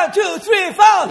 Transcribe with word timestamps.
One, 0.00 0.12
two, 0.12 0.38
three, 0.38 0.72
four. 0.72 1.08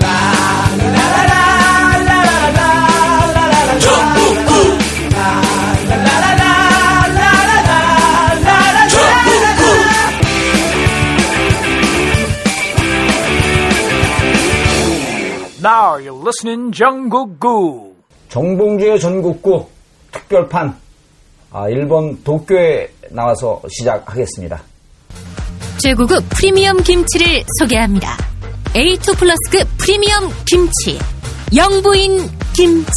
Now 15.62 16.00
you're 16.00 16.18
listening 16.26 16.72
정국구. 16.72 17.94
정봉주의 18.30 19.00
전국구 19.00 19.68
특별판 20.12 20.76
아, 21.52 21.70
일본 21.70 22.24
도쿄에 22.24 22.90
나와서 23.12 23.62
시작하겠습니다. 23.70 24.64
최고급 25.78 26.28
프리미엄 26.30 26.82
김치를 26.82 27.44
소개합니다. 27.60 28.29
A2 28.76 29.18
플러스급 29.18 29.68
프리미엄 29.78 30.32
김치. 30.46 31.00
영부인 31.56 32.20
김치. 32.54 32.92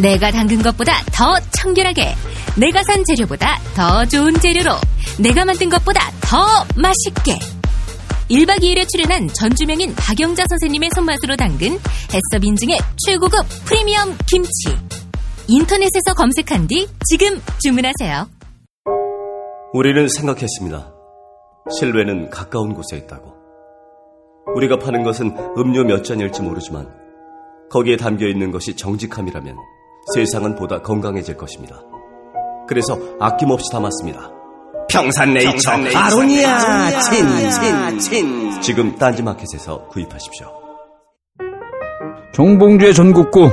내가 0.00 0.30
담근 0.30 0.62
것보다 0.62 1.02
더 1.12 1.38
청결하게. 1.50 2.14
내가 2.56 2.82
산 2.84 3.04
재료보다 3.04 3.58
더 3.74 4.06
좋은 4.06 4.32
재료로. 4.38 4.70
내가 5.18 5.44
만든 5.44 5.68
것보다 5.68 6.08
더 6.20 6.64
맛있게. 6.76 7.38
1박 8.30 8.62
2일에 8.62 8.88
출연한 8.88 9.28
전주명인 9.28 9.94
박영자 9.96 10.44
선생님의 10.48 10.90
손맛으로 10.94 11.36
담근 11.36 11.72
해썹 11.72 12.44
인증의 12.44 12.78
최고급 13.04 13.44
프리미엄 13.64 14.16
김치. 14.30 14.50
인터넷에서 15.48 16.14
검색한 16.16 16.68
뒤 16.68 16.86
지금 17.10 17.42
주문하세요. 17.60 18.28
우리는 19.72 20.08
생각했습니다. 20.08 20.92
실외는 21.76 22.30
가까운 22.30 22.72
곳에 22.72 22.96
있다고. 22.96 23.33
우리가 24.54 24.78
파는 24.78 25.02
것은 25.02 25.34
음료 25.56 25.84
몇 25.84 26.04
잔일지 26.04 26.42
모르지만 26.42 26.88
거기에 27.70 27.96
담겨 27.96 28.26
있는 28.26 28.50
것이 28.50 28.76
정직함이라면 28.76 29.56
세상은 30.14 30.54
보다 30.54 30.80
건강해질 30.82 31.36
것입니다. 31.36 31.82
그래서 32.68 32.98
아낌없이 33.20 33.70
담았습니다. 33.72 34.30
평산네이처, 34.90 35.70
아로니아 35.94 37.00
친, 37.00 37.26
친, 37.50 37.98
친. 37.98 38.60
지금 38.60 38.96
딴지마켓에서 38.96 39.88
구입하십시오. 39.88 40.46
정봉주의 42.32 42.94
전국구 42.94 43.50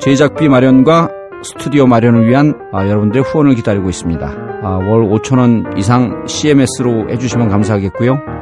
제작비 0.00 0.48
마련과 0.48 1.10
스튜디오 1.42 1.86
마련을 1.86 2.28
위한 2.28 2.54
아, 2.72 2.86
여러분들의 2.86 3.22
후원을 3.24 3.54
기다리고 3.54 3.88
있습니다. 3.88 4.26
아, 4.62 4.68
월 4.68 5.08
5천 5.08 5.38
원 5.38 5.76
이상 5.76 6.24
CMS로 6.26 7.10
해주시면 7.10 7.48
감사하겠고요. 7.48 8.37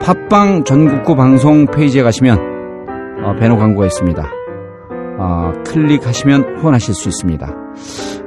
팟빵 0.00 0.64
전국구 0.64 1.14
방송 1.14 1.66
페이지에 1.66 2.02
가시면 2.02 2.38
어, 3.22 3.34
배너 3.38 3.56
광고가 3.56 3.86
있습니다. 3.86 4.22
아, 5.18 5.52
클릭하시면 5.66 6.58
후원하실 6.58 6.94
수 6.94 7.08
있습니다. 7.08 7.54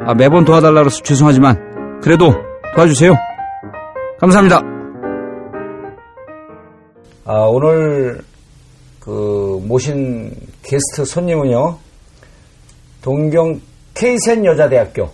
아, 0.06 0.14
매번 0.14 0.46
도와달라고 0.46 0.86
해서 0.86 1.02
죄송하지만 1.02 2.00
그래도 2.02 2.32
도와주세요. 2.76 3.16
감사합니다. 4.20 4.62
아, 7.26 7.34
오늘 7.50 8.22
그 9.00 9.60
모신 9.66 10.32
게스트 10.62 11.06
손님은요. 11.06 11.78
동경 13.02 13.60
케이센 13.96 14.46
여자대학교 14.46 15.10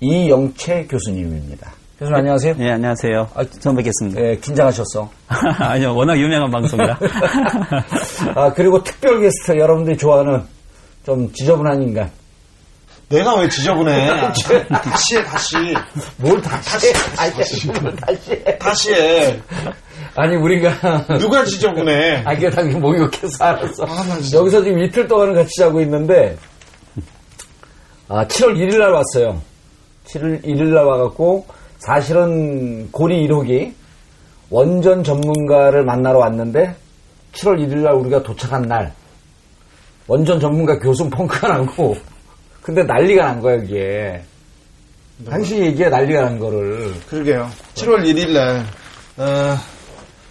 이영채 0.00 0.88
교수님입니다. 0.90 1.72
교수님 1.98 2.14
안녕하세요. 2.14 2.54
네, 2.58 2.72
안녕하세요. 2.72 3.30
아, 3.34 3.44
처음 3.58 3.76
뵙겠습니다. 3.76 4.20
예, 4.20 4.36
긴장하셨어. 4.36 5.10
아니요, 5.60 5.96
워낙 5.96 6.18
유명한 6.18 6.50
방송이라. 6.50 6.98
아, 8.36 8.52
그리고 8.52 8.82
특별 8.82 9.18
게스트 9.18 9.56
여러분들이 9.56 9.96
좋아하는 9.96 10.42
좀 11.06 11.32
지저분한 11.32 11.80
인간. 11.82 12.10
내가 13.08 13.36
왜 13.36 13.48
지저분해? 13.48 14.08
다시 14.68 15.16
해, 15.16 15.24
다시. 15.24 15.56
뭘 16.18 16.42
다시 16.42 16.88
해? 16.88 16.92
다시 16.92 17.68
해. 17.70 17.80
뭘 17.80 17.96
다시 17.96 18.30
해. 18.32 18.58
다시 18.58 18.92
해. 18.92 19.40
아니, 20.16 20.36
우리가. 20.36 21.06
누가 21.18 21.46
지저분해? 21.46 22.24
아, 22.26 22.34
이게 22.34 22.50
당연히 22.50 22.78
목욕해서 22.78 23.42
알았어. 23.42 23.86
아. 23.86 24.04
여기서 24.34 24.62
지금 24.62 24.82
이틀 24.82 25.08
동안은 25.08 25.32
같이 25.32 25.50
자고 25.58 25.80
있는데, 25.80 26.36
아, 28.08 28.26
7월 28.26 28.54
1일 28.58 28.80
날 28.80 28.90
왔어요. 28.92 29.40
7월 30.08 30.44
1일 30.44 30.74
날 30.74 30.84
와갖고, 30.84 31.55
사실은 31.78 32.90
고리 32.90 33.26
1호기 33.26 33.74
원전 34.50 35.02
전문가를 35.02 35.84
만나러 35.84 36.18
왔는데, 36.18 36.74
7월 37.32 37.58
1일 37.58 37.78
날 37.78 37.94
우리가 37.94 38.22
도착한 38.22 38.62
날, 38.62 38.92
원전 40.06 40.38
전문가 40.38 40.78
교수 40.78 41.08
펑크가 41.10 41.48
나고, 41.48 41.96
근데 42.62 42.82
난리가 42.84 43.24
난 43.24 43.40
거야, 43.40 43.56
이게. 43.56 44.22
당신이 45.28 45.66
얘기해, 45.66 45.88
난리가 45.88 46.20
난 46.22 46.38
거를. 46.38 46.92
그러게요. 47.08 47.50
7월 47.74 48.04
1일 48.04 48.32
날, 48.32 48.64
어, 49.16 49.56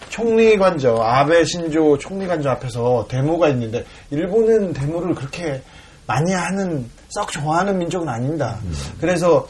총리 0.10 0.58
관저, 0.58 0.96
아베 0.96 1.44
신조 1.44 1.98
총리 1.98 2.26
관저 2.26 2.50
앞에서 2.52 3.06
데모가 3.10 3.50
있는데, 3.50 3.84
일본은 4.12 4.74
데모를 4.74 5.14
그렇게 5.14 5.62
많이 6.08 6.32
하는, 6.32 6.90
썩 7.10 7.32
좋아하는 7.32 7.78
민족은 7.78 8.08
아닙니다. 8.08 8.58
그래서, 9.02 9.48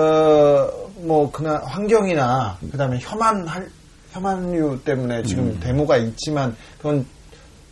어, 0.00 0.68
뭐, 0.98 1.30
그나, 1.30 1.56
환경이나, 1.64 2.58
그 2.70 2.76
다음에 2.76 2.98
혐한, 3.00 3.46
할- 3.46 3.70
혐한류 4.12 4.80
때문에 4.84 5.22
지금 5.22 5.58
데모가 5.60 5.96
있지만, 5.96 6.54
그건 6.76 7.06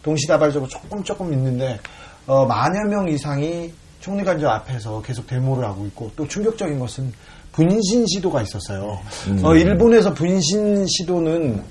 동시다발적으로 0.03 0.69
조금 0.69 1.03
조금 1.05 1.33
있는데, 1.35 1.79
어, 2.27 2.47
만여 2.47 2.89
명 2.89 3.09
이상이 3.09 3.73
총리 4.01 4.25
관저 4.25 4.49
앞에서 4.49 5.03
계속 5.03 5.27
데모를 5.27 5.65
하고 5.65 5.85
있고, 5.87 6.11
또 6.17 6.27
충격적인 6.27 6.79
것은 6.79 7.13
분신 7.53 8.07
시도가 8.07 8.41
있었어요. 8.43 8.99
어, 9.43 9.55
일본에서 9.55 10.15
분신 10.15 10.87
시도는 10.87 11.63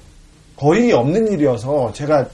거의 0.56 0.92
없는 0.94 1.32
일이어서 1.32 1.92
제가 1.94 2.26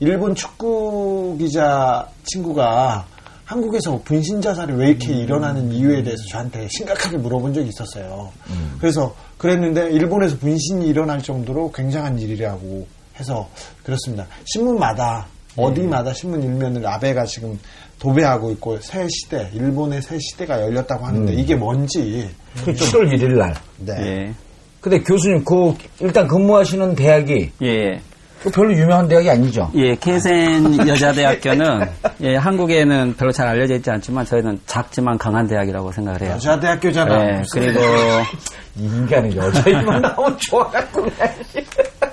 일본 0.00 0.34
축구 0.34 1.36
기자 1.38 2.08
친구가 2.24 3.06
한국에서 3.48 3.98
분신 4.04 4.42
자살이 4.42 4.74
왜 4.74 4.90
이렇게 4.90 5.10
일어나는 5.14 5.72
이유에 5.72 6.02
대해서 6.02 6.22
저한테 6.28 6.68
심각하게 6.70 7.16
물어본 7.16 7.54
적이 7.54 7.70
있었어요. 7.70 8.30
그래서 8.78 9.16
그랬는데 9.38 9.90
일본에서 9.90 10.36
분신이 10.36 10.86
일어날 10.86 11.22
정도로 11.22 11.72
굉장한 11.72 12.18
일이라고 12.18 12.86
해서 13.18 13.48
그렇습니다. 13.82 14.26
신문마다 14.44 15.26
어디마다 15.56 16.12
신문 16.12 16.42
일면을 16.42 16.86
아베가 16.86 17.24
지금 17.24 17.58
도배하고 17.98 18.50
있고 18.52 18.78
새 18.80 19.08
시대, 19.08 19.50
일본의 19.54 20.02
새 20.02 20.18
시대가 20.18 20.60
열렸다고 20.60 21.06
하는데 21.06 21.32
이게 21.32 21.56
뭔지 21.56 22.28
7월 22.54 23.10
1일 23.14 23.38
날. 23.38 23.54
네. 23.78 23.94
예. 23.98 24.34
근데 24.82 25.00
교수님, 25.00 25.42
그, 25.44 25.74
일단 26.00 26.28
근무하시는 26.28 26.94
대학이, 26.94 27.50
예. 27.62 28.00
그 28.42 28.50
별로 28.50 28.72
유명한 28.72 29.08
대학이 29.08 29.28
아니죠? 29.30 29.70
예, 29.74 29.94
케센 29.96 30.86
여자대학교는, 30.86 31.80
예, 32.22 32.36
한국에는 32.36 33.14
별로 33.16 33.32
잘 33.32 33.48
알려져 33.48 33.74
있지 33.74 33.90
않지만 33.90 34.24
저희는 34.24 34.60
작지만 34.66 35.18
강한 35.18 35.46
대학이라고 35.48 35.90
생각을 35.92 36.22
해요. 36.22 36.30
여자대학교잖아. 36.32 37.38
예, 37.38 37.42
그리고, 37.52 37.80
이 38.76 38.84
인간은 38.84 39.34
여자애만 39.36 40.02
나오면 40.02 40.38
좋아갖구나. 40.38 41.10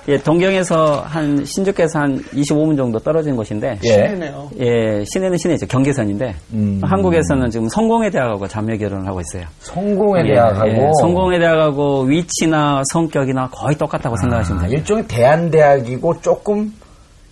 예, 0.08 0.16
동경에서 0.18 1.02
한, 1.04 1.44
신주께서 1.44 1.98
한 1.98 2.20
25분 2.32 2.76
정도 2.76 2.98
떨어진 2.98 3.34
곳인데, 3.34 3.78
예. 3.84 3.88
시내네요. 3.88 4.50
예, 4.60 5.04
시내는 5.04 5.36
시내죠. 5.36 5.66
경계선인데, 5.66 6.34
음. 6.52 6.80
한국에서는 6.82 7.50
지금 7.50 7.68
성공회 7.68 8.10
대학하고 8.10 8.46
자매 8.46 8.76
결혼을 8.76 9.06
하고 9.06 9.20
있어요. 9.20 9.44
성공의 9.60 10.28
예, 10.28 10.34
대학하고. 10.34 10.68
예, 10.68 10.90
성공회 11.00 11.38
대학하고 11.38 12.02
위치나 12.02 12.82
성격이나 12.92 13.48
거의 13.50 13.76
똑같다고 13.76 14.16
생각하시면 14.16 14.58
아, 14.58 14.62
됩니다. 14.62 14.78
일종의 14.80 15.08
대한 15.08 15.50
대학이고 15.50 16.20
조금 16.20 16.72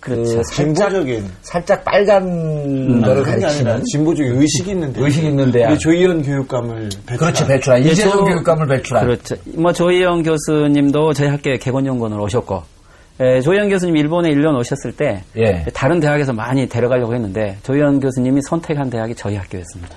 그렇죠. 0.05 0.21
그 0.37 0.43
살짝, 0.43 0.53
진보적인 0.53 1.25
살짝 1.41 1.83
빨간 1.83 3.01
거를 3.01 3.23
그런 3.23 3.39
게 3.39 3.45
아니라 3.45 3.71
가르치는 3.71 3.83
진보적인 3.91 4.41
의식이 4.41 4.71
있는 4.71 4.93
대학. 4.93 5.05
의식 5.05 5.23
있는 5.25 5.51
대학. 5.51 5.69
우리 5.71 5.79
조희연 5.79 6.21
교육감을 6.21 6.89
배출한. 7.07 7.17
그렇지 7.17 7.47
배출한 7.47 7.81
이재동 7.83 8.11
저- 8.11 8.23
교육감을 8.25 8.67
배출한 8.67 9.05
그렇죠. 9.05 9.35
뭐 9.57 9.73
조희영 9.73 10.23
교수님도 10.23 11.13
저희 11.13 11.27
학교에 11.29 11.57
개건연구원으로 11.57 12.23
오셨고, 12.23 12.63
에, 13.19 13.41
조희영 13.41 13.69
교수님 13.69 13.97
일본에 13.97 14.29
1년 14.29 14.55
오셨을 14.59 14.91
때 14.95 15.23
예. 15.37 15.65
다른 15.73 15.99
대학에서 15.99 16.33
많이 16.33 16.67
데려가려고 16.69 17.13
했는데 17.15 17.57
조희영 17.63 17.99
교수님이 17.99 18.41
선택한 18.43 18.89
대학이 18.89 19.15
저희 19.15 19.35
학교였습니다. 19.37 19.95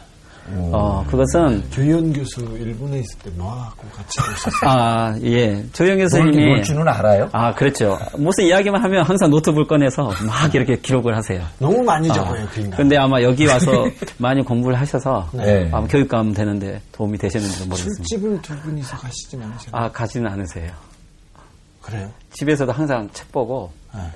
어, 0.73 1.05
그것은 1.09 1.63
조희연 1.71 2.13
교수 2.13 2.41
일본에 2.59 2.99
있을 3.01 3.19
때 3.19 3.31
너하고 3.37 3.87
같이 3.95 4.19
있었어요. 4.19 4.71
아, 4.71 5.17
예. 5.23 5.65
놀, 5.73 5.99
교수님이 5.99 6.47
놀 6.47 6.63
줄은 6.63 6.89
알아요? 6.89 7.29
아, 7.33 7.55
그렇죠. 7.55 7.99
무슨 8.17 8.45
이야기만 8.45 8.83
하면 8.85 9.05
항상 9.05 9.31
노트북 9.31 9.69
꺼내서 9.69 10.11
막 10.27 10.55
이렇게 10.55 10.77
기록을 10.77 11.17
하세요. 11.17 11.43
너무 11.59 11.83
많이 11.83 12.09
적어요, 12.09 12.47
그 12.53 12.61
인간. 12.61 12.77
근데 12.77 12.97
아마 12.97 13.21
여기 13.23 13.47
와서 13.47 13.71
많이 14.19 14.43
공부를 14.43 14.79
하셔서 14.81 15.29
네. 15.33 15.69
아마 15.73 15.87
교육감 15.87 16.33
되는데 16.35 16.81
도움이 16.93 17.19
되셨는지 17.19 17.65
모르겠습니다. 17.65 18.05
술집을 18.09 18.43
두 18.43 18.57
분이서 18.61 18.97
가시진 18.97 19.43
않으세요? 19.43 19.71
아, 19.73 19.91
가지는 19.91 20.31
않으세요. 20.31 20.71
그래요? 21.83 22.11
집에서도 22.33 22.71
항상 22.71 23.09
책 23.13 23.33
보고 23.33 23.71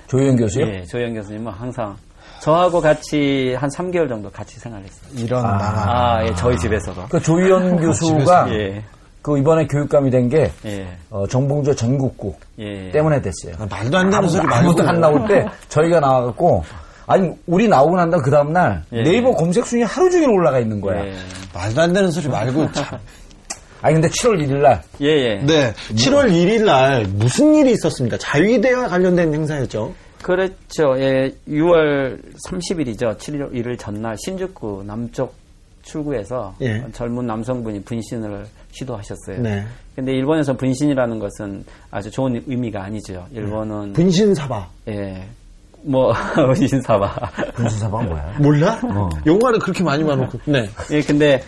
조희연 0.08 0.36
교수요? 0.36 0.66
예, 0.66 0.84
조영 0.84 1.14
교수님은 1.14 1.50
항상 1.52 1.96
저하고 2.42 2.80
같이 2.80 3.54
한 3.56 3.70
3개월 3.70 4.08
정도 4.08 4.28
같이 4.28 4.58
생활했어요. 4.58 5.10
이런 5.16 5.42
만화. 5.42 5.84
아, 5.86 6.26
예, 6.26 6.34
저희 6.34 6.58
집에서도. 6.58 7.06
그 7.08 7.22
조희연 7.22 7.76
교수가 7.80 8.48
예, 8.52 8.82
그 9.22 9.38
이번에 9.38 9.64
교육감이 9.68 10.10
된게 10.10 10.50
예, 10.64 10.88
어, 11.08 11.24
정봉주 11.28 11.76
전국구 11.76 12.34
예. 12.58 12.90
때문에 12.90 13.22
됐어요. 13.22 13.54
아, 13.60 13.66
말도 13.70 13.96
안 13.96 14.10
되는 14.10 14.28
소리 14.28 14.42
아무도 14.52 14.82
말고. 14.82 14.88
안 14.88 15.00
나올 15.00 15.28
때 15.28 15.46
저희가 15.68 16.00
나와갖고 16.00 16.64
아니 17.06 17.30
우리 17.46 17.68
나오고 17.68 17.94
난 17.94 18.10
다음 18.10 18.20
그 18.20 18.30
다음 18.32 18.52
날 18.52 18.82
예. 18.92 19.04
네이버 19.04 19.36
검색 19.36 19.64
순위 19.64 19.84
하루 19.84 20.10
종일 20.10 20.28
올라가 20.28 20.58
있는 20.58 20.80
거야. 20.80 21.06
예, 21.06 21.14
말도 21.54 21.80
안 21.80 21.92
되는 21.92 22.10
소리 22.10 22.26
말고 22.28 22.72
참. 22.72 22.98
아니 23.82 23.94
근데 23.94 24.08
7월 24.08 24.44
1일 24.44 24.62
날 24.62 24.82
예, 25.00 25.06
예. 25.06 25.34
네. 25.46 25.72
7월 25.94 26.28
1일 26.32 26.64
날 26.64 27.04
무슨 27.08 27.54
일이 27.54 27.70
있었습니까? 27.70 28.16
자위대와 28.18 28.88
관련된 28.88 29.32
행사였죠. 29.32 29.92
그렇죠. 30.22 30.94
예, 30.98 31.34
6월 31.48 32.20
30일이죠. 32.48 33.16
7일 33.18 33.52
1일 33.52 33.78
전날 33.78 34.16
신주쿠 34.18 34.84
남쪽 34.86 35.34
출구에서 35.82 36.54
예. 36.60 36.84
젊은 36.92 37.26
남성분이 37.26 37.82
분신을 37.82 38.46
시도하셨어요. 38.70 39.40
네. 39.42 39.64
근데 39.96 40.12
일본에서 40.12 40.56
분신이라는 40.56 41.18
것은 41.18 41.64
아주 41.90 42.10
좋은 42.10 42.42
의미가 42.46 42.82
아니죠. 42.84 43.26
일본은 43.32 43.92
분신 43.92 44.34
사바. 44.34 44.68
예. 44.88 45.26
뭐 45.82 46.12
분신 46.54 46.80
사바. 46.82 47.08
분신 47.54 47.80
사바가 47.80 48.04
뭐야? 48.04 48.34
몰라? 48.38 48.80
영화를 49.26 49.58
그렇게 49.58 49.82
많이 49.82 50.04
봐놓고. 50.04 50.38
네. 50.46 50.68
예, 50.92 51.00
근데 51.00 51.42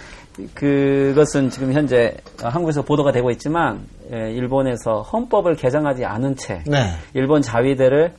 그것은 0.54 1.50
지금 1.50 1.72
현재 1.72 2.16
한국에서 2.42 2.82
보도가 2.82 3.12
되고 3.12 3.30
있지만 3.30 3.86
예, 4.12 4.32
일본에서 4.32 5.02
헌법을 5.02 5.54
개정하지 5.54 6.04
않은 6.04 6.36
채 6.36 6.62
네. 6.66 6.90
일본 7.14 7.40
자위대를 7.40 8.12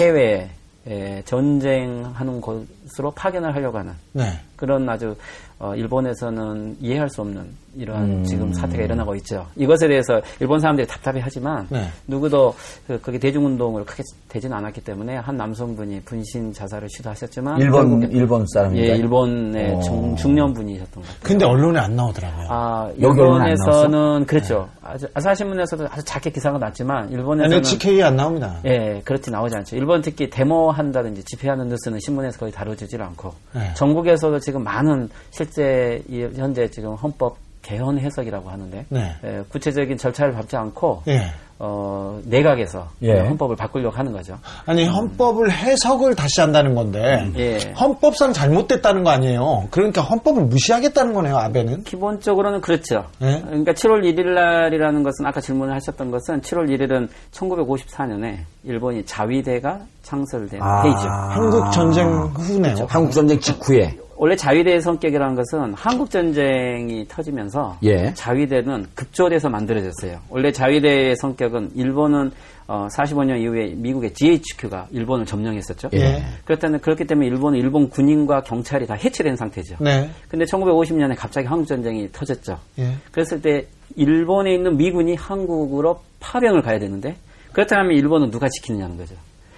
해외에 0.00 0.48
예, 0.88 1.22
전쟁하는 1.26 2.40
곳으로 2.40 3.10
파견을 3.10 3.54
하려고 3.54 3.78
하는 3.78 3.92
네. 4.12 4.40
그런 4.60 4.88
아주 4.88 5.16
어, 5.58 5.74
일본에서는 5.74 6.76
이해할 6.80 7.08
수 7.10 7.22
없는 7.22 7.44
이러한 7.76 8.24
지금 8.24 8.52
사태가 8.52 8.82
일어나고 8.82 9.14
있죠. 9.16 9.46
이것에 9.56 9.86
대해서 9.86 10.20
일본 10.40 10.58
사람들이 10.58 10.86
답답해하지만 10.86 11.66
네. 11.70 11.86
누구도 12.08 12.54
그, 12.86 13.00
그게 13.00 13.18
대중운동을 13.18 13.84
크게 13.84 14.02
되지는 14.28 14.56
않았기 14.56 14.80
때문에 14.80 15.16
한 15.16 15.36
남성분이 15.36 16.00
분신 16.00 16.52
자살을 16.52 16.88
시도하셨지만 16.88 17.60
일본 17.60 18.10
일본 18.10 18.44
사람인가? 18.48 18.82
예, 18.82 18.96
일본의 18.96 19.74
어. 19.74 19.80
중, 19.80 20.16
중년 20.16 20.52
분이셨던 20.52 21.02
것 21.02 21.08
같아요. 21.08 21.20
근데 21.22 21.44
언론에 21.44 21.78
안 21.78 21.94
나오더라고요. 21.94 22.46
아, 22.48 22.90
일본에서는 22.96 24.24
그렇죠. 24.26 24.68
아주 24.82 25.06
아사신문에서도 25.14 25.86
아주 25.90 26.02
작게 26.04 26.30
기사가 26.30 26.58
났지만 26.58 27.10
일본에서는 27.10 27.58
NHK 27.58 28.02
안 28.02 28.16
나옵니다. 28.16 28.60
예, 28.64 29.00
그렇게 29.04 29.30
나오지 29.30 29.56
않죠. 29.56 29.76
일본 29.76 30.00
특히 30.00 30.28
데모한다든지 30.28 31.22
집회하는 31.24 31.68
뉴스는 31.68 32.00
신문에서 32.00 32.38
거의 32.38 32.50
다뤄지질 32.50 33.00
않고 33.00 33.32
네. 33.54 33.72
전국에서도 33.74 34.40
지금 34.40 34.49
많은 34.58 35.08
실제 35.30 36.02
이- 36.08 36.26
현재 36.34 36.68
지금 36.70 36.94
헌법 36.94 37.36
개헌 37.62 37.98
해석이라고 37.98 38.48
하는데 38.50 38.86
네. 38.88 39.14
예, 39.22 39.42
구체적인 39.50 39.96
절차를 39.98 40.32
밟지 40.32 40.56
않고 40.56 41.02
예. 41.08 41.26
어, 41.62 42.18
내각에서 42.24 42.88
예. 43.02 43.20
헌법을 43.20 43.54
바꾸려고 43.54 43.94
하는 43.94 44.12
거죠. 44.12 44.38
아니 44.64 44.86
헌법을 44.86 45.52
해석을 45.52 46.14
다시 46.14 46.40
한다는 46.40 46.74
건데 46.74 47.30
예. 47.36 47.58
헌법상 47.78 48.32
잘못됐다는 48.32 49.04
거 49.04 49.10
아니에요. 49.10 49.68
그러니까 49.70 50.00
헌법을 50.00 50.44
무시하겠다는 50.44 51.12
거네요. 51.12 51.36
아베는. 51.36 51.84
기본적으로는 51.84 52.62
그렇죠. 52.62 53.04
네. 53.18 53.42
그러니까 53.42 53.72
7월 53.72 54.04
1일 54.04 54.32
날이라는 54.32 55.02
것은 55.02 55.26
아까 55.26 55.42
질문을 55.42 55.74
하셨던 55.74 56.10
것은 56.10 56.40
7월 56.40 56.66
1일은 56.70 57.08
1954년에 57.32 58.38
일본이 58.64 59.04
자위대가 59.04 59.80
창설된 60.02 60.62
아. 60.62 60.82
해이죠. 60.82 61.08
한국 61.08 61.70
전쟁 61.72 62.08
후네요. 62.08 62.86
한국 62.88 63.12
전쟁 63.12 63.38
직후에 63.38 63.96
원래 64.22 64.36
자위대의 64.36 64.82
성격이라는 64.82 65.34
것은 65.34 65.72
한국 65.72 66.10
전쟁이 66.10 67.08
터지면서 67.08 67.78
예. 67.84 68.12
자위대는 68.12 68.88
급조돼서 68.94 69.48
만들어졌어요. 69.48 70.18
원래 70.28 70.52
자위대의 70.52 71.16
성격은 71.16 71.70
일본은 71.74 72.30
어, 72.66 72.86
45년 72.94 73.40
이후에 73.40 73.72
미국의 73.76 74.12
GHQ가 74.12 74.88
일본을 74.90 75.24
점령했었죠. 75.24 75.88
예. 75.94 76.22
그렇다면 76.44 76.80
그렇기 76.80 77.06
때문에 77.06 77.28
일본은 77.28 77.58
일본 77.58 77.88
군인과 77.88 78.42
경찰이 78.42 78.86
다 78.86 78.92
해체된 78.92 79.36
상태죠. 79.36 79.76
네. 79.80 80.10
근데 80.28 80.44
1950년에 80.44 81.16
갑자기 81.16 81.46
한국 81.46 81.66
전쟁이 81.66 82.12
터졌죠. 82.12 82.58
예. 82.78 82.92
그랬을 83.12 83.40
때 83.40 83.68
일본에 83.96 84.52
있는 84.52 84.76
미군이 84.76 85.14
한국으로 85.14 86.02
파병을 86.20 86.60
가야 86.60 86.78
되는데 86.78 87.16
그렇다면 87.52 87.96
일본은 87.96 88.30
누가 88.30 88.50
지키느냐는 88.50 88.98
거죠. 88.98 89.14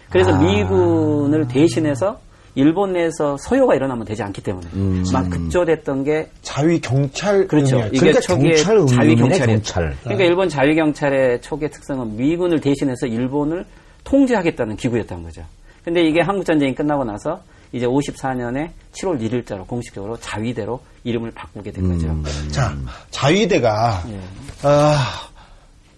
그래서 0.08 0.38
미군을 0.38 1.48
대신해서 1.48 2.20
일본 2.54 2.93
내에서 2.93 3.37
소요가 3.38 3.75
일어나면 3.75 4.04
되지 4.04 4.22
않기 4.22 4.43
때문에 4.43 4.66
막 5.12 5.31
급조됐던 5.31 6.04
게 6.04 6.28
자위 6.43 6.81
경찰 6.81 7.46
그렇죠. 7.46 7.78
이게 7.88 7.99
그러니까 7.99 8.20
초기에 8.20 8.52
경찰 8.62 8.87
자위 8.87 9.16
경찰이에요. 9.16 9.58
경찰. 9.58 9.96
그러니까 10.02 10.25
일본 10.25 10.49
자위 10.49 10.75
경찰의 10.75 11.40
초기의 11.40 11.70
특성은 11.70 12.16
미군을 12.16 12.60
대신해서 12.60 13.06
일본을 13.06 13.64
통제하겠다는 14.04 14.76
기구였던 14.76 15.22
거죠. 15.22 15.43
근데 15.84 16.02
이게 16.02 16.20
한국 16.20 16.44
전쟁이 16.44 16.75
끝나고 16.75 17.04
나서 17.04 17.40
이제 17.72 17.87
54년에 17.87 18.69
7월 18.93 19.19
1일자로 19.20 19.66
공식적으로 19.66 20.16
자위대로 20.19 20.81
이름을 21.05 21.31
바꾸게 21.32 21.72
된 21.72 21.88
거죠. 21.88 22.14
자, 22.50 22.76
자위대가 23.10 24.02
예. 24.10 24.20
아, 24.62 25.28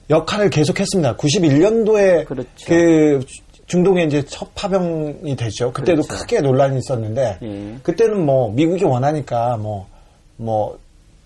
역할을 0.09 0.51
계속했습니다. 0.51 1.17
91년도에 1.17 2.27
그렇죠. 2.27 2.49
그 2.67 3.21
중동에 3.67 4.05
이제 4.05 4.25
첫 4.27 4.55
파병이 4.55 5.37
됐죠. 5.37 5.73
그때도 5.73 6.03
그렇죠. 6.03 6.21
크게 6.23 6.41
논란이 6.41 6.79
있었는데 6.79 7.39
예. 7.43 7.79
그때는 7.83 8.25
뭐 8.25 8.51
미국이 8.51 8.85
원하니까 8.85 9.57
뭐 9.57 9.87
뭐 10.37 10.85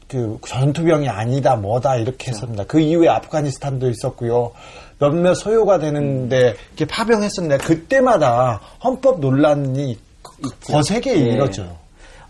그 0.09 0.39
전투병이 0.47 1.07
아니다 1.09 1.55
뭐다 1.57 1.97
이렇게 1.97 2.31
했습니다. 2.31 2.65
그 2.65 2.81
이후에 2.81 3.09
아프가니스탄도 3.09 3.91
있었고요. 3.91 4.53
몇몇 4.99 5.35
소요가 5.35 5.79
되는데 5.79 6.55
이렇게 6.71 6.87
파병했었는데 6.87 7.63
그때마다 7.63 8.61
헌법 8.83 9.21
논란이 9.21 9.99
거세게 10.65 11.13
예. 11.13 11.33
일었죠. 11.33 11.77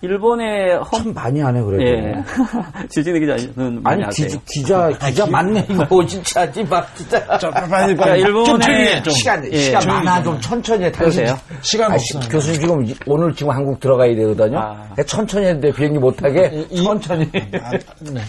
일본의 0.01 0.77
헌 0.77 1.03
참 1.03 1.15
많이 1.15 1.41
하네 1.41 1.63
그래도. 1.63 1.85
예. 1.85 2.15
주진우 2.91 3.19
기자는 3.19 3.83
많이 3.83 4.05
아니. 4.05 4.15
기, 4.15 4.27
기자 4.47 4.89
기자 4.91 5.27
맞네 5.27 5.67
이거 5.71 6.05
진짜 6.07 6.47
막 6.69 6.95
진짜. 6.97 7.39
자, 7.39 7.51
빨리 7.51 7.69
그러니까 7.97 8.05
빨리 8.05 8.21
일본의 8.21 8.45
좀 8.47 8.61
해, 8.73 9.03
좀. 9.03 9.13
시간 9.13 9.53
예, 9.53 9.59
시간 9.59 9.81
조용히 9.83 10.05
많아 10.05 10.23
좀 10.23 10.41
천천히 10.41 10.85
해. 10.85 10.93
당신 10.93 11.25
그러세요? 11.25 11.39
시간 11.63 11.93
없어요. 11.93 12.23
교수님 12.31 12.61
지금 12.61 12.85
이- 12.87 12.95
오늘 13.07 13.35
지금 13.35 13.53
한국 13.53 13.81
들어가야 13.81 14.15
되거든요. 14.15 14.59
아. 14.59 14.73
그러니까 14.75 15.03
천천히 15.05 15.47
했는데 15.47 15.73
비행기 15.73 15.99
못 15.99 16.17
타게 16.17 16.67
이- 16.71 16.85
천천히. 16.85 17.25
아, 17.61 17.71
네, 17.71 17.79
네. 18.13 18.21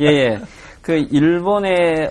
예, 0.00 0.06
예. 0.06 0.38
그 0.82 0.94
일본의 1.10 2.10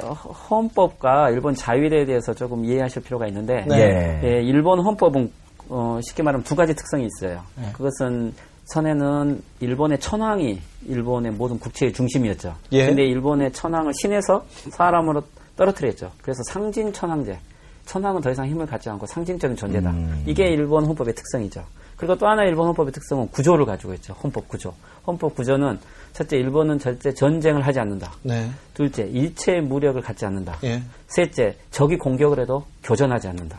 헌법과 0.49 1.29
일본 1.31 1.53
자위대에 1.55 2.05
대해서 2.05 2.33
조금 2.33 2.63
이해하실 2.65 3.01
필요가 3.03 3.27
있는데 3.27 3.65
네. 3.67 4.19
예, 4.23 4.41
일본 4.43 4.79
헌법은 4.79 5.31
어, 5.69 5.99
쉽게 6.01 6.23
말하면 6.23 6.43
두 6.43 6.55
가지 6.55 6.73
특성이 6.75 7.05
있어요. 7.07 7.41
네. 7.55 7.67
그것은 7.73 8.33
선에는 8.69 9.41
일본의 9.59 9.99
천황이 9.99 10.59
일본의 10.87 11.31
모든 11.33 11.59
국체의 11.59 11.93
중심이었죠. 11.93 12.55
예. 12.71 12.85
근데 12.87 13.03
일본의 13.03 13.51
천황을 13.51 13.93
신에서 13.99 14.45
사람으로 14.71 15.23
떨어뜨렸죠. 15.55 16.11
그래서 16.21 16.41
상징 16.43 16.93
천황제. 16.93 17.37
천황은 17.85 18.21
더 18.21 18.29
이상 18.29 18.47
힘을 18.47 18.67
갖지 18.67 18.87
않고 18.89 19.07
상징적인 19.07 19.57
존재다. 19.57 19.89
음. 19.89 20.23
이게 20.27 20.47
일본 20.49 20.85
헌법의 20.85 21.15
특성이죠. 21.15 21.63
그리고 21.97 22.15
또 22.15 22.27
하나 22.27 22.43
일본 22.43 22.67
헌법의 22.67 22.93
특성은 22.93 23.29
구조를 23.29 23.65
가지고 23.65 23.93
있죠. 23.95 24.13
헌법 24.23 24.47
구조. 24.47 24.73
헌법 25.05 25.35
구조는 25.35 25.79
첫째 26.13 26.37
일본은 26.37 26.77
절대 26.77 27.11
전쟁을 27.11 27.65
하지 27.65 27.79
않는다. 27.79 28.13
네. 28.21 28.49
둘째 28.75 29.03
일체의 29.03 29.61
무력을 29.61 29.99
갖지 30.01 30.25
않는다. 30.25 30.59
예. 30.63 30.83
셋째 31.07 31.57
적이 31.71 31.97
공격을 31.97 32.39
해도 32.39 32.63
교전하지 32.83 33.27
않는다. 33.27 33.57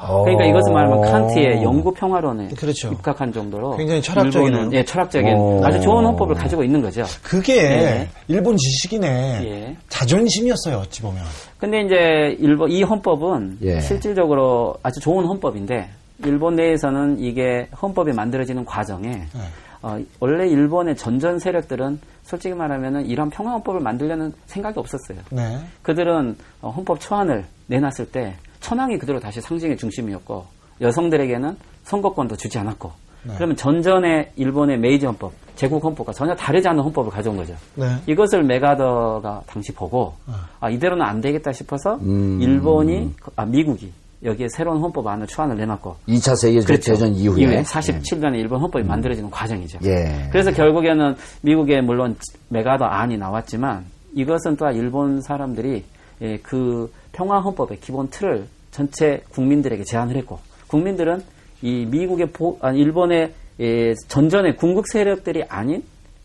어. 0.00 0.22
그러니까 0.24 0.46
이것은 0.46 0.72
말하면 0.72 1.00
칸트의 1.02 1.62
영구 1.62 1.92
평화론에 1.92 2.48
그렇죠. 2.56 2.90
입각한 2.90 3.32
정도로 3.32 3.76
굉장히. 3.76 4.00
일본은, 4.00 4.72
예, 4.72 4.84
철학적인 4.84 5.34
어. 5.36 5.60
아주 5.62 5.80
좋은 5.80 6.04
헌법을 6.04 6.34
가지고 6.34 6.64
있는 6.64 6.80
거죠. 6.80 7.04
그게 7.22 7.56
예. 7.62 8.08
일본 8.28 8.56
지식인의 8.56 9.10
예. 9.44 9.76
자존심이었어요, 9.88 10.78
어찌 10.78 11.02
보면. 11.02 11.22
근데 11.58 11.82
이제 11.82 12.36
일본 12.40 12.70
이 12.70 12.82
헌법은 12.82 13.58
예. 13.62 13.80
실질적으로 13.80 14.74
아주 14.82 15.00
좋은 15.00 15.26
헌법인데 15.26 15.88
일본 16.24 16.56
내에서는 16.56 17.18
이게 17.18 17.68
헌법이 17.80 18.12
만들어지는 18.12 18.64
과정에 18.64 19.08
네. 19.08 19.40
어, 19.82 19.98
원래 20.18 20.46
일본의 20.48 20.96
전전 20.96 21.38
세력들은 21.38 21.98
솔직히 22.22 22.54
말하면은 22.54 23.06
이런 23.06 23.30
평화 23.30 23.52
헌법을 23.52 23.80
만들려는 23.80 24.32
생각이 24.46 24.78
없었어요. 24.78 25.18
네. 25.30 25.58
그들은 25.82 26.36
어, 26.60 26.70
헌법 26.70 27.00
초안을 27.00 27.44
내놨을 27.66 28.10
때 28.12 28.34
천황이 28.60 28.98
그대로 28.98 29.18
다시 29.20 29.40
상징의 29.40 29.76
중심이었고 29.76 30.44
여성들에게는 30.80 31.56
선거권도 31.84 32.36
주지 32.36 32.58
않았고 32.58 32.92
네. 33.22 33.34
그러면 33.36 33.56
전전의 33.56 34.32
일본의 34.36 34.78
메이지 34.78 35.04
헌법, 35.04 35.32
제국 35.54 35.84
헌법과 35.84 36.12
전혀 36.12 36.34
다르지 36.34 36.68
않은 36.68 36.82
헌법을 36.82 37.10
가져온 37.10 37.36
거죠. 37.36 37.54
네. 37.74 37.96
이것을 38.06 38.42
메가더가 38.44 39.42
당시 39.46 39.72
보고 39.72 40.14
아 40.58 40.70
이대로는 40.70 41.04
안 41.04 41.20
되겠다 41.20 41.52
싶어서 41.52 41.96
음. 41.96 42.40
일본이 42.40 43.12
아 43.36 43.44
미국이 43.44 43.92
여기에 44.22 44.48
새로운 44.50 44.80
헌법안을 44.80 45.26
초안을 45.26 45.56
내놨고 45.56 45.96
2차 46.08 46.36
세계대전 46.36 47.14
이후에 47.14 47.62
47년에 47.62 48.36
일본 48.36 48.60
헌법이 48.60 48.84
만들어지는 48.84 49.30
과정이죠. 49.30 49.78
예. 49.84 50.28
그래서 50.30 50.50
결국에는 50.52 51.16
미국에 51.42 51.80
물론 51.80 52.16
메가더 52.48 52.84
안이 52.84 53.16
나왔지만 53.16 53.84
이것은 54.14 54.56
또한 54.56 54.74
일본 54.76 55.22
사람들이 55.22 55.84
예, 56.22 56.38
그 56.38 56.92
평화 57.12 57.40
헌법의 57.40 57.80
기본 57.80 58.08
틀을 58.08 58.46
전체 58.70 59.22
국민들에게 59.30 59.84
제안을 59.84 60.16
했고 60.16 60.38
국민들은 60.68 61.22
이 61.62 61.86
미국의 61.86 62.30
보, 62.32 62.58
아니 62.60 62.80
일본의 62.80 63.34
예, 63.60 63.94
전전의 64.08 64.56
군국 64.56 64.88
세력들이 64.88 65.44
아닌 65.48 65.82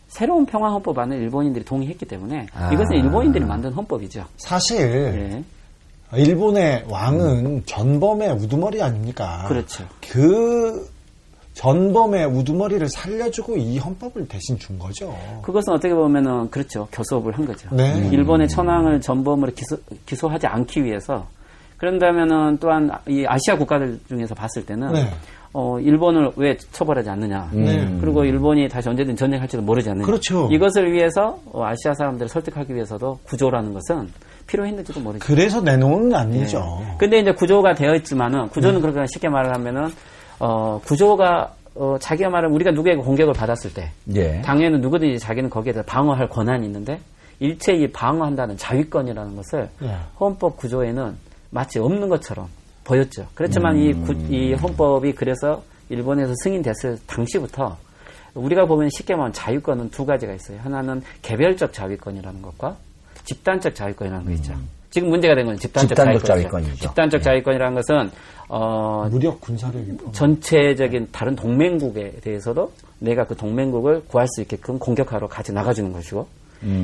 새로운 0.07 0.45
평화 0.45 0.69
헌법안을 0.71 1.17
일본인들이 1.17 1.65
동의했기 1.65 2.05
때문에 2.05 2.47
아. 2.53 2.71
이것은 2.71 2.95
일본인들이 2.95 3.43
만든 3.43 3.73
헌법이죠. 3.73 4.25
사실 4.37 4.79
예. 4.79 5.43
일본의 6.17 6.85
왕은 6.87 7.65
전범의 7.65 8.31
우두머리 8.33 8.81
아닙니까? 8.81 9.45
그렇죠. 9.47 9.85
그 10.09 10.87
전범의 11.55 12.25
우두머리를 12.25 12.88
살려주고 12.89 13.57
이 13.57 13.77
헌법을 13.77 14.27
대신 14.27 14.59
준 14.59 14.77
거죠. 14.77 15.15
그것은 15.41 15.74
어떻게 15.74 15.93
보면은 15.93 16.50
그렇죠. 16.50 16.88
교섭을 16.91 17.38
한 17.38 17.45
거죠. 17.45 17.69
네. 17.71 18.09
일본의 18.12 18.50
천황을 18.50 19.01
전범으로 19.01 19.51
기소, 19.53 19.77
기소 20.05 20.27
하지 20.27 20.47
않기 20.47 20.83
위해서 20.83 21.25
그런다면은 21.77 22.57
또한 22.59 22.91
이 23.07 23.25
아시아 23.25 23.57
국가들 23.57 24.00
중에서 24.07 24.35
봤을 24.35 24.65
때는 24.65 24.91
네. 24.93 25.09
어, 25.53 25.79
일본을 25.79 26.33
왜 26.35 26.57
처벌하지 26.57 27.09
않느냐. 27.09 27.50
네. 27.53 27.97
그리고 28.01 28.25
일본이 28.25 28.67
다시 28.67 28.89
언제든 28.89 29.15
전쟁할지도 29.15 29.63
모르지 29.63 29.89
않느냐. 29.89 30.05
그렇죠. 30.05 30.50
이것을 30.51 30.91
위해서 30.91 31.39
어, 31.45 31.63
아시아 31.63 31.93
사람들을 31.93 32.27
설득하기 32.27 32.75
위해서도 32.75 33.19
구조라는 33.24 33.74
것은 33.74 34.09
필요했는지도 34.47 35.00
모르죠. 35.00 35.25
그래서 35.25 35.62
내놓은 35.62 36.09
게 36.09 36.15
아니죠. 36.15 36.79
예. 36.81 36.95
근데 36.97 37.19
이제 37.19 37.31
구조가 37.31 37.74
되어 37.75 37.95
있지만은 37.95 38.50
구조는 38.50 38.81
그렇게 38.81 39.05
쉽게 39.07 39.29
말을 39.29 39.53
하면은 39.55 39.89
어, 40.39 40.79
구조가 40.85 41.53
어, 41.75 41.97
자기가 41.99 42.29
말하면 42.29 42.55
우리가 42.55 42.71
누구에게 42.71 43.01
공격을 43.01 43.33
받았을 43.33 43.73
때 43.73 43.91
예. 44.15 44.41
당연히 44.41 44.79
누구든지 44.79 45.19
자기는 45.19 45.49
거기에 45.49 45.73
대해 45.73 45.83
방어할 45.85 46.29
권한이 46.29 46.65
있는데 46.65 46.99
일체 47.39 47.73
이 47.73 47.91
방어한다는 47.91 48.55
자위권이라는 48.57 49.35
것을 49.35 49.69
예. 49.83 49.97
헌법 50.19 50.55
구조에는 50.57 51.17
마치 51.49 51.79
없는 51.79 52.07
것처럼 52.09 52.47
보였죠. 52.85 53.27
그렇지만 53.33 53.77
이, 53.77 53.93
구- 53.93 54.13
이 54.29 54.53
헌법이 54.53 55.13
그래서 55.15 55.63
일본에서 55.89 56.33
승인됐을 56.43 56.99
당시부터 57.07 57.77
우리가 58.35 58.65
보면 58.65 58.89
쉽게 58.89 59.13
말하면 59.15 59.33
자유권은 59.33 59.89
두 59.91 60.05
가지가 60.05 60.33
있어요. 60.33 60.59
하나는 60.61 61.01
개별적 61.21 61.73
자위권이라는 61.73 62.41
것과 62.41 62.75
집단적 63.25 63.75
자위권이라는 63.75 64.25
거 64.25 64.31
있죠. 64.33 64.53
지금 64.95 65.09
문제가 65.09 65.35
된 65.35 65.45
건 65.45 65.57
집단적, 65.57 65.89
집단적 65.89 66.23
자위권이죠. 66.23 66.49
자위권이죠. 66.49 66.87
집단적 66.87 67.21
자위권이라는 67.21 67.75
것은 67.75 68.11
어, 68.47 69.09
무력 69.11 69.41
군사력이 69.41 69.91
뭐. 69.91 70.09
전체적인 70.13 71.09
다른 71.11 71.35
동맹국에 71.35 72.11
대해서도 72.21 72.71
내가 72.99 73.25
그 73.25 73.35
동맹국을 73.35 74.03
구할 74.07 74.25
수 74.29 74.41
있게끔 74.41 74.79
공격하러 74.79 75.27
같이 75.27 75.51
나가주는 75.51 75.91
것이고 75.91 76.25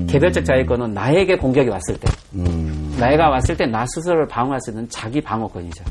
개별적 0.10 0.44
자위권은 0.44 0.94
나에게 0.94 1.38
공격이 1.38 1.70
왔을 1.70 1.98
때 1.98 2.10
나이가 3.00 3.30
왔을 3.30 3.56
때 3.56 3.66
나 3.66 3.86
스스로를 3.88 4.28
방어할 4.28 4.60
수 4.60 4.72
있는 4.72 4.90
자기 4.90 5.22
방어권이죠. 5.22 5.86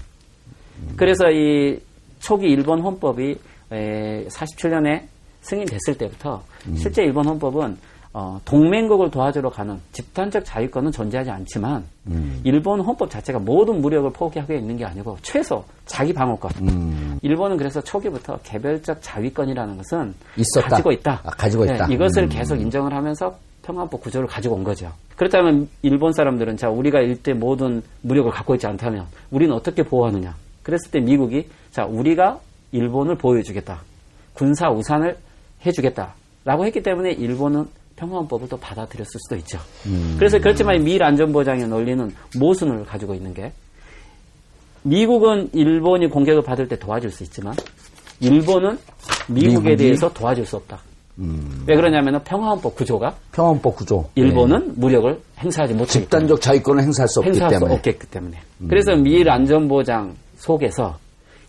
그래서 0.97 1.31
이 1.31 1.81
초기 2.19 2.49
일본 2.49 2.81
헌법이 2.83 3.35
47년에 3.71 5.05
승인됐을 5.41 5.97
때부터 5.97 6.43
실제 6.77 7.03
일본 7.03 7.27
헌법은 7.27 7.79
어, 8.13 8.41
동맹국을 8.45 9.11
도와주러 9.11 9.51
가는 9.51 9.79
집단적 9.93 10.45
자위권은 10.45 10.91
존재하지 10.91 11.31
않지만 11.31 11.85
일본 12.43 12.81
헌법 12.81 13.09
자체가 13.09 13.39
모든 13.39 13.81
무력을 13.81 14.11
포기하고 14.13 14.53
있는 14.53 14.77
게 14.77 14.85
아니고 14.85 15.17
최소 15.23 15.65
자기 15.87 16.13
방어권. 16.13 17.19
일본은 17.23 17.57
그래서 17.57 17.81
초기부터 17.81 18.39
개별적 18.43 18.99
자위권이라는 19.01 19.77
것은 19.77 20.13
있었다. 20.37 20.69
가지고 20.69 20.91
있다. 20.93 21.21
아, 21.25 21.31
가지고 21.31 21.65
있다. 21.65 21.87
네, 21.87 21.95
이것을 21.95 22.25
음. 22.25 22.29
계속 22.29 22.57
인정을 22.57 22.93
하면서 22.93 23.37
평화법 23.63 24.01
구조를 24.01 24.27
가지고 24.27 24.57
온 24.57 24.65
거죠. 24.65 24.91
그렇다면 25.15 25.69
일본 25.83 26.13
사람들은 26.13 26.57
자 26.57 26.69
우리가 26.69 27.01
일대 27.01 27.33
모든 27.33 27.81
무력을 28.03 28.31
갖고 28.33 28.55
있지 28.55 28.67
않다면 28.67 29.07
우리는 29.31 29.55
어떻게 29.55 29.85
보호하느냐? 29.85 30.35
그랬을 30.65 30.91
때 30.91 30.99
미국이 30.99 31.47
자 31.71 31.85
우리가 31.85 32.41
일본을 32.73 33.17
보호해주겠다. 33.17 33.83
군사 34.35 34.69
우산을 34.71 35.17
해주겠다라고 35.65 36.65
했기 36.65 36.83
때문에 36.83 37.13
일본은 37.13 37.67
평화헌법을 38.01 38.49
또 38.49 38.57
받아들였을 38.57 39.21
수도 39.21 39.37
있죠. 39.37 39.59
그래서 40.17 40.39
그렇지만 40.39 40.83
미일 40.83 41.03
안전보장의 41.03 41.69
논리는 41.69 42.11
모순을 42.39 42.85
가지고 42.87 43.15
있는 43.15 43.35
게 43.35 43.53
미국은 44.83 45.51
일본이 45.53 46.09
공격을 46.09 46.43
받을 46.43 46.67
때 46.67 46.79
도와줄 46.79 47.11
수 47.11 47.23
있지만 47.25 47.55
일본은 48.21 48.79
미국에 49.29 49.71
미국이? 49.71 49.77
대해서 49.77 50.13
도와줄 50.13 50.47
수 50.47 50.57
없다. 50.57 50.81
왜 51.67 51.77
그러냐면 51.77 52.23
평화헌법 52.25 52.75
구조가 52.75 53.15
평원법 53.33 53.77
구조. 53.77 54.09
일본은 54.15 54.73
무력을 54.77 55.21
행사하지 55.39 55.75
예. 55.75 55.77
못하기 55.77 55.93
집단적 55.93 56.41
자위권을 56.41 56.83
행사할 56.83 57.09
수 57.09 57.21
없기 57.21 57.29
행사할 57.29 57.51
때문에. 57.51 57.67
음. 57.67 57.69
수 57.69 57.75
없겠기 57.75 58.07
때문에. 58.07 58.39
그래서 58.69 58.97
미일 58.97 59.29
안전보장 59.31 60.17
속에서 60.39 60.99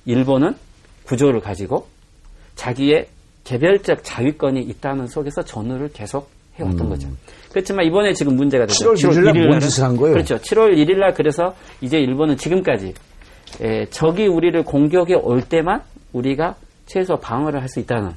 일본은 0.06 0.56
구조를 1.06 1.40
가지고 1.40 1.88
자기의 2.56 3.08
개별적 3.46 4.04
자위권이 4.04 4.62
있다는 4.62 5.08
속에서 5.08 5.42
전후를 5.44 5.92
계속 5.94 6.30
해왔던 6.66 6.90
거죠. 6.90 7.08
그렇지만 7.52 7.86
이번에 7.86 8.14
지금 8.14 8.36
문제가 8.36 8.66
되죠. 8.66 8.94
7월 8.94 8.96
1일 8.96 9.24
날 9.26 9.34
1일 9.34 9.48
뭔 9.48 9.60
날은- 9.60 9.62
짓을 9.62 9.84
한 9.84 9.98
거예요? 9.98 10.14
그렇죠. 10.14 10.38
7월 10.38 10.74
1일 10.78 10.98
날 10.98 11.14
그래서 11.14 11.54
이제 11.82 12.00
일본은 12.00 12.38
지금까지 12.38 12.94
에, 13.62 13.86
적이 13.90 14.28
우리를 14.28 14.64
공격에 14.64 15.14
올 15.16 15.42
때만 15.42 15.82
우리가 16.14 16.56
최소 16.86 17.18
방어를 17.18 17.62
할 17.62 17.68
수 17.68 17.80
있다는 17.80 18.12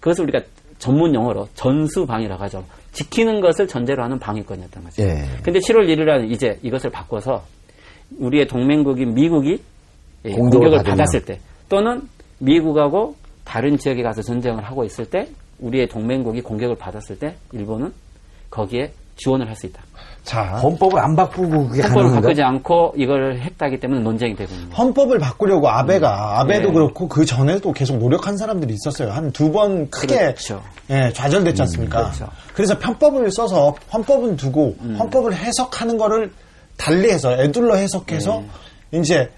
그것을 0.00 0.24
우리가 0.24 0.40
전문 0.78 1.14
용어로 1.14 1.48
전수방위라고 1.54 2.42
하죠. 2.44 2.64
지키는 2.92 3.40
것을 3.42 3.68
전제로 3.68 4.02
하는 4.02 4.18
방위권이었던 4.18 4.82
거죠. 4.84 5.02
예. 5.02 5.24
근데 5.42 5.58
7월 5.60 5.86
1일 5.86 6.04
날 6.04 6.30
이제 6.30 6.58
이것을 6.62 6.90
바꿔서 6.90 7.44
우리의 8.18 8.46
동맹국인 8.48 9.14
미국이 9.14 9.60
예, 10.24 10.30
공격을. 10.32 10.82
받았을 10.82 11.24
때 11.24 11.38
또는 11.68 12.02
미국하고 12.38 13.14
다른 13.44 13.76
지역에 13.76 14.02
가서 14.02 14.22
전쟁을 14.22 14.64
하고 14.64 14.84
있을 14.84 15.04
때 15.04 15.28
우리의 15.60 15.88
동맹국이 15.88 16.40
공격을 16.42 16.76
받았을 16.76 17.18
때 17.18 17.36
일본은 17.52 17.92
거기에 18.50 18.92
지원을 19.16 19.46
할 19.48 19.54
수 19.54 19.66
있다. 19.66 19.82
자, 20.24 20.42
헌법을 20.58 20.98
안 20.98 21.14
바꾸고 21.14 21.68
그게 21.68 21.82
헌법을 21.82 21.88
가능한가? 22.04 22.20
바꾸지 22.22 22.42
않고 22.42 22.94
이걸 22.96 23.38
했다기 23.38 23.78
때문에 23.80 24.00
논쟁이 24.02 24.34
되고 24.34 24.50
있는 24.52 24.70
거예요. 24.70 24.76
헌법을 24.76 25.18
바꾸려고 25.18 25.68
아베가 25.68 26.40
아베도 26.40 26.68
예. 26.68 26.72
그렇고 26.72 27.06
그 27.08 27.24
전에도 27.26 27.72
계속 27.72 27.98
노력한 27.98 28.36
사람들이 28.38 28.74
있었어요. 28.74 29.10
한 29.12 29.30
두 29.32 29.52
번 29.52 29.88
크게 29.90 30.16
그렇죠. 30.16 30.62
예, 30.90 31.12
좌절됐지 31.12 31.60
않습니까? 31.62 32.04
그렇죠. 32.04 32.24
음. 32.24 32.54
래서 32.56 32.78
편법을 32.78 33.30
써서 33.30 33.74
헌법은 33.92 34.36
두고 34.36 34.76
헌법을 34.98 35.34
해석하는 35.34 35.98
거를 35.98 36.32
달리해서 36.78 37.32
애둘러 37.42 37.74
해석해서 37.76 38.42
네. 38.90 38.98
이제 39.00 39.30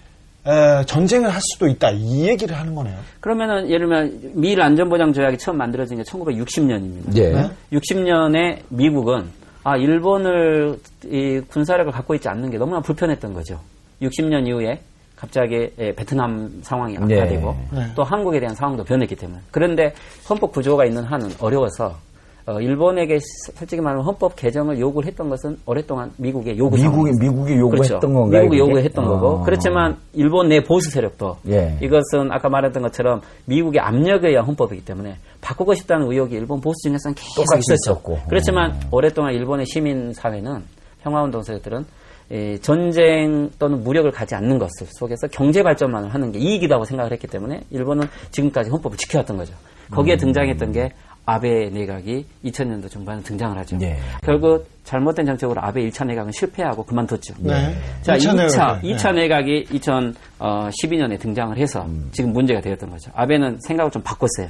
에, 0.46 0.84
전쟁을 0.86 1.30
할 1.30 1.40
수도 1.40 1.68
있다 1.68 1.90
이 1.90 2.26
얘기를 2.28 2.56
하는 2.56 2.74
거네요. 2.74 2.96
그러면은 3.20 3.70
예를 3.70 3.86
들면 3.86 4.32
미일 4.34 4.60
안전보장 4.60 5.12
조약이 5.12 5.38
처음 5.38 5.58
만들어진 5.58 5.98
게 5.98 6.02
1960년입니다. 6.02 7.16
예. 7.16 7.30
네. 7.30 7.50
60년에 7.72 8.58
미국은 8.68 9.30
아 9.64 9.76
일본을 9.76 10.76
이 11.04 11.40
군사력을 11.48 11.92
갖고 11.92 12.14
있지 12.16 12.28
않는 12.28 12.50
게 12.50 12.58
너무나 12.58 12.80
불편했던 12.80 13.32
거죠. 13.32 13.60
60년 14.02 14.48
이후에 14.48 14.80
갑자기 15.14 15.70
예, 15.78 15.94
베트남 15.94 16.50
상황이 16.62 16.96
악화되고 16.96 17.56
네. 17.70 17.86
또 17.94 18.02
한국에 18.02 18.40
대한 18.40 18.56
상황도 18.56 18.82
변했기 18.82 19.14
때문에 19.14 19.40
그런데 19.52 19.94
헌법 20.28 20.50
구조가 20.50 20.84
있는 20.84 21.04
한은 21.04 21.30
어려워서 21.38 21.96
어, 22.44 22.60
일본에게 22.60 23.18
솔직히 23.54 23.80
말하면 23.80 24.04
헌법 24.04 24.34
개정을 24.34 24.80
요구를 24.80 25.06
했던 25.08 25.28
것은 25.28 25.58
오랫동안 25.64 26.10
미국의 26.16 26.58
요구 26.58 26.76
미국이. 26.76 27.12
미국이 27.20 27.54
요구했던 27.54 28.00
그렇죠. 28.00 28.00
건가요? 28.00 28.42
미국이? 28.42 28.58
요구했던 28.58 29.04
거고 29.04 29.38
아. 29.38 29.42
그렇지만 29.44 29.96
일본 30.12 30.48
내 30.48 30.60
보수 30.62 30.90
세력도 30.90 31.36
예. 31.48 31.78
이것은 31.80 32.32
아까 32.32 32.48
말했던 32.48 32.82
것처럼 32.82 33.20
미국의 33.44 33.80
압력에 33.80 34.28
의한 34.28 34.44
헌법이기 34.44 34.84
때문에 34.84 35.16
바꾸고 35.40 35.74
싶다는 35.74 36.10
의혹이 36.10 36.34
일본 36.34 36.60
보수 36.60 36.82
중에서는 36.82 37.14
계속. 37.14 37.58
있었고. 37.58 38.18
그렇지만 38.28 38.74
오랫동안 38.90 39.34
일본의 39.34 39.66
시민 39.66 40.12
사회는 40.12 40.64
평화운동 41.02 41.42
세력들은 41.42 41.84
이 42.30 42.58
전쟁 42.60 43.50
또는 43.58 43.82
무력을 43.84 44.10
가지 44.10 44.34
않는 44.34 44.58
것을 44.58 44.86
속에서 44.90 45.28
경제 45.28 45.62
발전만을 45.62 46.14
하는 46.14 46.32
게 46.32 46.38
이익이라고 46.38 46.84
생각을 46.84 47.12
했기 47.12 47.26
때문에 47.26 47.60
일본은 47.70 48.08
지금까지 48.30 48.70
헌법을 48.70 48.96
지켜왔던 48.96 49.36
거죠. 49.36 49.54
음. 49.90 49.94
거기에 49.94 50.16
등장했던 50.16 50.72
게 50.72 50.92
아베 51.24 51.70
내각이 51.70 52.26
2000년도 52.44 52.90
중반에 52.90 53.22
등장을 53.22 53.56
하죠. 53.58 53.78
예. 53.80 53.96
결국 54.22 54.66
잘못된 54.84 55.24
정책으로 55.24 55.60
아베 55.62 55.88
1차 55.88 56.06
내각은 56.06 56.32
실패하고 56.32 56.84
그만뒀죠. 56.84 57.34
네. 57.38 57.74
자, 58.02 58.16
2차 58.16 58.34
2차, 58.34 58.34
내각. 58.34 58.82
2차 58.82 59.14
내각이 59.14 59.64
2012년에 59.70 61.20
등장을 61.20 61.56
해서 61.56 61.84
음. 61.84 62.08
지금 62.12 62.32
문제가 62.32 62.60
되었던 62.60 62.90
거죠. 62.90 63.10
아베는 63.14 63.58
생각을 63.60 63.90
좀 63.92 64.02
바꿨어요. 64.02 64.48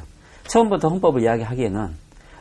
처음부터 0.49 0.89
헌법을 0.89 1.23
이야기하기에는 1.23 1.89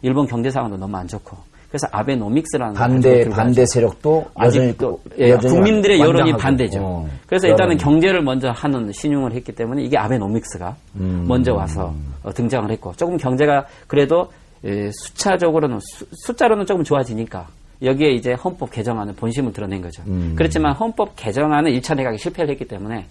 일본 0.04 0.26
경제 0.28 0.50
상황도 0.50 0.78
너무 0.78 0.96
안 0.98 1.08
좋고 1.08 1.38
그래서 1.72 1.88
아베노믹스라는 1.92 2.74
걸 2.74 2.80
반대 2.88 3.30
반대. 3.30 3.66
세력도 3.66 4.26
아직도 4.36 5.00
그- 5.10 5.22
예, 5.24 5.30
여전히 5.30 5.54
국민들의 5.56 6.00
완- 6.00 6.10
여론이. 6.10 6.34
반대죠. 6.34 6.80
어, 6.82 7.10
그래서 7.26 7.48
일단은 7.48 7.76
여론이. 7.78 7.84
경제를 7.84 8.22
먼저 8.22 8.50
하는 8.52 8.92
신용을 8.92 9.32
했기 9.34 9.54
때문에 9.54 9.82
이게 9.84 9.98
아베노믹스가 9.98 10.76
음. 10.98 11.26
먼저 11.30 11.54
와서 11.54 11.94
어, 12.24 12.32
등장을 12.34 12.70
했고 12.70 12.92
조금 12.98 13.16
경제가 13.16 13.66
그래도 13.88 14.30
예, 14.66 14.92
숫자적으로는 14.94 15.80
수, 15.80 16.06
숫자로는 16.26 16.66
조금 16.66 16.84
좋아지니까 16.84 17.48
여기에 17.82 18.12
이제 18.12 18.34
헌법 18.34 18.70
개정안을 18.72 19.16
본심을 19.16 19.54
드러낸 19.54 19.82
거죠. 19.82 20.04
음. 20.08 20.34
그렇지만 20.36 20.74
헌법 20.74 21.16
개정안은 21.16 21.72
1차 21.72 21.96
내각이 21.96 22.18
실패를 22.18 22.52
했기 22.52 22.66
때문에 22.66 23.06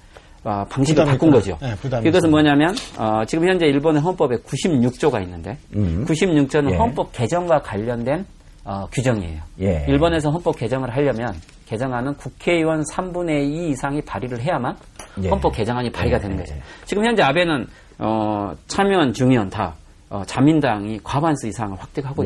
어, 0.44 0.64
방식을 0.70 1.02
부담이 1.04 1.10
바꾼. 1.18 1.30
거죠. 1.32 1.58
네, 1.60 1.74
부담이 1.76 2.08
이것은. 2.08 2.30
뭐냐면 2.30 2.74
어, 2.98 3.24
지금 3.26 3.48
현재 3.48 3.66
일본의 3.66 4.00
헌법에 4.02 4.36
96조가 4.36 5.20
있는데 5.22 5.56
음. 5.74 6.04
96조는 6.06 6.72
예. 6.72 6.76
헌법 6.76 7.10
개정과 7.12 7.62
관련된 7.62 8.24
어, 8.70 8.86
규정이에요. 8.92 9.40
예. 9.62 9.84
일본에서 9.88 10.30
헌법 10.30 10.56
개정을 10.56 10.90
하려면 10.94 11.34
개정안은 11.66 12.14
국회의원 12.14 12.84
3분의 12.84 13.42
2 13.50 13.70
이상이 13.70 14.00
발의를 14.02 14.40
해야만 14.40 14.76
예. 15.24 15.28
헌법 15.28 15.52
개정안이 15.56 15.90
발의가 15.90 16.18
되는 16.20 16.36
예. 16.36 16.40
거죠. 16.40 16.54
지금 16.84 17.04
현재 17.04 17.20
아베는 17.24 17.66
어, 17.98 18.52
참여원, 18.68 19.12
중의원 19.12 19.50
다 19.50 19.74
어, 20.08 20.22
자민당이 20.24 21.00
과반수 21.02 21.48
이상을 21.48 21.76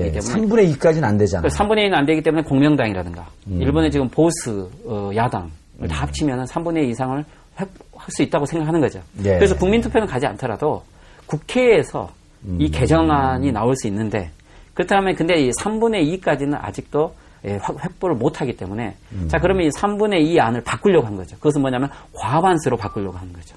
예, 0.03 0.07
있기 0.09 0.19
때문에 0.21 0.47
3분의 0.47 0.77
2까지는 0.77 1.05
안 1.05 1.17
되잖아요. 1.17 1.49
3분의 1.49 1.89
1은 1.89 1.95
안 1.95 2.05
되기 2.05 2.21
때문에 2.23 2.43
공명당이라든가 2.43 3.27
음. 3.47 3.63
일본의 3.63 3.91
지금 3.91 4.07
보수 4.11 4.71
어, 4.87 5.11
야당을 5.15 5.49
다 5.89 6.03
합치면 6.03 6.45
3분의 6.45 6.85
2 6.85 6.91
이상을 6.91 7.25
획- 7.61 7.69
할수 7.97 8.23
있다고 8.23 8.45
생각하는 8.45 8.83
거죠. 8.83 9.01
예. 9.25 9.37
그래서 9.39 9.57
국민투표는 9.57 10.07
가지 10.07 10.27
않더라도 10.27 10.83
국회에서 11.25 12.11
음. 12.45 12.59
이 12.61 12.71
개정안이 12.71 13.51
나올 13.53 13.75
수 13.77 13.87
있는데 13.87 14.31
그렇다면 14.75 15.15
근데 15.15 15.35
이 15.41 15.51
3분의 15.51 16.21
2까지는 16.21 16.59
아직도 16.61 17.15
예, 17.47 17.57
확- 17.61 17.77
획보를 17.85 18.17
못하기 18.17 18.57
때문에 18.57 18.95
음. 19.13 19.29
자 19.29 19.39
그러면 19.39 19.67
이 19.67 19.69
3분의 19.69 20.23
2 20.27 20.41
안을 20.41 20.63
바꾸려고 20.63 21.07
한 21.07 21.17
거죠. 21.17 21.37
그것은 21.37 21.61
뭐냐면 21.61 21.91
과반수로 22.15 22.77
바꾸려고 22.77 23.17
하는 23.19 23.33
거죠. 23.33 23.57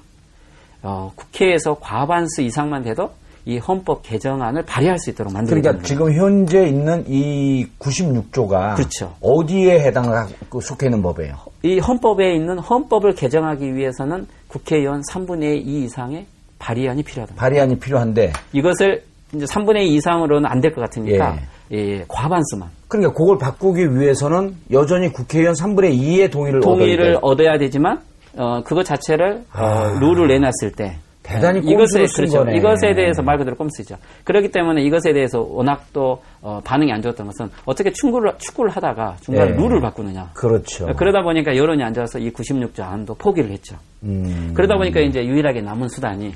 어, 0.82 1.10
국회에서 1.16 1.74
과반수 1.80 2.42
이상만 2.42 2.82
돼도 2.84 3.10
이 3.46 3.56
헌법 3.58 4.02
개정안을 4.02 4.62
발의할 4.64 4.98
수 4.98 5.08
있도록 5.10 5.32
만들는 5.32 5.62
그러니까. 5.62 5.82
지금 5.84 6.12
현재 6.12 6.66
있는 6.68 7.02
이 7.08 7.66
96조가 7.78 8.76
그렇죠. 8.76 9.14
어디에 9.22 9.80
해당하고 9.80 10.60
속해 10.60 10.86
있는 10.86 11.00
법이에요? 11.02 11.34
이 11.62 11.78
헌법에 11.78 12.34
있는 12.34 12.58
헌법을 12.58 13.14
개정하기 13.14 13.74
위해서는 13.74 14.26
국회의원 14.48 15.00
3분의 15.10 15.66
2 15.66 15.84
이상의 15.84 16.26
발의안이 16.58 17.02
필요하다. 17.04 17.34
발의안이 17.36 17.78
필요한데 17.78 18.32
이것을 18.52 19.02
이제 19.34 19.44
3분의 19.44 19.82
2 19.86 19.94
이상으로는 19.96 20.46
안 20.50 20.60
될 20.60 20.72
것 20.74 20.80
같으니까 20.82 21.36
예, 21.72 22.02
과반수만 22.08 22.70
그러니까 22.88 23.12
그걸 23.12 23.36
바꾸기 23.38 23.94
위해서는 23.98 24.56
여전히 24.70 25.12
국회의원 25.12 25.54
3분의 25.54 25.98
2의 25.98 26.30
동의를 26.32 26.60
동의를 26.60 27.04
얻어야 27.04 27.12
돼. 27.12 27.18
얻어야 27.22 27.58
되지만 27.58 28.00
어, 28.36 28.62
그것 28.64 28.84
자체를 28.84 29.42
어, 29.54 29.58
아. 29.58 29.98
룰을 30.00 30.28
내놨을 30.28 30.72
때 30.76 30.96
대단히 31.22 31.58
어, 31.58 31.62
이것에 31.62 32.06
그렇죠. 32.16 32.38
거네. 32.38 32.56
이것에 32.56 32.94
대해서 32.94 33.20
말 33.20 33.36
그대로 33.36 33.54
꼼수죠. 33.56 33.96
그렇기 34.24 34.50
때문에 34.50 34.80
이것에 34.82 35.12
대해서 35.12 35.40
워낙 35.42 35.84
또 35.92 36.22
어, 36.40 36.60
반응이 36.64 36.90
안 36.90 37.02
좋았던 37.02 37.26
것은 37.26 37.50
어떻게 37.66 37.92
축구를 37.92 38.32
축구를 38.38 38.70
하다가 38.70 39.16
중간에 39.20 39.50
예. 39.50 39.54
룰을 39.54 39.82
바꾸느냐. 39.82 40.30
그렇죠. 40.34 40.86
그러다 40.96 41.22
보니까 41.22 41.54
여론이 41.54 41.82
안 41.82 41.92
좋아서 41.92 42.18
이 42.18 42.30
96조 42.30 42.80
안도 42.82 43.14
포기를 43.16 43.50
했죠. 43.50 43.76
음. 44.04 44.52
그러다 44.54 44.76
보니까 44.78 45.00
이제 45.00 45.22
유일하게 45.26 45.60
남은 45.60 45.88
수단이 45.90 46.32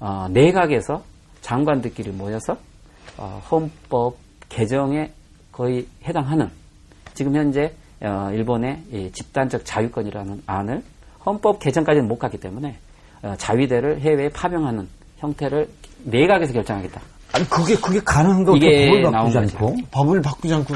어, 0.00 0.26
내각에서 0.30 1.02
장관들끼리 1.40 2.10
모여서 2.10 2.56
어, 3.16 3.42
헌법 3.50 4.16
개정에 4.48 5.12
거의 5.52 5.86
해당하는 6.04 6.50
지금 7.14 7.34
현재 7.34 7.72
어, 8.00 8.30
일본의 8.32 8.82
이 8.92 9.10
집단적 9.12 9.64
자유권이라는 9.64 10.42
안을 10.46 10.82
헌법 11.26 11.58
개정까지는 11.58 12.06
못 12.08 12.18
갔기 12.18 12.38
때문에 12.38 12.76
어, 13.22 13.34
자위대를 13.36 14.00
해외에 14.00 14.28
파병하는 14.28 14.88
형태를 15.18 15.68
내각에서 16.04 16.52
결정하겠다. 16.52 17.00
아니 17.32 17.48
그게 17.48 17.74
그게 17.76 18.00
가능한가 18.00 18.52
이게 18.56 18.86
법을 18.88 19.02
바꾸지 19.02 19.10
나온 19.10 19.24
거죠. 19.26 19.38
않고? 19.58 19.76
법을 19.90 20.22
바꾸지 20.22 20.54
않고 20.54 20.74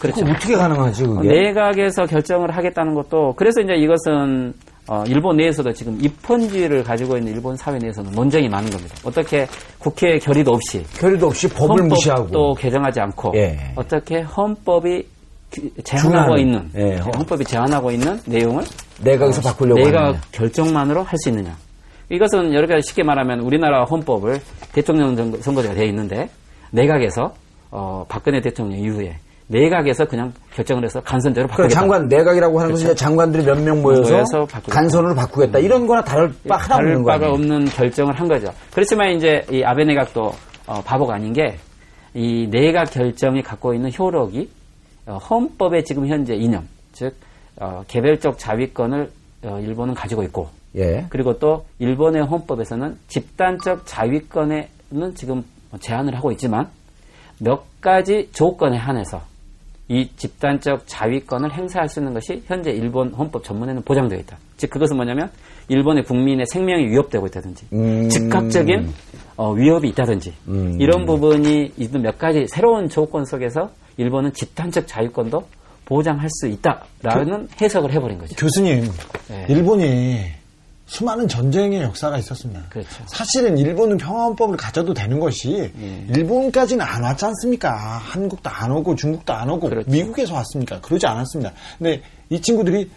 그렇죠. 0.00 0.24
어떻게 0.24 0.54
가능하지 0.56 1.04
그게? 1.04 1.28
내각에서 1.28 2.06
결정을 2.06 2.56
하겠다는 2.56 2.94
것도 2.94 3.34
그래서 3.36 3.60
이제 3.60 3.74
이것은 3.74 4.54
어, 4.92 5.04
일본 5.06 5.36
내에서도 5.36 5.72
지금 5.72 5.96
입헌지를 6.02 6.82
가지고 6.82 7.16
있는 7.16 7.32
일본 7.32 7.56
사회 7.56 7.78
내에서는 7.78 8.10
논쟁이 8.10 8.48
많은 8.48 8.68
겁니다. 8.70 8.92
어떻게 9.04 9.46
국회 9.78 10.18
결의도 10.18 10.50
없이 10.50 10.84
결의도 10.98 11.28
없이 11.28 11.48
법을 11.48 11.84
무시하고 11.84 12.54
개정하지 12.54 12.98
않고 12.98 13.32
예. 13.36 13.56
어떻게 13.76 14.22
헌법이 14.22 15.06
그- 15.52 15.70
제한하고 15.84 16.36
있는 16.38 16.68
예, 16.74 16.96
헌- 16.96 17.14
헌법이 17.14 17.44
제한하고 17.44 17.92
있는 17.92 18.18
내용을 18.26 18.64
내각에서 19.00 19.40
바꾸려고 19.42 19.80
내가 19.80 20.06
하느냐. 20.06 20.20
결정만으로 20.32 21.04
할 21.04 21.16
수 21.20 21.28
있느냐. 21.28 21.56
이것은 22.08 22.52
여러 22.52 22.66
가지 22.66 22.88
쉽게 22.88 23.04
말하면 23.04 23.40
우리나라 23.40 23.84
헌법을 23.84 24.40
대통령 24.72 25.14
선거- 25.14 25.38
선거제가 25.40 25.72
되어 25.74 25.84
있는데 25.84 26.28
내각에서 26.72 27.32
어, 27.70 28.04
박근혜 28.08 28.40
대통령 28.40 28.80
이후에 28.80 29.16
내각에서 29.50 30.04
그냥 30.04 30.32
결정을 30.54 30.84
해서 30.84 31.00
간선제로 31.00 31.46
그 31.46 31.50
바꾸겠다. 31.50 31.74
장관 31.74 32.06
내각이라고 32.08 32.58
하는 32.60 32.70
것은 32.72 32.86
이제 32.86 32.94
장관들이 32.94 33.44
몇 33.44 33.58
명 33.60 33.82
모여서, 33.82 34.12
모여서. 34.12 34.46
간선으로 34.68 35.14
바꾸겠다 35.14 35.58
이런 35.58 35.86
거나 35.86 36.02
다를 36.02 36.32
바 36.48 36.56
하나 36.56 36.76
다를 36.76 36.90
없는 36.92 37.02
거 37.04 37.10
바가? 37.12 37.30
없는 37.32 37.64
결정을 37.66 38.18
한 38.18 38.28
거죠. 38.28 38.52
그렇지만 38.72 39.10
이제 39.12 39.44
이 39.50 39.62
아베 39.64 39.84
내각도 39.84 40.32
어, 40.66 40.80
바보가 40.82 41.14
아닌 41.14 41.32
게 41.32 41.56
이 42.14 42.48
내각 42.50 42.90
결정이 42.90 43.40
갖고 43.42 43.72
있는 43.72 43.90
효력이 43.96 44.50
어, 45.06 45.16
헌법의 45.18 45.84
지금 45.84 46.08
현재 46.08 46.34
이념, 46.34 46.66
즉 46.92 47.14
어, 47.60 47.84
개별적 47.86 48.36
자위권을 48.38 49.10
어, 49.44 49.58
일본은 49.60 49.94
가지고 49.94 50.24
있고 50.24 50.48
예. 50.76 51.06
그리고 51.08 51.38
또 51.38 51.64
일본의 51.78 52.24
헌법에서는 52.24 52.96
집단적 53.08 53.82
자위권에는 53.86 55.14
지금 55.14 55.44
제한을 55.80 56.16
하고 56.16 56.32
있지만 56.32 56.68
몇 57.38 57.62
가지 57.80 58.28
조건에 58.32 58.76
한해서 58.76 59.20
이 59.90 60.08
집단적 60.16 60.84
자위권을 60.86 61.52
행사할 61.52 61.88
수 61.88 61.98
있는 61.98 62.14
것이 62.14 62.44
현재 62.46 62.70
일본 62.70 63.12
헌법 63.12 63.42
전문에는 63.42 63.82
보장되어 63.82 64.20
있다. 64.20 64.38
즉 64.56 64.70
그것은 64.70 64.94
뭐냐면 64.94 65.32
일본의 65.66 66.04
국민의 66.04 66.46
생명이 66.46 66.86
위협되고 66.86 67.26
있다든지 67.26 67.66
음. 67.72 68.08
즉각적인 68.08 68.88
어, 69.36 69.52
위협이 69.52 69.88
있다든지 69.88 70.32
음. 70.46 70.76
이런 70.80 71.06
부분이 71.06 71.72
있는 71.76 72.02
몇 72.02 72.18
가지 72.18 72.46
새로운 72.46 72.88
조건 72.88 73.24
속에서 73.24 73.72
일본은 73.96 74.32
집단적 74.32 74.86
자유권도 74.86 75.42
보장할 75.86 76.28
수 76.30 76.46
있다라는 76.46 77.48
해석을 77.60 77.92
해버린 77.92 78.16
거죠. 78.18 78.36
교수님, 78.36 78.84
네. 79.28 79.46
일본이 79.48 80.39
수많은 80.90 81.28
전쟁의 81.28 81.82
역사가 81.82 82.18
있었습니다. 82.18 82.62
그렇죠. 82.68 83.04
사실은 83.06 83.56
일본은 83.56 83.96
평화헌법을 83.96 84.56
가져도 84.56 84.92
되는 84.92 85.20
것이 85.20 85.70
예. 85.80 86.04
일본까지는 86.08 86.84
안 86.84 87.04
왔지 87.04 87.26
않습니까? 87.26 87.72
한국도 87.76 88.50
안 88.50 88.72
오고 88.72 88.96
중국도 88.96 89.32
안 89.32 89.48
오고 89.50 89.68
그렇죠. 89.68 89.88
미국에서 89.88 90.34
왔습니까? 90.34 90.80
그러지 90.80 91.06
않았습니다. 91.06 91.52
근데 91.78 92.02
이 92.28 92.40
친구들이 92.40 92.90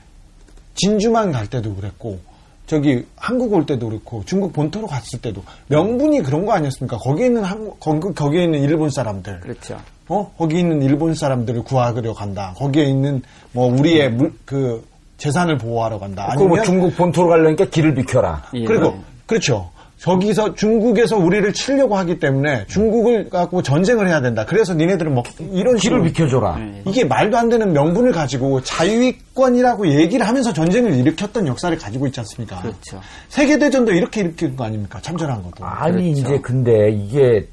진주만 0.74 1.32
갈 1.32 1.46
때도 1.46 1.76
그랬고 1.76 2.18
저기 2.66 3.06
한국 3.16 3.54
올 3.54 3.68
때도 3.68 3.90
그렇고 3.90 4.24
중국 4.26 4.54
본토로 4.54 4.88
갔을 4.88 5.22
때도 5.22 5.44
명분이 5.68 6.24
그런 6.24 6.48
거 6.48 6.54
아니었습니까? 6.54 6.98
거기에 6.98 7.28
있는 7.28 7.44
한국 7.44 7.80
거기, 7.80 8.12
거기에 8.12 8.46
있는 8.46 8.64
일본 8.64 8.90
사람들 8.90 9.40
그렇죠. 9.42 9.80
어 10.08 10.34
거기 10.36 10.58
있는 10.58 10.82
일본 10.82 11.14
사람들을 11.14 11.64
구하려 11.64 12.14
간다. 12.16 12.56
거기에 12.58 12.86
있는 12.86 13.22
뭐 13.52 13.68
우리의 13.68 14.12
물, 14.12 14.34
그 14.46 14.84
재산을 15.24 15.58
보호하러 15.58 16.00
간다. 16.00 16.24
뭐 16.24 16.34
아니면 16.34 16.64
중국 16.66 16.98
본토로 16.98 17.30
가려니까 17.30 17.66
길을 17.66 17.96
비켜라. 17.96 18.44
예. 18.56 18.66
그리고 18.66 19.00
그렇죠. 19.26 19.72
저기서 19.98 20.56
중국에서 20.56 21.16
우리를 21.16 21.54
치려고 21.54 21.96
하기 21.96 22.20
때문에 22.20 22.66
중국을 22.68 23.30
갖고 23.30 23.62
전쟁을 23.62 24.10
해야 24.10 24.20
된다. 24.20 24.46
그래서 24.46 24.74
니네들은 24.74 25.14
뭐 25.14 25.24
이런 25.40 25.78
길을 25.78 25.80
식으로 25.80 26.04
비켜줘라. 26.04 26.58
예. 26.60 26.82
이게 26.86 27.06
말도 27.06 27.38
안 27.38 27.48
되는 27.48 27.72
명분을 27.72 28.12
가지고 28.12 28.62
자유권이라고 28.64 29.88
얘기를 29.88 30.28
하면서 30.28 30.52
전쟁을 30.52 30.94
일으켰던 30.94 31.48
역사를 31.48 31.78
가지고 31.78 32.08
있지 32.08 32.20
않습니까? 32.20 32.62
그렇죠. 32.62 33.00
세계 33.30 33.58
대전도 33.58 33.94
이렇게 33.94 34.20
일으킨 34.20 34.58
거 34.58 34.66
아닙니까? 34.66 35.00
참전한 35.02 35.42
것도. 35.42 35.64
아니 35.64 36.12
그렇죠. 36.12 36.20
이제 36.20 36.42
근데 36.42 36.90
이게 36.92 37.48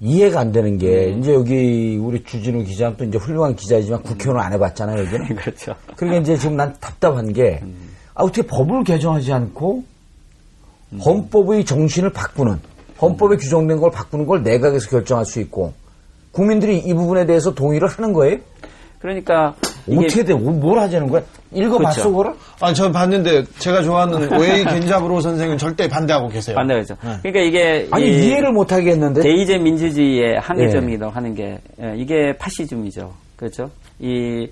이해가 0.00 0.40
안 0.40 0.52
되는 0.52 0.76
게 0.76 1.12
음. 1.12 1.20
이제 1.20 1.32
여기 1.32 1.96
우리 1.96 2.22
주진우 2.22 2.64
기자는 2.64 2.96
또 2.96 3.04
이제 3.04 3.18
훌륭한 3.18 3.56
기자이지만 3.56 4.02
국회의원 4.02 4.44
안 4.44 4.52
해봤잖아요 4.52 5.00
여기는. 5.06 5.36
그렇죠. 5.36 5.74
그러니까 5.96 6.20
이제 6.20 6.36
지금 6.36 6.56
난 6.56 6.74
답답한 6.80 7.32
게 7.32 7.60
아, 8.14 8.24
어떻게 8.24 8.42
법을 8.42 8.84
개정하지 8.84 9.32
않고 9.32 9.84
헌법의 11.04 11.64
정신을 11.64 12.10
바꾸는 12.10 12.60
헌법에 13.00 13.36
규정된 13.36 13.78
걸 13.78 13.90
바꾸는 13.90 14.26
걸 14.26 14.42
내각에서 14.42 14.88
결정할 14.88 15.24
수 15.24 15.40
있고 15.40 15.72
국민들이 16.32 16.78
이 16.78 16.94
부분에 16.94 17.26
대해서 17.26 17.54
동의를 17.54 17.88
하는 17.88 18.12
거예요? 18.12 18.38
그러니까 19.00 19.54
어떻게 19.88 20.24
돼? 20.24 20.34
뭘 20.34 20.78
하자는 20.78 21.08
거야? 21.08 21.22
읽어봤어, 21.52 21.94
그렇죠. 22.02 22.10
그거를? 22.10 22.32
아, 22.60 22.72
저 22.72 22.90
봤는데 22.90 23.44
제가 23.58 23.82
좋아하는 23.82 24.32
오에이 24.36 24.64
겐자브로 24.64 25.20
선생은 25.20 25.58
절대 25.58 25.88
반대하고 25.88 26.28
계세요. 26.28 26.56
반대하죠. 26.56 26.96
그러니까 27.00 27.40
이게 27.40 27.88
아니, 27.90 28.06
이 28.06 28.26
이해를 28.26 28.52
못 28.52 28.72
하겠는데. 28.72 29.20
대의제 29.22 29.58
민주주의의 29.58 30.40
한계점이라고 30.40 31.12
하는 31.12 31.34
게 31.34 31.58
예, 31.80 31.94
이게 31.96 32.36
파시즘이죠. 32.38 33.12
그렇죠? 33.36 33.70
이 33.98 34.48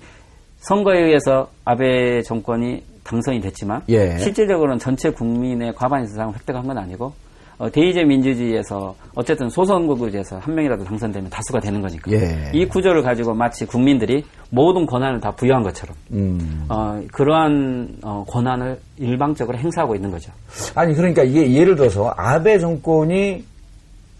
선거에 0.59 0.99
의해서 0.99 1.49
아베 1.65 2.21
정권이 2.23 2.83
당선이 3.03 3.39
됐지만 3.41 3.81
예. 3.89 4.17
실질적으로는 4.17 4.79
전체 4.79 5.09
국민의 5.11 5.73
과반 5.75 6.03
이상을 6.03 6.33
획득한 6.33 6.65
건 6.65 6.77
아니고 6.77 7.13
어, 7.57 7.69
대의제 7.69 8.03
민주주의에서 8.03 8.95
어쨌든 9.13 9.49
소선거구제에서 9.49 10.39
한 10.39 10.55
명이라도 10.55 10.83
당선되면 10.83 11.29
다수가 11.29 11.59
되는 11.61 11.81
거니까 11.81 12.11
예. 12.11 12.51
이 12.53 12.65
구조를 12.65 13.01
가지고 13.01 13.33
마치 13.33 13.65
국민들이 13.65 14.25
모든 14.49 14.85
권한을 14.85 15.21
다 15.21 15.31
부여한 15.31 15.63
것처럼 15.63 15.95
음. 16.11 16.65
어, 16.67 17.01
그러한 17.13 17.97
어, 18.03 18.25
권한을 18.27 18.79
일방적으로 18.97 19.57
행사하고 19.57 19.95
있는 19.95 20.11
거죠. 20.11 20.31
아니, 20.75 20.93
그러니까 20.93 21.23
이게 21.23 21.53
예를 21.53 21.75
들어서 21.75 22.13
아베 22.17 22.59
정권이 22.59 23.43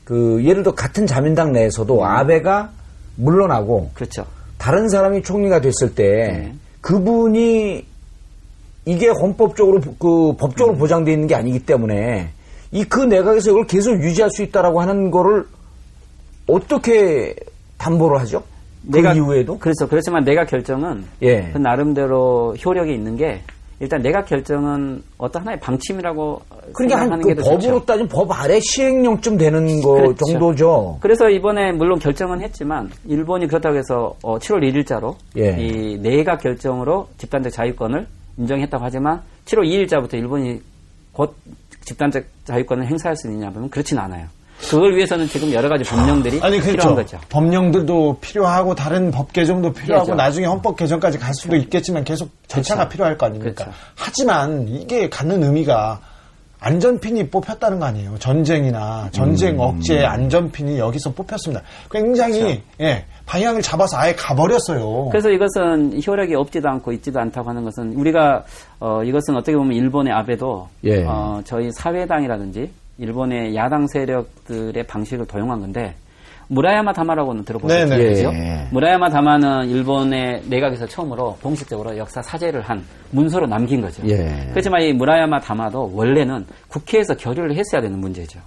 그, 0.06 0.42
예를 0.44 0.64
들어 0.64 0.74
같은 0.74 1.06
자민당 1.06 1.52
내에서도 1.52 2.06
아베가 2.06 2.72
물러나고 3.18 3.92
그렇죠. 3.94 4.26
다른 4.58 4.88
사람이 4.88 5.24
총리가 5.24 5.60
됐을 5.62 5.94
때 5.94 6.04
네. 6.04 6.54
그분이 6.82 7.86
이게 8.86 9.10
헌법적으로 9.10 9.82
그 10.00 10.36
법적으로 10.38 10.78
보장되어 10.78 11.14
있는 11.14 11.28
게 11.28 11.36
아니기 11.36 11.66
때문에 11.66 12.30
이 12.76 12.84
그 12.84 13.00
내각에서 13.00 13.52
이걸 13.52 13.66
계속 13.68 13.94
유지할 14.04 14.30
수 14.32 14.44
있다라고 14.44 14.82
하는 14.82 15.10
거를 15.10 15.46
어떻게 16.48 17.36
담보를 17.78 18.20
하죠? 18.22 18.44
그 18.92 19.00
이후에도? 19.00 19.58
그렇죠. 19.58 19.88
그렇지만 19.88 20.24
내각 20.24 20.48
결정은 20.48 21.06
예. 21.22 21.50
그 21.52 21.58
나름대로 21.58 22.54
효력이 22.64 22.94
있는 22.94 23.16
게 23.18 23.42
일단 23.80 24.02
내각 24.02 24.26
결정은 24.28 25.02
어떤 25.18 25.42
하나의 25.42 25.60
방침이라고 25.60 26.42
그러니까 26.74 27.00
한 27.00 27.08
생각하는 27.08 27.20
그게더 27.22 27.42
법으로 27.44 27.60
좋죠. 27.62 27.86
따지면 27.86 28.10
법 28.10 28.32
아래 28.32 28.60
시행령쯤 28.60 29.38
되는 29.38 29.82
거 29.82 29.94
그렇죠. 29.96 30.26
정도죠. 30.26 30.98
그래서 31.02 31.30
이번에 31.30 31.72
물론 31.72 31.98
결정은 32.00 32.42
했지만 32.42 32.90
일본이 33.06 33.48
그렇다고 33.48 33.76
해서 33.76 34.16
어, 34.22 34.38
7월 34.38 34.62
1일자로 34.72 35.16
예. 35.38 35.58
이 35.60 35.98
내각 35.98 36.42
결정으로 36.42 37.08
집단적 37.18 37.52
자유권을 37.52 38.06
인정했다고 38.38 38.84
하지만 38.84 39.22
7월 39.46 39.64
2일자부터 39.68 40.14
일본이 40.14 40.62
곧 41.12 41.34
집단적 41.86 42.24
자유권을 42.46 42.88
행사할 42.88 43.16
수 43.16 43.28
있느냐 43.28 43.48
하면 43.48 43.70
그렇진 43.70 43.98
않아요. 43.98 44.28
그걸 44.70 44.96
위해서는 44.96 45.28
지금 45.28 45.52
여러 45.52 45.68
가지 45.70 45.84
법령들이 45.84 46.40
아니 46.42 46.60
필요한 46.62 46.96
그렇죠. 46.96 47.18
거죠. 47.18 47.20
법령들도 47.30 48.20
필요하고 48.22 48.74
다른 48.74 49.12
법 49.12 49.34
개정도 49.34 49.74
필요하고 49.74 50.06
그렇죠. 50.08 50.18
나중에 50.18 50.46
헌법 50.46 50.78
개정까지 50.78 51.18
갈 51.20 51.34
수도 51.34 51.56
있겠지만 51.56 52.04
계속 52.04 52.30
절차가 52.48 52.84
그렇죠. 52.84 52.92
필요할 52.94 53.18
거 53.18 53.26
아닙니까? 53.28 53.66
그렇죠. 53.66 53.78
하지만 53.96 54.68
이게 54.70 55.10
갖는 55.10 55.44
의미가 55.44 56.00
안전핀이 56.60 57.30
뽑혔다는 57.30 57.80
거 57.80 57.86
아니에요. 57.86 58.18
전쟁이나 58.18 59.10
전쟁 59.12 59.60
억제 59.60 60.04
안전핀이 60.04 60.80
여기서 60.80 61.12
뽑혔습니다. 61.12 61.62
굉장히 61.92 62.64
예, 62.82 63.06
방향을 63.26 63.62
잡아서 63.62 63.98
아예 63.98 64.14
가버렸어요. 64.14 65.10
그래서 65.10 65.30
이것은 65.32 66.00
효력이 66.06 66.36
없지도 66.36 66.70
않고 66.70 66.92
있지도 66.94 67.20
않다고 67.20 67.50
하는 67.50 67.64
것은 67.64 67.94
우리가 67.94 68.44
어, 68.80 69.04
이것은 69.04 69.36
어떻게 69.36 69.58
보면 69.58 69.74
일본의 69.74 70.14
아베도 70.14 70.68
예. 70.84 71.04
어, 71.06 71.42
저희 71.44 71.72
사회당이라든지 71.72 72.72
일본의 72.98 73.56
야당 73.56 73.88
세력들의 73.88 74.84
방식을 74.88 75.26
도용한 75.26 75.60
건데 75.60 75.96
무라야마 76.48 76.94
다마라고는 76.94 77.44
들어보셨죠? 77.44 77.90
네네. 77.90 78.10
그죠? 78.10 78.32
예. 78.34 78.68
무라야마 78.72 79.10
다마는 79.10 79.68
일본의 79.68 80.44
내각에서 80.48 80.86
처음으로 80.86 81.38
공식적으로 81.42 81.98
역사 81.98 82.22
사죄를 82.22 82.62
한 82.62 82.84
문서로 83.10 83.48
남긴 83.48 83.82
거죠. 83.82 84.04
예. 84.08 84.48
그렇지만 84.52 84.84
이 84.84 84.94
무라야마 84.94 85.40
다마도 85.40 85.92
원래는 85.94 86.46
국회에서 86.68 87.16
결의를 87.16 87.56
했어야 87.56 87.82
되는 87.82 88.00
문제죠. 88.00 88.40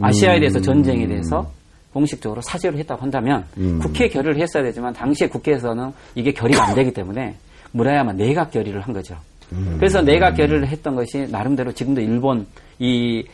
아시아에 0.00 0.38
대해서 0.40 0.58
음. 0.58 0.62
전쟁에 0.62 1.06
대해서 1.06 1.50
공식적으로 1.92 2.40
사죄를 2.42 2.78
했다고 2.80 3.02
한다면 3.02 3.44
국회에 3.80 4.08
결의를 4.08 4.40
했어야 4.40 4.62
되지만 4.62 4.92
당시에 4.92 5.28
국회에서는 5.28 5.92
이게 6.14 6.32
결의가 6.32 6.64
안 6.68 6.74
되기 6.74 6.92
때문에 6.92 7.36
무라야마 7.72 8.12
내각 8.12 8.50
결의를 8.50 8.80
한 8.80 8.92
거죠. 8.92 9.16
음. 9.52 9.76
그래서 9.78 10.00
내각 10.00 10.34
결의를 10.36 10.66
했던 10.68 10.94
것이 10.94 11.26
나름대로 11.30 11.72
지금도 11.72 12.00
일본 12.00 12.46
이 12.78 13.24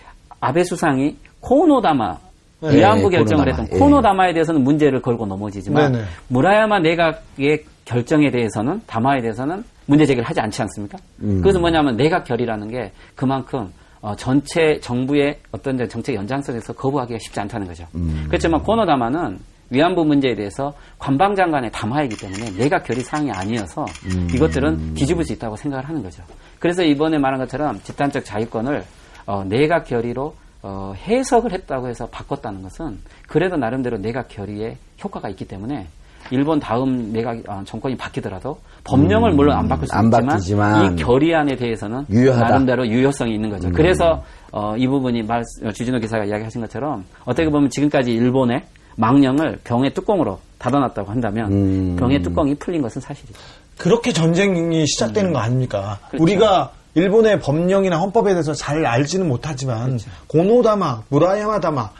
아베 0.40 0.64
수상이 0.64 1.16
코노다마 1.40 2.18
네, 2.60 2.76
위안부 2.76 3.08
결정을 3.10 3.44
코노다마. 3.44 3.62
했던 3.62 3.68
예. 3.72 3.78
코노다마에 3.78 4.32
대해서는 4.32 4.62
문제를 4.62 5.00
걸고 5.00 5.26
넘어지지만 5.26 5.92
네네. 5.92 6.04
무라야마 6.28 6.80
내각의 6.80 7.64
결정에 7.84 8.30
대해서는 8.30 8.80
다마에 8.86 9.20
대해서는 9.20 9.62
문제 9.86 10.04
제기를 10.04 10.28
하지 10.28 10.40
않지 10.40 10.60
않습니까? 10.62 10.98
음. 11.22 11.36
그것은 11.38 11.60
뭐냐면 11.60 11.96
내각 11.96 12.24
결의라는 12.24 12.68
게 12.68 12.92
그만큼 13.14 13.72
어, 14.00 14.14
전체 14.16 14.78
정부의 14.80 15.38
어떤 15.50 15.76
정책 15.88 16.14
연장선에서 16.14 16.72
거부하기가 16.74 17.18
쉽지 17.18 17.40
않다는 17.40 17.66
거죠. 17.66 17.86
음. 17.94 18.26
그렇지만 18.28 18.62
코노다마는 18.62 19.38
위안부 19.70 20.04
문제에 20.04 20.34
대해서 20.34 20.72
관방장관의 20.98 21.72
담화이기 21.72 22.16
때문에 22.16 22.50
내각 22.56 22.84
결의 22.84 23.02
사항이 23.02 23.30
아니어서 23.30 23.84
음. 24.06 24.28
이것들은 24.34 24.94
뒤집을 24.94 25.24
수 25.24 25.32
있다고 25.34 25.56
생각을 25.56 25.86
하는 25.86 26.02
거죠. 26.02 26.22
그래서 26.58 26.82
이번에 26.82 27.18
말한 27.18 27.38
것처럼 27.40 27.80
집단적 27.82 28.24
자유권을 28.24 28.84
어, 29.26 29.44
내각 29.44 29.84
결의로 29.84 30.34
어, 30.62 30.94
해석을 30.96 31.52
했다고 31.52 31.88
해서 31.88 32.06
바꿨다는 32.08 32.62
것은 32.62 32.98
그래도 33.28 33.56
나름대로 33.56 33.98
내각 33.98 34.28
결의에 34.28 34.78
효과가 35.04 35.28
있기 35.28 35.46
때문에 35.46 35.86
일본 36.30 36.60
다음 36.60 37.12
내각 37.12 37.36
어, 37.48 37.62
정권이 37.64 37.96
바뀌더라도 37.96 38.58
법령을 38.84 39.32
물론 39.32 39.56
안 39.56 39.68
바꿀 39.68 39.88
수 39.88 39.94
안 39.96 40.06
있지만, 40.06 40.26
바뀌지만 40.26 40.92
이 40.92 40.96
결의안에 41.02 41.56
대해서는 41.56 42.04
유효하다. 42.10 42.44
음. 42.46 42.48
나름대로 42.48 42.86
유효성이 42.88 43.34
있는 43.34 43.50
거죠. 43.50 43.70
그래서 43.70 44.22
어, 44.52 44.74
이 44.76 44.86
부분이 44.86 45.22
말, 45.22 45.42
어, 45.64 45.70
주진우 45.72 46.00
기사가 46.00 46.24
이야기하신 46.24 46.60
것처럼 46.62 47.04
어떻게 47.24 47.48
보면 47.50 47.70
지금까지 47.70 48.12
일본의 48.12 48.62
망령을 48.96 49.60
병의 49.64 49.94
뚜껑으로 49.94 50.38
닫아놨다고 50.58 51.10
한다면 51.10 51.52
음. 51.52 51.96
병의 51.98 52.22
뚜껑이 52.22 52.54
풀린 52.56 52.82
것은 52.82 53.00
사실이죠. 53.00 53.38
그렇게 53.76 54.12
전쟁이 54.12 54.86
시작되는 54.86 55.32
거 55.32 55.38
아닙니까? 55.38 55.98
그렇죠. 56.08 56.22
우리가 56.24 56.72
일본의 56.94 57.38
법령이나 57.40 57.96
헌법에 57.98 58.32
대해서 58.32 58.54
잘 58.54 58.84
알지는 58.84 59.28
못하지만 59.28 59.86
그렇죠. 59.86 60.10
고노다마, 60.26 61.02
무라야마다마 61.10 61.90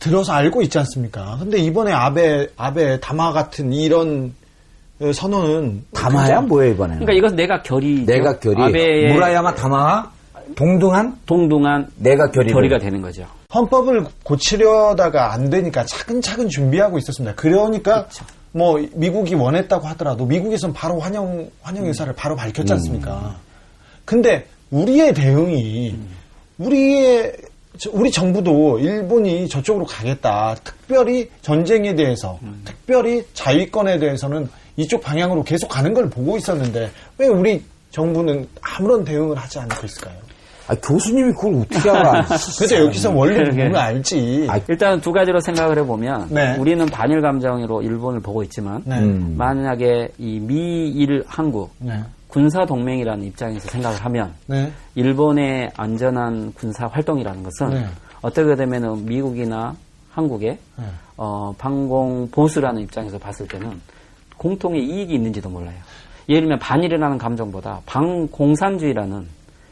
들어서 0.00 0.32
알고 0.32 0.62
있지 0.62 0.78
않습니까? 0.78 1.36
근데 1.38 1.58
이번에 1.58 1.92
아베 1.92 2.48
아베 2.56 2.98
다마 3.00 3.32
같은 3.32 3.72
이런 3.72 4.34
어, 5.00 5.12
선언은 5.12 5.84
굉장히- 5.94 6.46
뭐예요, 6.48 6.72
이번에는? 6.72 7.04
그러니까 7.06 7.12
이것은 7.18 7.36
내각 7.36 7.62
결의 7.62 8.04
내각 8.04 8.40
결의. 8.40 8.64
아베의 8.64 9.12
무라야마 9.14 9.54
담아 9.54 10.10
동등한 10.56 11.16
동등한 11.26 11.86
내각 11.96 12.32
결의. 12.32 12.52
결의가 12.52 12.78
되는 12.78 13.00
거죠. 13.00 13.24
헌법을 13.54 14.04
고치려다가 14.24 15.32
안 15.32 15.48
되니까 15.50 15.84
차근차근 15.84 16.48
준비하고 16.48 16.98
있었습니다. 16.98 17.34
그러니까 17.36 18.02
그렇죠. 18.06 18.24
뭐 18.52 18.80
미국이 18.94 19.34
원했다고 19.34 19.86
하더라도 19.88 20.26
미국에선 20.26 20.72
바로 20.72 20.98
환영 20.98 21.48
환영 21.62 21.86
의사를 21.86 22.12
바로 22.14 22.34
밝혔지 22.36 22.72
않습니까? 22.72 23.36
근데 24.04 24.46
우리의 24.70 25.14
대응이 25.14 25.96
우리의 26.58 27.36
저- 27.40 27.49
우리 27.92 28.10
정부도 28.10 28.78
일본이 28.78 29.48
저쪽으로 29.48 29.86
가겠다. 29.86 30.56
특별히 30.64 31.30
전쟁에 31.40 31.94
대해서, 31.94 32.38
특별히 32.64 33.24
자위권에 33.32 33.98
대해서는 33.98 34.48
이쪽 34.76 35.00
방향으로 35.02 35.42
계속 35.44 35.68
가는 35.68 35.94
걸 35.94 36.10
보고 36.10 36.36
있었는데 36.36 36.90
왜 37.18 37.26
우리 37.28 37.62
정부는 37.90 38.48
아무런 38.60 39.04
대응을 39.04 39.36
하지 39.36 39.58
않고 39.60 39.86
있을까요? 39.86 40.16
아, 40.68 40.74
교수님이 40.76 41.32
그걸 41.32 41.54
어떻게 41.62 41.90
알아? 41.90 42.26
그래서 42.58 42.84
여기서 42.84 43.10
원리를 43.10 43.44
그러게. 43.46 43.64
보면 43.64 43.76
알지. 43.80 44.46
아, 44.48 44.60
일단 44.68 45.00
두 45.00 45.10
가지로 45.10 45.40
생각을 45.40 45.78
해보면 45.78 46.28
네. 46.30 46.56
우리는 46.58 46.86
반일 46.86 47.20
감정으로 47.20 47.82
일본을 47.82 48.20
보고 48.20 48.44
있지만 48.44 48.82
네. 48.86 48.98
음. 49.00 49.34
만약에 49.36 50.10
이 50.18 50.38
미일 50.38 51.24
한국 51.26 51.72
네. 51.78 52.00
군사 52.30 52.64
동맹이라는 52.64 53.24
입장에서 53.24 53.68
생각을 53.68 54.04
하면 54.04 54.32
네. 54.46 54.72
일본의 54.94 55.72
안전한 55.76 56.52
군사 56.54 56.86
활동이라는 56.86 57.42
것은 57.42 57.70
네. 57.70 57.86
어떻게 58.22 58.54
되면 58.54 59.04
미국이나 59.04 59.74
한국의 60.10 60.58
네. 60.76 60.84
어, 61.16 61.52
방공 61.58 62.30
보수라는 62.30 62.82
입장에서 62.82 63.18
봤을 63.18 63.46
때는 63.46 63.80
공통의 64.36 64.82
이익이 64.82 65.14
있는지도 65.14 65.50
몰라요. 65.50 65.76
예를 66.28 66.42
들면 66.42 66.58
반일이라는 66.60 67.18
감정보다 67.18 67.80
방공산주의라는 67.86 69.26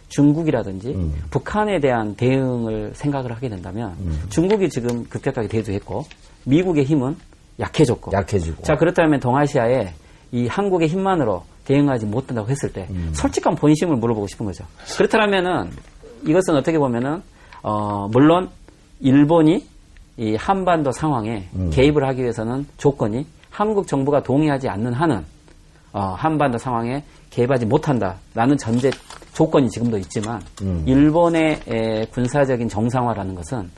중국이라든지 0.09 0.97
북한에 1.31 1.81
대한 1.81 2.15
대응을 2.17 2.93
생각을 2.95 3.31
하게 3.33 3.49
된다면 3.49 3.95
중국이 4.31 4.69
지금 4.69 5.05
급격하게 5.05 5.49
대두했고 5.49 6.05
미국의 6.45 6.85
힘은 6.85 7.15
약해졌고 7.61 8.13
약해지고. 8.13 8.63
자 8.63 8.77
그렇다면 8.77 9.21
동아시아에 9.21 9.93
이 10.33 10.47
한국의 10.47 10.89
힘만으로 10.89 11.45
대응하지 11.69 12.07
못한다고 12.07 12.49
했을 12.49 12.73
때 12.73 12.89
솔직한 13.13 13.55
본심을 13.55 13.97
물어보고 13.97 14.27
싶은 14.27 14.47
거죠. 14.47 14.65
그렇다면은 14.97 15.71
이것은 16.27 16.57
어떻게 16.57 16.79
보면은 16.79 17.23
어 17.63 18.09
물론 18.09 18.49
일본이 19.01 19.67
이 20.17 20.35
한반도 20.35 20.91
상황에 20.91 21.49
음. 21.55 21.71
개입을 21.71 22.07
하기 22.09 22.23
위해서는 22.23 22.67
조건이 22.79 23.27
한국 23.51 23.87
정부가 23.87 24.23
동의하지 24.23 24.69
않는 24.69 24.93
한은 24.95 25.25
어, 25.93 26.15
한반도 26.17 26.59
상황에 26.59 27.03
개입하지 27.31 27.67
못한다라는 27.67 28.57
전제 28.59 28.91
조건이 29.33 29.69
지금도 29.71 29.99
있지만 29.99 30.41
음. 30.63 30.83
일본의 30.87 31.61
에, 31.69 32.05
군사적인 32.07 32.69
정상화라는 32.69 33.35
것은 33.35 33.71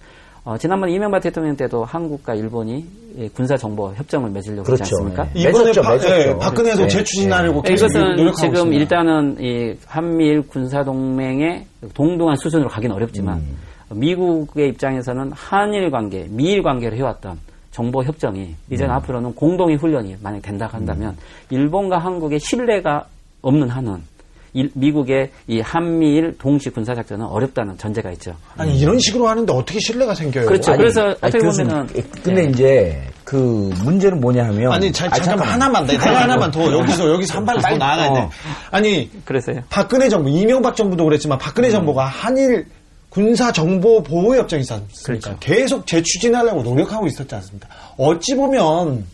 어, 0.45 0.57
지난번 0.57 0.89
이명박 0.91 1.21
대통령 1.21 1.55
때도 1.55 1.85
한국과 1.85 2.35
일본이 2.35 2.85
예, 3.19 3.29
군사 3.29 3.57
정보 3.57 3.93
협정을 3.93 4.31
맺으려고 4.31 4.63
그렇죠. 4.63 4.83
하지 4.85 4.95
않습니까? 4.95 5.27
예. 5.37 5.41
이번에 5.51 5.65
맺었죠, 5.67 5.83
박- 5.83 5.93
맺었죠. 5.93 6.15
예, 6.15 6.39
박근혜도 6.39 6.83
네. 6.83 6.89
재추진하려고 6.89 7.63
네, 7.63 7.73
이것은 7.75 7.89
지금 8.17 8.27
있습니다. 8.53 8.81
일단은 8.81 9.37
이 9.41 9.75
한미일 9.87 10.43
군사 10.43 10.83
동맹의 10.83 11.67
동등한 11.95 12.37
수준으로 12.37 12.69
가기는 12.71 12.95
어렵지만 12.97 13.39
음. 13.39 13.57
미국의 14.01 14.69
입장에서는 14.71 15.33
한일 15.35 15.91
관계, 15.91 16.27
미일 16.31 16.63
관계를 16.63 16.97
해왔던 16.97 17.39
정보 17.71 18.03
협정이 18.03 18.55
이제 18.71 18.85
는 18.87 18.95
앞으로는 18.95 19.35
공동의 19.35 19.77
훈련이 19.77 20.17
만약 20.23 20.41
된다 20.43 20.69
한다면 20.71 21.17
일본과 21.51 21.99
한국의 21.99 22.39
신뢰가 22.41 23.05
없는 23.43 23.69
한은 23.69 24.03
일- 24.53 24.71
미국의 24.75 25.31
이 25.47 25.61
한미일 25.61 26.37
동시 26.39 26.71
군사 26.71 26.95
작전은 26.95 27.25
어렵다는 27.27 27.79
전제가 27.79 28.11
있죠. 28.13 28.35
아니 28.57 28.79
이런 28.79 28.99
식으로 28.99 29.29
하는데 29.29 29.53
어떻게 29.53 29.79
신뢰가 29.81 30.15
생겨요? 30.15 30.47
그렇죠. 30.47 30.73
아니, 30.73 30.79
그래서 30.79 31.07
어떻게 31.21 31.39
보면은 31.39 31.87
근데 32.23 32.43
네. 32.47 32.51
이제 32.51 33.03
그 33.25 33.37
문제는 33.85 34.21
뭐냐 34.21 34.45
하면 34.47 34.73
아니 34.73 34.91
자, 34.93 35.07
아, 35.07 35.11
잠깐만 35.11 35.49
하나만 35.49 35.87
내 35.87 35.93
내가 35.97 36.23
하나만 36.23 36.51
더 36.51 36.73
여기서 36.73 37.09
여기서 37.13 37.39
한 37.39 37.45
발 37.45 37.61
더 37.61 37.77
나가야 37.77 38.13
돼. 38.13 38.19
어. 38.21 38.31
아니 38.73 39.09
그래서요. 39.25 39.61
박근혜 39.71 40.09
정부 40.09 40.29
이명박 40.31 40.75
정부도 40.75 41.05
그랬지만 41.05 41.39
박근혜 41.39 41.69
음. 41.69 41.73
정부가 41.73 42.07
한일 42.07 42.67
군사 43.09 43.51
정보 43.53 44.03
보호 44.03 44.37
협정이 44.37 44.61
있지 44.63 44.73
않습니까? 44.73 45.03
그렇죠. 45.05 45.37
계속 45.41 45.87
재추진하려고 45.87 46.63
노력하고 46.63 47.07
있었지 47.07 47.35
않습니까? 47.35 47.69
어찌 47.97 48.35
보면 48.37 49.05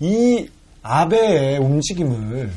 이 0.00 0.48
아베의 0.82 1.58
움직임을 1.58 2.50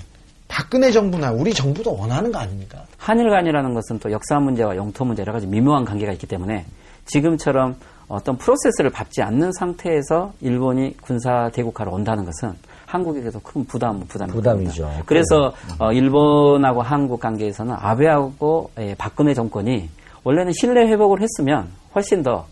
박근혜 0.54 0.92
정부나 0.92 1.32
우리 1.32 1.52
정부도 1.52 1.98
원하는 1.98 2.32
거 2.32 2.38
아닙니까? 2.38 2.84
한일 3.00 3.28
간이라는 3.32 3.74
것은 3.74 3.98
또 3.98 4.12
역사 4.12 4.40
문제와 4.40 4.76
영토 4.76 5.04
문제 5.04 5.24
여러 5.24 5.34
가지 5.34 5.48
미묘한 5.48 5.84
관계가 5.84 6.12
있기 6.14 6.28
때문에 6.28 6.64
지금처럼 7.06 7.76
어떤 8.08 8.38
프로세스를 8.38 8.92
밟지 8.92 9.24
않는 9.24 9.52
상태에서 9.54 10.32
일본이 10.42 10.96
군사 11.02 11.50
대국화를 11.50 11.92
온다는 11.92 12.24
것은 12.26 12.54
한국에게도 12.86 13.40
큰 13.40 13.66
부담, 13.66 14.02
부담이 14.02 14.32
부담이죠. 14.32 14.92
그래서 15.08 15.54
어, 15.80 15.92
일본하고 15.92 16.84
한국 16.84 17.20
관계에서는 17.20 17.74
아베하고 17.76 18.70
예, 18.78 18.94
박근혜 18.96 19.34
정권이 19.34 19.90
원래는 20.24 20.54
신뢰 20.54 20.86
회복을 20.88 21.20
했으면 21.22 21.70
훨씬 21.96 22.22
더 22.22 22.46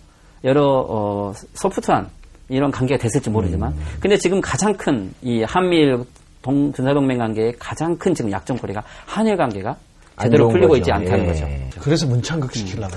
여러 0.43 0.63
어, 0.89 1.33
소프트한 1.53 2.09
이런 2.49 2.71
관계가 2.71 2.99
됐을지 2.99 3.29
모르지만 3.29 3.75
근데 3.99 4.17
지금 4.17 4.41
가장 4.41 4.73
큰 4.73 5.13
이 5.21 5.43
한미일 5.43 6.03
동, 6.41 6.71
군사동맹 6.71 7.17
관계의 7.17 7.55
가장 7.59 7.97
큰 7.97 8.13
지금 8.13 8.31
약점거리가 8.31 8.83
한일 9.05 9.37
관계가 9.37 9.75
안 10.15 10.25
제대로 10.25 10.49
풀리고 10.49 10.69
거죠. 10.69 10.79
있지 10.79 10.91
않다는 10.91 11.23
예. 11.23 11.27
거죠. 11.27 11.47
그래서 11.79 12.05
문창극 12.07 12.53
시키려고 12.53 12.93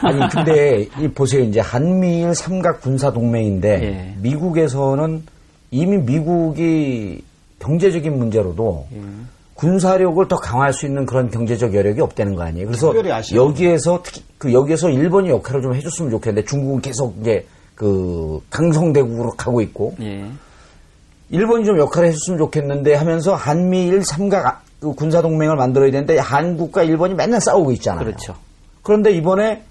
그러나? 0.00 0.22
아니 0.24 0.32
근데 0.32 0.88
이 0.98 1.08
보세요 1.08 1.42
이제 1.42 1.60
한미일 1.60 2.34
삼각 2.34 2.80
군사 2.80 3.12
동맹인데 3.12 3.82
예. 3.82 4.14
미국에서는 4.20 5.22
이미 5.70 5.98
미국이 5.98 7.22
경제적인 7.58 8.16
문제로도 8.16 8.86
예. 8.94 9.00
군사력을 9.54 10.26
더 10.28 10.36
강화할 10.36 10.72
수 10.72 10.86
있는 10.86 11.06
그런 11.06 11.30
경제적 11.30 11.74
여력이 11.74 12.00
없다는 12.00 12.34
거 12.34 12.42
아니에요. 12.42 12.66
그래서 12.66 12.92
여기에서 13.34 14.02
특히 14.02 14.22
그 14.38 14.52
여기에서 14.52 14.90
일본이 14.90 15.28
역할을 15.28 15.62
좀 15.62 15.74
해줬으면 15.74 16.10
좋겠는데 16.10 16.46
중국은 16.48 16.80
계속 16.80 17.16
이제 17.20 17.46
그 17.74 18.40
강성대국으로 18.50 19.30
가고 19.32 19.60
있고 19.60 19.94
예. 20.00 20.24
일본이 21.32 21.64
좀 21.64 21.78
역할을 21.78 22.08
해줬으면 22.08 22.38
좋겠는데 22.38 22.94
하면서 22.94 23.34
한미일 23.34 24.04
삼각 24.04 24.46
아- 24.46 24.60
그 24.80 24.94
군사 24.94 25.22
동맹을 25.22 25.56
만들어야 25.56 25.90
되는데 25.90 26.18
한국과 26.18 26.82
일본이 26.82 27.14
맨날 27.14 27.40
싸우고 27.40 27.72
있잖아요. 27.72 28.04
그렇죠. 28.04 28.34
그런데 28.82 29.12
이번에 29.12 29.62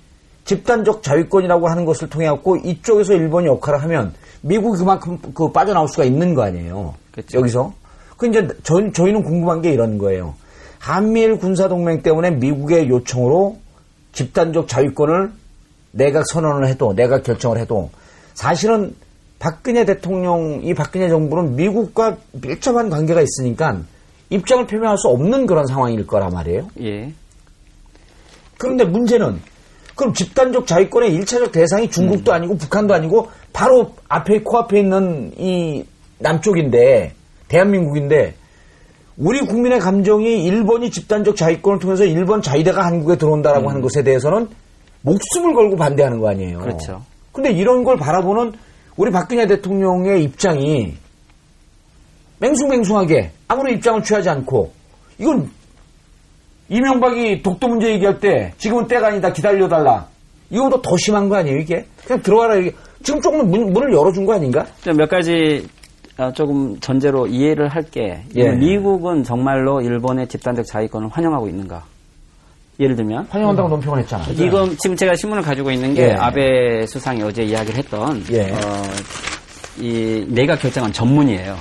집단적 0.45 1.03
자위권이라고 1.03 1.69
하는 1.69 1.85
것을 1.85 2.09
통해 2.09 2.25
갖고 2.27 2.55
이쪽에서 2.57 3.13
일본이 3.13 3.45
역할을 3.47 3.81
하면 3.83 4.13
미국이 4.41 4.79
그만큼 4.79 5.19
그 5.35 5.51
빠져나올 5.51 5.87
수가 5.87 6.03
있는 6.03 6.33
거 6.33 6.41
아니에요. 6.43 6.95
그렇죠. 7.11 7.37
여기서. 7.37 7.73
그 8.17 8.27
이제 8.27 8.47
저희, 8.63 8.91
저희는 8.91 9.23
궁금한 9.23 9.61
게 9.61 9.71
이런 9.71 9.97
거예요. 9.97 10.33
한미일 10.79 11.37
군사 11.37 11.67
동맹 11.67 12.01
때문에 12.01 12.31
미국의 12.31 12.89
요청으로 12.89 13.57
집단적 14.13 14.67
자위권을 14.67 15.31
내각 15.91 16.23
선언을 16.31 16.67
해도 16.67 16.93
내각 16.93 17.23
결정을 17.23 17.59
해도 17.59 17.91
사실은 18.33 18.95
박근혜 19.41 19.85
대통령 19.85 20.61
이 20.63 20.75
박근혜 20.75 21.09
정부는 21.09 21.55
미국과 21.55 22.17
밀접한 22.31 22.91
관계가 22.91 23.21
있으니까 23.21 23.81
입장을 24.29 24.67
표명할 24.67 24.99
수 24.99 25.07
없는 25.07 25.47
그런 25.47 25.65
상황일 25.65 26.05
거란 26.05 26.31
말이에요. 26.31 26.67
예. 26.79 27.11
그런데 28.59 28.85
문제는 28.85 29.41
그럼 29.95 30.13
집단적 30.13 30.67
자위권의 30.67 31.11
일차적 31.15 31.51
대상이 31.51 31.89
중국도 31.89 32.31
아니고 32.31 32.55
북한도 32.57 32.93
아니고 32.93 33.29
바로 33.51 33.95
앞에 34.07 34.41
코앞에 34.43 34.79
있는 34.79 35.31
이 35.37 35.85
남쪽인데 36.19 37.13
대한민국인데 37.47 38.35
우리 39.17 39.41
국민의 39.41 39.79
감정이 39.79 40.45
일본이 40.45 40.91
집단적 40.91 41.35
자위권을 41.35 41.79
통해서 41.79 42.05
일본 42.05 42.43
자위대가 42.43 42.85
한국에 42.85 43.17
들어온다라고 43.17 43.69
하는 43.69 43.81
것에 43.81 44.03
대해서는 44.03 44.49
목숨을 45.01 45.55
걸고 45.55 45.77
반대하는 45.77 46.19
거 46.19 46.29
아니에요. 46.29 46.59
그렇죠. 46.59 47.01
근데 47.31 47.51
이런 47.51 47.83
걸 47.83 47.97
바라보는 47.97 48.53
우리 48.97 49.11
박근혜 49.11 49.47
대통령의 49.47 50.23
입장이 50.23 50.95
맹숭맹숭하게 52.39 53.31
아무런 53.47 53.75
입장을 53.75 54.03
취하지 54.03 54.29
않고 54.29 54.71
이건 55.19 55.49
이명박이 56.69 57.43
독도 57.43 57.67
문제 57.67 57.91
얘기할 57.93 58.19
때 58.19 58.53
지금은 58.57 58.87
때가 58.87 59.07
아니다 59.07 59.31
기다려달라 59.31 60.07
이거보다 60.49 60.81
더 60.81 60.97
심한 60.97 61.29
거 61.29 61.35
아니에요 61.35 61.57
이게 61.57 61.85
그냥 62.05 62.21
들어와라 62.21 62.55
이게 62.55 62.71
지금 63.03 63.21
조금 63.21 63.49
문, 63.49 63.71
문을 63.73 63.93
열어준 63.93 64.25
거 64.25 64.33
아닌가 64.33 64.65
좀몇 64.83 65.09
가지 65.09 65.67
어, 66.17 66.31
조금 66.33 66.79
전제로 66.79 67.25
이해를 67.25 67.67
할게. 67.69 68.23
예. 68.35 68.51
미국은 68.51 69.23
정말로 69.23 69.81
일본의 69.81 70.27
집단적 70.27 70.65
자위권을 70.65 71.09
환영하고 71.09 71.47
있는가? 71.47 71.83
예를 72.81 72.95
들면 72.95 73.27
환영한다고 73.29 73.69
너무 73.69 73.81
표현했잖아 73.81 74.25
이건 74.31 74.75
지금 74.77 74.95
제가 74.95 75.15
신문을 75.15 75.43
가지고 75.43 75.71
있는 75.71 75.93
게 75.93 76.09
예. 76.09 76.13
아베 76.13 76.85
수상이 76.87 77.21
어제 77.21 77.43
이야기를 77.43 77.77
했던 77.77 78.23
예. 78.31 78.51
어, 78.51 78.83
이 79.79 80.25
내가 80.27 80.55
결정한 80.57 80.91
전문이에요. 80.91 81.55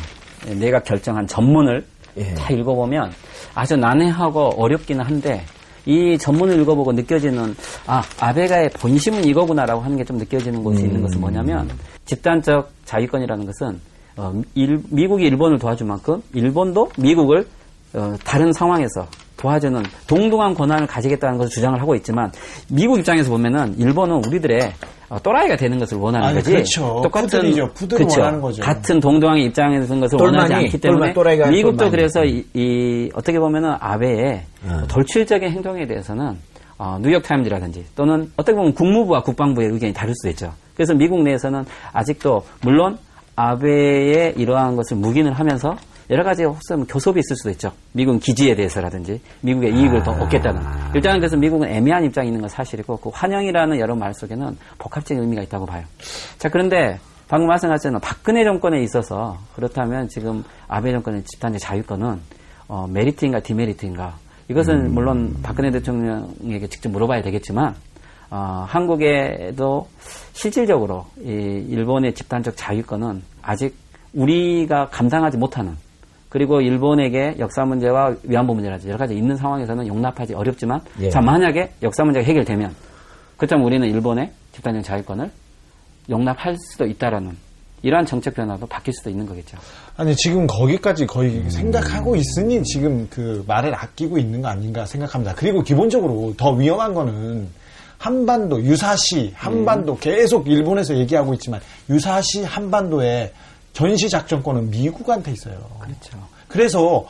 예, 0.48 0.54
내가 0.54 0.80
결정한 0.80 1.26
전문을 1.26 1.84
예. 2.16 2.34
다 2.34 2.52
읽어보면 2.52 3.12
아주 3.54 3.76
난해하고 3.76 4.54
어렵기는 4.56 5.04
한데 5.04 5.44
이 5.86 6.18
전문을 6.18 6.60
읽어보고 6.60 6.92
느껴지는 6.92 7.54
아 7.86 8.02
아베가의 8.18 8.70
본심은 8.70 9.24
이거구나라고 9.24 9.80
하는 9.80 9.96
게 9.96 10.04
좀 10.04 10.16
느껴지는 10.18 10.62
곳이 10.62 10.82
있는 10.82 11.02
것은 11.02 11.20
뭐냐면 11.20 11.70
집단적 12.06 12.70
자위권이라는 12.84 13.46
것은 13.46 13.80
어, 14.16 14.32
일- 14.54 14.82
미국이 14.90 15.24
일본을 15.26 15.58
도와준 15.58 15.86
만큼 15.86 16.22
일본도 16.34 16.90
미국을 16.98 17.46
어, 17.94 18.14
다른 18.24 18.52
상황에서 18.52 19.06
도와주는 19.40 19.82
동등한 20.06 20.54
권한을 20.54 20.86
가지겠다는 20.86 21.38
것을 21.38 21.50
주장을 21.50 21.80
하고 21.80 21.94
있지만 21.94 22.30
미국 22.68 22.98
입장에서 22.98 23.30
보면은 23.30 23.74
일본은 23.78 24.22
우리들의 24.26 24.72
어, 25.08 25.18
또라이가 25.20 25.56
되는 25.56 25.76
것을 25.78 25.98
원하는 25.98 26.28
아니, 26.28 26.36
거지. 26.36 26.52
그렇죠. 26.52 27.02
푸들이죠. 27.10 27.72
푸들을 27.74 28.06
원하는 28.06 28.40
거죠. 28.40 28.62
같은 28.62 29.00
동등한 29.00 29.38
입장에 29.38 29.80
서 29.82 29.98
것을 29.98 30.16
똘마니, 30.16 30.36
원하지 30.36 30.54
않기 30.54 30.78
때문에 30.78 31.12
아니라 31.16 31.50
미국도 31.50 31.78
똘마니. 31.78 31.90
그래서 31.90 32.24
이, 32.24 32.44
이 32.54 33.10
어떻게 33.14 33.40
보면은 33.40 33.74
아베의 33.80 34.14
네. 34.22 34.86
돌출적인 34.88 35.50
행동에 35.50 35.86
대해서는 35.86 36.38
어, 36.78 36.98
뉴욕 37.02 37.22
타임즈라든지 37.22 37.86
또는 37.96 38.30
어떻게 38.36 38.54
보면 38.54 38.72
국무부와 38.74 39.22
국방부의 39.22 39.70
의견이 39.70 39.92
다를 39.92 40.14
수도 40.14 40.30
있죠. 40.30 40.52
그래서 40.76 40.94
미국 40.94 41.22
내에서는 41.22 41.64
아직도 41.92 42.44
물론 42.62 42.96
아베의 43.34 44.34
이러한 44.36 44.76
것을 44.76 44.96
묵인을 44.98 45.32
하면서 45.32 45.76
여러 46.10 46.24
가지 46.24 46.42
혹시 46.42 46.74
뭐 46.74 46.84
교섭이 46.88 47.20
있을 47.20 47.36
수도 47.36 47.50
있죠. 47.50 47.72
미국 47.92 48.18
기지에 48.18 48.56
대해서라든지 48.56 49.20
미국의 49.42 49.72
이익을 49.72 50.02
더 50.02 50.10
얻겠다는. 50.10 50.60
일단은 50.96 51.20
그래서 51.20 51.36
미국은 51.36 51.68
애매한 51.68 52.04
입장이 52.04 52.28
있는 52.28 52.40
건 52.40 52.48
사실이고 52.48 52.96
그 52.96 53.10
환영이라는 53.10 53.78
여러 53.78 53.94
말 53.94 54.12
속에는 54.12 54.58
복합적인 54.78 55.22
의미가 55.22 55.42
있다고 55.42 55.66
봐요. 55.66 55.84
자 56.38 56.48
그런데 56.48 56.98
방금 57.28 57.46
말씀하셨잖아요. 57.46 58.00
박근혜 58.00 58.42
정권에 58.42 58.82
있어서 58.82 59.38
그렇다면 59.54 60.08
지금 60.08 60.42
아베 60.66 60.90
정권의 60.90 61.22
집단적 61.22 61.60
자유권은 61.60 62.20
어, 62.66 62.88
메리트인가 62.88 63.40
디메리트인가 63.40 64.16
이것은 64.48 64.92
물론 64.92 65.36
박근혜 65.44 65.70
대통령에게 65.70 66.66
직접 66.66 66.88
물어봐야 66.88 67.22
되겠지만 67.22 67.76
어, 68.30 68.64
한국에도 68.66 69.88
실질적으로 70.32 71.06
이 71.20 71.66
일본의 71.68 72.14
집단적 72.14 72.56
자유권은 72.56 73.22
아직 73.42 73.76
우리가 74.12 74.88
감당하지 74.88 75.38
못하는 75.38 75.76
그리고 76.30 76.60
일본에게 76.60 77.36
역사 77.40 77.64
문제와 77.64 78.14
위안부 78.22 78.54
문제라든지 78.54 78.88
여러 78.88 78.98
가지 78.98 79.14
있는 79.14 79.36
상황에서는 79.36 79.86
용납하지 79.86 80.32
어렵지만 80.32 80.80
예. 81.00 81.10
자 81.10 81.20
만약에 81.20 81.72
역사 81.82 82.04
문제가 82.04 82.24
해결되면 82.24 82.74
그렇다면 83.36 83.66
우리는 83.66 83.86
일본의 83.88 84.30
집단적 84.52 84.84
자위권을 84.84 85.30
용납할 86.08 86.56
수도 86.56 86.86
있다라는 86.86 87.36
이러한 87.82 88.06
정책 88.06 88.34
변화도 88.34 88.66
바뀔 88.66 88.94
수도 88.94 89.10
있는 89.10 89.26
거겠죠. 89.26 89.58
아니 89.96 90.14
지금 90.14 90.46
거기까지 90.46 91.06
거의 91.06 91.38
음. 91.38 91.50
생각하고 91.50 92.14
있으니 92.14 92.62
지금 92.62 93.08
그 93.10 93.42
말을 93.46 93.74
아끼고 93.74 94.18
있는 94.18 94.42
거 94.42 94.48
아닌가 94.48 94.86
생각합니다. 94.86 95.34
그리고 95.34 95.62
기본적으로 95.62 96.34
더 96.36 96.52
위험한 96.52 96.94
거는 96.94 97.48
한반도 97.98 98.62
유사시 98.62 99.32
한반도 99.34 99.96
계속 99.98 100.48
일본에서 100.48 100.96
얘기하고 100.96 101.34
있지만 101.34 101.60
유사시 101.88 102.44
한반도에 102.44 103.32
전시 103.72 104.08
작전권은 104.08 104.70
미국한테 104.70 105.32
있어요. 105.32 105.54
그렇죠. 105.80 106.18
그래서 106.48 107.06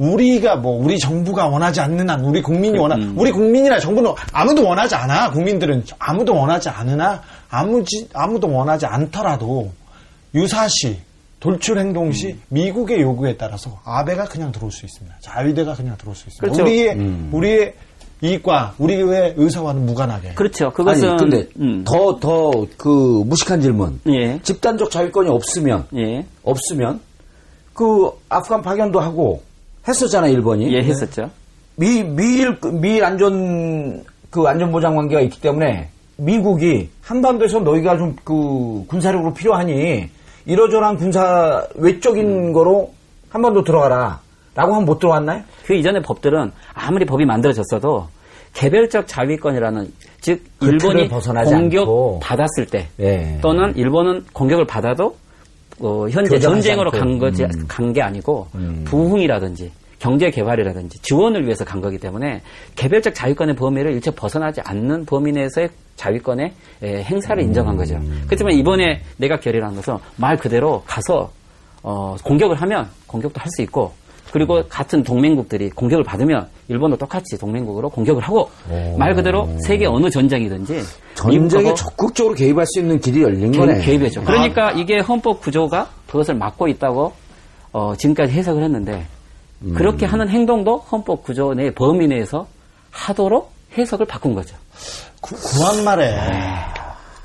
우리가 0.00 0.56
뭐 0.56 0.82
우리 0.82 0.98
정부가 0.98 1.46
원하지 1.46 1.80
않는 1.80 2.08
한 2.08 2.24
우리 2.24 2.40
국민이 2.40 2.78
원하 2.78 2.96
음. 2.96 3.14
우리 3.18 3.30
국민이나 3.30 3.78
정부는 3.78 4.12
아무도 4.32 4.66
원하지 4.66 4.94
않아 4.94 5.30
국민들은 5.30 5.84
아무도 5.98 6.34
원하지 6.34 6.70
않으나 6.70 7.22
아무지 7.50 8.08
아무도 8.14 8.50
원하지 8.50 8.86
않더라도 8.86 9.70
유사시 10.34 11.00
돌출 11.38 11.78
행동 11.78 12.12
시 12.12 12.28
음. 12.28 12.42
미국의 12.48 13.02
요구에 13.02 13.36
따라서 13.36 13.78
아베가 13.84 14.24
그냥 14.24 14.52
들어올 14.52 14.72
수 14.72 14.86
있습니다. 14.86 15.18
자위대가 15.20 15.74
그냥 15.74 15.96
들어올 15.98 16.16
수 16.16 16.28
있습니다. 16.28 16.40
그렇죠. 16.40 16.62
우리의 16.62 17.28
우리의 17.30 17.74
이익과 18.22 18.74
우리의 18.78 19.34
의사와는 19.36 19.86
무관하게. 19.86 20.34
그렇죠. 20.34 20.70
그것은 20.72 21.08
아니 21.10 21.18
근데 21.18 21.48
음. 21.58 21.84
더더 21.84 22.66
그 22.76 23.22
무식한 23.26 23.60
질문. 23.60 24.00
예. 24.08 24.38
집단적 24.42 24.90
자위권이 24.90 25.28
없으면 25.30 25.86
예. 25.96 26.24
없으면 26.42 27.00
그 27.72 28.10
아프간 28.28 28.60
파견도 28.62 29.00
하고 29.00 29.42
했었잖아 29.88 30.28
일본이. 30.28 30.72
예, 30.74 30.82
했었죠. 30.82 31.30
미 31.76 32.02
미일 32.04 32.58
미일 32.80 33.04
안전 33.04 34.04
그 34.28 34.42
안전보장 34.42 34.94
관계가 34.96 35.22
있기 35.22 35.40
때문에 35.40 35.88
미국이 36.16 36.90
한반도에서 37.02 37.60
너희가 37.60 37.96
좀 37.96 38.16
그 38.24 38.84
군사력으로 38.86 39.32
필요하니 39.32 40.08
이러저러한 40.44 40.96
군사 40.96 41.66
외적인 41.74 42.52
거로 42.52 42.92
한반도 43.30 43.64
들어가라. 43.64 44.20
라고 44.54 44.74
하면 44.74 44.84
못 44.86 44.98
들어왔나요? 44.98 45.42
그 45.64 45.74
이전의 45.74 46.02
법들은 46.02 46.52
아무리 46.74 47.04
법이 47.04 47.24
만들어졌어도 47.24 48.08
개별적 48.54 49.06
자위권이라는 49.06 49.92
즉 50.20 50.42
그 50.58 50.66
일본이 50.66 51.08
공격. 51.44 52.20
받았을 52.20 52.66
때 52.66 52.88
예. 52.98 53.38
또는 53.40 53.74
일본은 53.76 54.24
공격을 54.32 54.66
받아도 54.66 55.16
어, 55.78 56.06
현재 56.10 56.38
전쟁으로. 56.38 56.90
간 56.90 57.18
거지 57.18 57.44
음. 57.44 57.64
간게 57.68 58.02
아니고 58.02 58.48
부흥이라든지 58.84 59.70
경제 59.98 60.30
개발이라든지 60.30 60.98
지원을 61.02 61.44
위해서 61.44 61.64
간 61.64 61.80
거기 61.80 61.96
때문에 61.98 62.42
개별적 62.74 63.14
자위권의 63.14 63.54
범위를 63.56 63.92
일체 63.92 64.10
벗어나지 64.10 64.60
않는 64.64 65.06
범위 65.06 65.30
내에서의 65.32 65.70
자위권의 65.96 66.52
에, 66.82 67.02
행사를 67.02 67.42
인정한 67.42 67.76
거죠. 67.76 67.94
음. 67.96 68.22
그렇지만 68.26 68.54
이번에 68.54 69.02
내각 69.18 69.40
결의라는 69.42 69.76
것은 69.76 69.96
말 70.16 70.36
그대로 70.36 70.82
가서 70.86 71.30
어, 71.82 72.16
공격을 72.24 72.56
하면 72.60 72.88
공격도 73.06 73.40
할 73.40 73.48
수 73.56 73.62
있고 73.62 73.92
그리고 74.32 74.62
같은 74.68 75.02
동맹국들이 75.02 75.70
공격을 75.70 76.04
받으면 76.04 76.48
일본도 76.68 76.96
똑같이 76.96 77.38
동맹국으로 77.38 77.88
공격을 77.90 78.22
하고 78.22 78.50
말 78.96 79.14
그대로 79.14 79.48
세계 79.66 79.86
어느 79.86 80.08
전쟁이든지 80.08 80.82
전쟁에 81.14 81.74
적극적으로 81.74 82.34
개입할 82.34 82.64
수 82.66 82.80
있는 82.80 83.00
길이 83.00 83.22
열린 83.22 83.52
거네. 83.52 83.80
개입이죠. 83.82 84.22
그러니까 84.24 84.72
이게 84.72 85.00
헌법 85.00 85.40
구조가 85.40 85.90
그것을 86.06 86.34
막고 86.34 86.68
있다고 86.68 87.12
어, 87.72 87.94
지금까지 87.96 88.32
해석을 88.32 88.62
했는데 88.62 89.06
그렇게 89.74 90.06
하는 90.06 90.28
행동도 90.28 90.78
헌법 90.90 91.22
구조 91.22 91.52
내 91.54 91.70
범위 91.72 92.08
내에서 92.08 92.46
하도록 92.90 93.52
해석을 93.76 94.06
바꾼 94.06 94.34
거죠. 94.34 94.56
구, 95.20 95.34
구한 95.36 95.84
말에 95.84 96.16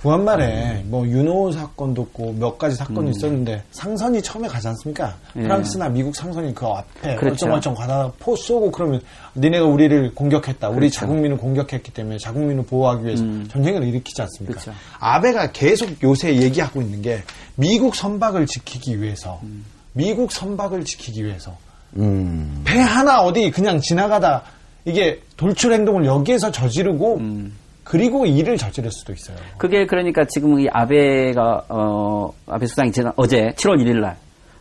구한말에 0.05 0.83
뭐 0.85 1.07
윤호 1.07 1.51
사건도 1.51 2.03
있고 2.03 2.33
몇 2.33 2.59
가지 2.59 2.75
사건이 2.75 3.09
있었는데 3.09 3.63
상선이 3.71 4.21
처음에 4.21 4.47
가지 4.47 4.67
않습니까? 4.67 5.15
예. 5.35 5.41
프랑스나 5.41 5.89
미국 5.89 6.15
상선이 6.15 6.53
그 6.53 6.67
앞에 6.67 7.15
그렇죠. 7.15 7.47
얼쩡얼쩡 7.47 7.73
가다 7.73 8.11
포 8.19 8.35
쏘고 8.35 8.69
그러면 8.69 9.01
니네가 9.35 9.65
우리를 9.65 10.13
공격했다. 10.13 10.69
우리 10.69 10.77
그렇죠. 10.81 10.99
자국민을 10.99 11.37
공격했기 11.37 11.91
때문에 11.91 12.19
자국민을 12.19 12.65
보호하기 12.65 13.03
위해서 13.03 13.23
전쟁을 13.49 13.83
일으키지 13.83 14.21
않습니까? 14.21 14.53
음. 14.53 14.61
그렇죠. 14.61 14.79
아베가 14.99 15.51
계속 15.51 15.89
요새 16.03 16.35
얘기하고 16.35 16.83
있는 16.83 17.01
게 17.01 17.23
미국 17.55 17.95
선박을 17.95 18.45
지키기 18.45 19.01
위해서 19.01 19.39
음. 19.41 19.65
미국 19.93 20.31
선박을 20.31 20.85
지키기 20.85 21.25
위해서 21.25 21.57
음. 21.97 22.61
배 22.63 22.79
하나 22.79 23.21
어디 23.23 23.49
그냥 23.49 23.81
지나가다 23.81 24.43
이게 24.85 25.19
돌출 25.35 25.73
행동을 25.73 26.05
여기에서 26.05 26.51
저지르고 26.51 27.17
음. 27.17 27.53
그리고 27.85 28.25
일을 28.25 28.57
저지를 28.57 28.91
수도 28.91 29.13
있어요. 29.13 29.37
그게 29.57 29.85
그러니까 29.85 30.25
지금 30.25 30.59
이 30.59 30.67
아베가 30.69 31.63
어 31.69 32.31
아베 32.47 32.65
수상이 32.65 32.91
지난 32.91 33.13
어제 33.15 33.53
7월 33.55 33.77
1일 33.81 34.01
날 34.01 34.17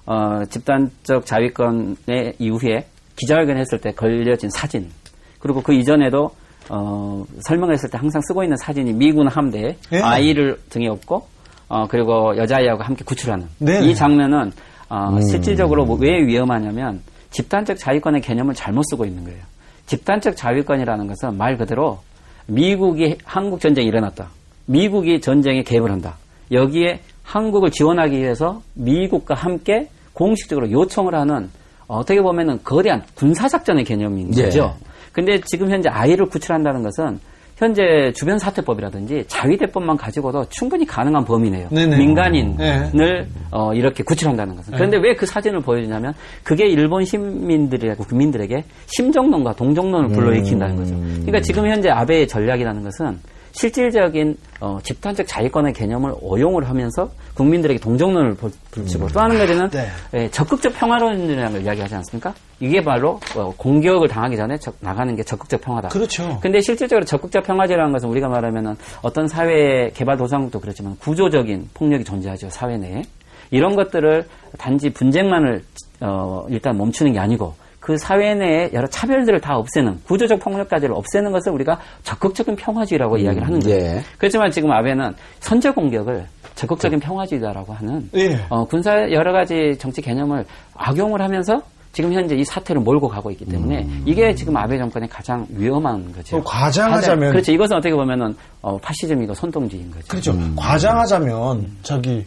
어, 0.06 0.44
집단적 0.48 1.24
자위권의 1.24 2.34
이후에 2.38 2.87
기자회견 3.16 3.56
했을 3.56 3.80
때 3.80 3.90
걸려진 3.92 4.50
사진 4.50 4.90
그리고 5.38 5.62
그 5.62 5.72
이전에도 5.74 6.30
어, 6.68 7.24
설명했을 7.46 7.90
때 7.90 7.98
항상 7.98 8.20
쓰고 8.28 8.42
있는 8.42 8.56
사진이 8.58 8.92
미군 8.92 9.26
함대에 9.28 9.76
예. 9.92 10.00
아이를 10.00 10.58
등에 10.68 10.88
업고 10.88 11.26
어, 11.68 11.87
그리고 11.88 12.37
여자아이하고 12.37 12.82
함께 12.82 13.04
구출하는 13.04 13.46
네네. 13.58 13.87
이 13.87 13.94
장면은 13.94 14.52
어, 14.90 15.18
실질적으로 15.30 15.87
뭐 15.87 15.96
왜 15.98 16.22
위험하냐면 16.26 17.00
집단적 17.30 17.78
자위권의 17.78 18.20
개념을 18.20 18.54
잘못 18.54 18.82
쓰고 18.90 19.06
있는 19.06 19.24
거예요. 19.24 19.40
집단적 19.87 20.37
자위권이라는 20.37 21.06
것은 21.08 21.37
말 21.38 21.56
그대로 21.56 22.00
미국이 22.46 23.16
한국 23.24 23.61
전쟁이 23.61 23.88
일어났다. 23.88 24.28
미국이 24.66 25.20
전쟁에 25.20 25.62
개입을 25.62 25.90
한다. 25.90 26.16
여기에 26.50 27.00
한국을 27.22 27.70
지원하기 27.70 28.16
위해서 28.16 28.62
미국과 28.74 29.35
함께 29.35 29.88
공식적으로 30.12 30.70
요청을 30.70 31.14
하는 31.14 31.50
어떻게 31.87 32.20
보면은 32.20 32.62
거대한 32.62 33.02
군사작전의 33.14 33.85
개념인 33.85 34.37
예. 34.37 34.44
거죠. 34.44 34.74
근데 35.12 35.40
지금 35.46 35.70
현재 35.70 35.88
아이를 35.88 36.26
구출한다는 36.26 36.83
것은 36.83 37.20
현재 37.57 38.12
주변 38.17 38.38
사태법이라든지 38.38 39.25
자위대법만 39.29 39.97
가지고도 39.97 40.47
충분히 40.49 40.85
가능한 40.85 41.25
범위네요. 41.25 41.69
네네. 41.71 41.97
민간인을 41.97 42.90
네. 42.93 43.27
어, 43.53 43.73
이렇게 43.75 44.03
구출한다는 44.03 44.57
것은. 44.57 44.75
그런데 44.75 44.97
왜그 44.99 45.25
사진을 45.27 45.61
보여주냐면 45.61 46.14
그게 46.43 46.67
일본 46.67 47.05
시민들이고 47.05 48.05
국민들에게 48.05 48.64
심정론과 48.87 49.55
동정론을 49.55 50.09
불러일으킨다는 50.09 50.77
거죠. 50.77 50.97
그러니까 50.97 51.40
지금 51.40 51.69
현재 51.69 51.90
아베의 51.90 52.27
전략이라는 52.27 52.83
것은 52.83 53.19
실질적인 53.55 54.37
어, 54.61 54.79
집단적 54.83 55.27
자위권의 55.29 55.73
개념을 55.75 56.12
오용을 56.21 56.69
하면서 56.69 57.09
국민들에게 57.35 57.79
동정론을 57.79 58.35
불- 58.35 58.51
불치고 58.73 59.09
또 59.09 59.21
하는 59.21 59.38
가지는 59.38 59.71
네. 59.71 59.87
예, 60.14 60.31
적극적 60.31 60.75
평화론이라는 60.75 61.53
걸 61.53 61.62
이야기하지 61.62 61.95
않습니까? 61.95 62.35
이게 62.59 62.83
바로 62.83 63.21
어, 63.37 63.53
공격을 63.57 64.09
당하기 64.09 64.37
전에 64.37 64.57
적- 64.59 64.75
나가는 64.81 65.14
게 65.14 65.23
적극적 65.23 65.61
평화다. 65.61 65.88
그렇죠. 65.88 66.38
근데 66.43 66.61
실질적으로 66.61 67.05
적극적 67.05 67.45
평화제라는 67.45 67.93
것은 67.93 68.09
우리가 68.09 68.29
말하면은 68.29 68.75
어떤 69.03 69.29
사회 69.29 69.90
개발 69.95 70.17
도상국도 70.17 70.59
그렇지만 70.61 70.97
구조적인 70.99 71.69
폭력이 71.75 72.03
존재하죠 72.05 72.51
사회 72.51 72.77
내에 72.77 73.03
이런 73.51 73.77
것들을 73.77 74.27
단지 74.59 74.90
분쟁만을 74.90 75.62
어, 76.01 76.45
일단 76.49 76.77
멈추는 76.77 77.12
게 77.12 77.19
아니고 77.21 77.55
그 77.85 77.99
사회 77.99 78.35
내에 78.35 78.70
여러 78.73 78.87
차별들을 78.87 79.42
다 79.42 79.59
없애는 79.59 80.01
구조적 80.05 80.40
폭력까지를 80.40 80.94
없애는 80.94 81.33
것을 81.33 81.53
우리가 81.53 81.79
적극적인 82.03 82.57
평화주의라고 82.57 83.18
이야기를 83.18 83.47
하는 83.47 83.61
거예요. 83.61 83.79
예. 83.79 84.03
그렇지만 84.16 84.51
지금 84.51 84.73
아베는 84.73 85.14
선제 85.40 85.68
공격을 85.73 86.25
적극적인 86.55 86.99
평화주의다라고 87.01 87.75
하는 87.75 88.09
예. 88.14 88.38
어, 88.49 88.64
군사 88.64 88.92
여러 89.11 89.33
가지 89.35 89.77
정치 89.79 90.01
개념을 90.01 90.47
악용을 90.77 91.20
하면서 91.20 91.61
지금 91.92 92.14
현재 92.14 92.35
이 92.35 92.42
사태를 92.42 92.81
몰고 92.81 93.07
가고 93.09 93.31
있기 93.33 93.44
때문에 93.44 93.87
이게 94.07 94.35
지금 94.35 94.57
아베 94.57 94.79
정권의 94.79 95.11
가장 95.11 95.47
위험한 95.51 96.11
거죠. 96.14 96.38
또 96.38 96.42
과장하자면- 96.42 96.90
가장- 96.90 97.18
그렇죠. 97.33 97.53
이것은 97.53 97.77
어떻게 97.77 97.94
보면은 97.94 98.35
어, 98.62 98.79
파시즘이고 98.79 99.35
손동지인 99.35 99.90
거죠. 99.90 100.07
그렇죠. 100.09 100.35
과장하자면 100.57 101.66
저기 101.83 102.25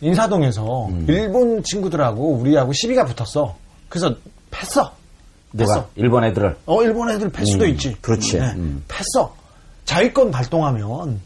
인사동에서 0.00 0.88
일본 1.06 1.62
친구들하고 1.62 2.32
우리하고 2.40 2.72
시비가 2.72 3.04
붙었어. 3.04 3.54
그래서 3.88 4.16
패어. 4.58 4.92
패어. 5.56 5.88
일본 5.96 6.24
애들을 6.24 6.56
어 6.66 6.82
일본 6.82 7.10
애들 7.10 7.30
패 7.30 7.44
수도 7.44 7.66
있지. 7.66 7.94
그렇지. 8.00 8.38
네. 8.38 8.52
음. 8.56 8.84
패어. 8.88 9.32
자위권 9.84 10.30
발동하면 10.30 11.20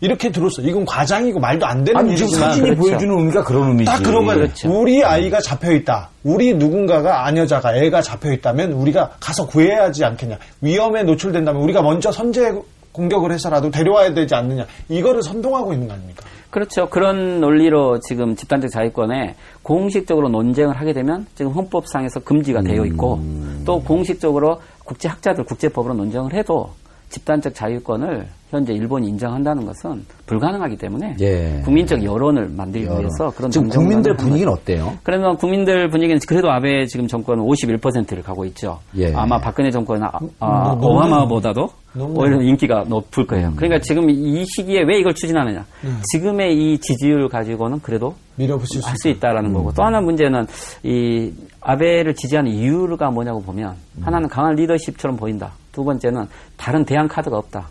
이렇게 0.00 0.30
들었어. 0.30 0.62
이건 0.62 0.84
과장이고 0.84 1.40
말도 1.40 1.66
안 1.66 1.82
되는 1.82 1.98
아니 2.00 2.16
지금 2.16 2.28
일이지만 2.28 2.50
사진이 2.50 2.64
그렇죠. 2.70 2.80
보여주는 2.82 3.18
의미가 3.18 3.44
그런 3.44 3.68
의미지. 3.68 3.90
딱 3.90 4.02
그런 4.02 4.24
거예요. 4.26 4.40
그렇죠. 4.42 4.70
우리 4.80 5.04
아이가 5.04 5.40
잡혀 5.40 5.72
있다. 5.72 6.10
우리 6.22 6.54
누군가가 6.54 7.26
아녀자가 7.26 7.74
애가 7.76 8.00
잡혀 8.02 8.32
있다면 8.32 8.72
우리가 8.72 9.16
가서 9.18 9.46
구해야 9.46 9.84
하지 9.84 10.04
않겠냐. 10.04 10.38
위험에 10.60 11.02
노출된다면 11.02 11.60
우리가 11.62 11.82
먼저 11.82 12.12
선제 12.12 12.52
공격을 12.92 13.32
해서라도 13.32 13.70
데려와야 13.72 14.14
되지 14.14 14.34
않느냐. 14.34 14.66
이거를 14.88 15.22
선동하고 15.22 15.72
있는 15.72 15.88
거 15.88 15.94
아닙니까? 15.94 16.24
그렇죠. 16.50 16.88
그런 16.88 17.40
논리로 17.40 18.00
지금 18.00 18.34
집단적 18.34 18.70
자위권에 18.70 19.34
공식적으로 19.62 20.28
논쟁을 20.28 20.76
하게 20.76 20.92
되면 20.92 21.26
지금 21.34 21.52
헌법상에서 21.52 22.20
금지가 22.20 22.62
되어 22.62 22.86
있고 22.86 23.20
또 23.66 23.80
공식적으로 23.82 24.60
국제학자들 24.84 25.44
국제법으로 25.44 25.94
논쟁을 25.94 26.32
해도 26.32 26.70
집단적 27.10 27.54
자유권을 27.54 28.26
현재 28.50 28.72
일본이 28.72 29.08
인정한다는 29.08 29.66
것은 29.66 30.04
불가능하기 30.26 30.76
때문에 30.78 31.16
예. 31.20 31.60
국민적 31.64 32.02
여론을 32.02 32.48
만들기 32.48 32.86
여론. 32.86 33.00
위해서 33.00 33.30
그런 33.36 33.50
지금 33.50 33.68
국민들 33.68 34.12
한 34.12 34.16
분위기는. 34.16 34.50
어때요? 34.52 34.96
그러면 35.02 35.36
국민들 35.36 35.88
분위기는 35.90 36.18
그래도 36.26 36.50
아베 36.50 36.86
지금 36.86 37.06
정권은 37.06 37.44
51%를 37.44 38.22
가고 38.22 38.44
있죠. 38.46 38.78
예. 38.96 39.12
아마 39.14 39.38
박근혜 39.38 39.70
정권은 39.70 40.02
아, 40.06 40.18
아, 40.40 40.76
너무 40.80 40.96
오바마보다도 40.96 41.68
너무 41.92 42.20
오히려 42.20 42.40
인기가 42.40 42.84
높을 42.88 43.26
거예요. 43.26 43.52
그러니까 43.56 43.80
지금 43.80 44.08
이 44.08 44.44
시기에 44.46 44.82
왜 44.82 44.98
이걸 44.98 45.14
추진하느냐? 45.14 45.64
지금의 46.12 46.56
이 46.56 46.78
지지율 46.78 47.28
가지고는 47.28 47.80
그래도 47.80 48.14
밀어붙일 48.36 48.80
수할수 48.82 49.08
있다라는 49.08 49.52
거고 49.52 49.72
또 49.74 49.82
하나 49.82 50.00
문제는 50.00 50.46
이 50.84 51.32
아베를 51.60 52.14
지지하는 52.14 52.50
이유가 52.50 53.10
뭐냐고 53.10 53.42
보면 53.42 53.74
하나는 54.00 54.28
강한 54.28 54.54
리더십처럼 54.54 55.16
보인다. 55.16 55.52
두 55.72 55.84
번째는 55.84 56.26
다른 56.56 56.84
대안 56.84 57.08
카드가 57.08 57.36
없다. 57.36 57.68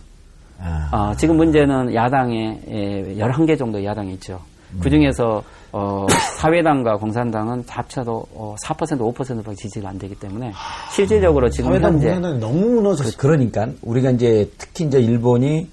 아. 0.60 0.90
아, 0.92 1.16
지금 1.18 1.38
문제는 1.38 1.94
야당에 1.94 2.62
에, 2.68 3.16
11개 3.16 3.58
정도 3.58 3.84
야당이 3.84 4.14
있죠. 4.14 4.40
그 4.82 4.90
중에서 4.90 5.44
어, 5.72 6.06
사회당과 6.40 6.98
공산당은 6.98 7.64
합쳐도 7.68 8.28
어, 8.34 8.56
4% 8.62 9.00
5%밖에 9.16 9.56
지지가 9.56 9.90
안 9.90 9.98
되기 9.98 10.16
때문에 10.16 10.52
실질적으로 10.92 11.50
지금 11.50 11.72
사회당 11.72 11.94
현재 11.94 12.08
공산당이 12.08 12.40
너무 12.40 12.76
무너졌어. 12.76 13.18
그, 13.18 13.28
러니까 13.28 13.68
우리가 13.82 14.12
이제 14.12 14.50
특히 14.58 14.86
이제 14.86 15.00
일본이 15.00 15.70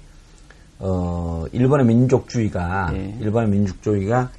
어 0.79 1.45
일본의 1.51 1.85
민족주의가 1.85 2.91
예. 2.93 3.15
일본의 3.21 3.49
민족주의가 3.49 4.29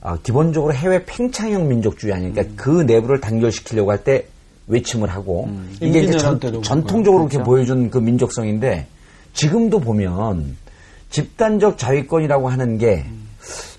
아, 0.00 0.18
기본적으로 0.22 0.74
해외 0.74 1.04
팽창형 1.04 1.68
민족주의 1.68 2.12
아니니까 2.12 2.42
그 2.56 2.82
내부를 2.82 3.20
단결시키려고 3.20 3.90
할 3.90 4.04
때 4.04 4.26
외침을 4.66 5.08
하고 5.08 5.48
이게 5.80 6.00
이제 6.00 6.16
전, 6.16 6.40
때도 6.40 6.62
전통적으로 6.62 7.24
이렇게 7.24 7.36
그렇죠. 7.36 7.50
보여준 7.50 7.90
그 7.90 7.98
민족성인데 7.98 8.86
지금도 9.34 9.80
보면 9.80 10.56
집단적 11.10 11.76
자위권이라고 11.78 12.48
하는 12.48 12.78
게 12.78 13.04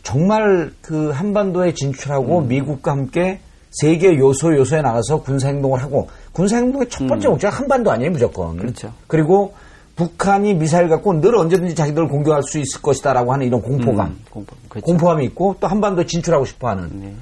정말 0.04 0.72
그 0.82 1.10
한반도에 1.10 1.74
진출하고 1.74 2.40
음. 2.40 2.48
미국과 2.48 2.92
함께 2.92 3.40
세계 3.72 4.18
요소 4.18 4.56
요소에 4.56 4.82
나가서 4.82 5.22
군사 5.24 5.48
행동을 5.48 5.82
하고 5.82 6.08
군사 6.32 6.58
행동의 6.58 6.88
첫 6.90 7.08
번째 7.08 7.28
목적은 7.28 7.58
한반도 7.58 7.92
아니에요 7.92 8.12
무조건. 8.12 8.52
음. 8.52 8.58
그렇죠. 8.58 8.94
그리고 9.08 9.54
북한이 9.96 10.54
미사일 10.56 10.90
갖고 10.90 11.20
늘 11.20 11.36
언제든지 11.36 11.74
자기들을 11.74 12.08
공격할 12.08 12.44
수 12.44 12.60
있을 12.60 12.82
것이다라고 12.82 13.34
하는 13.34 13.48
이런 13.48 13.62
공포감, 13.62 14.08
음, 14.08 14.20
공포, 14.30 14.56
그렇죠. 14.68 14.86
공포감이 14.86 15.26
있고 15.26 15.56
또 15.60 15.68
한반도에 15.68 16.06
진출하고 16.06 16.46
싶어하는. 16.46 16.90
네. 17.02 17.14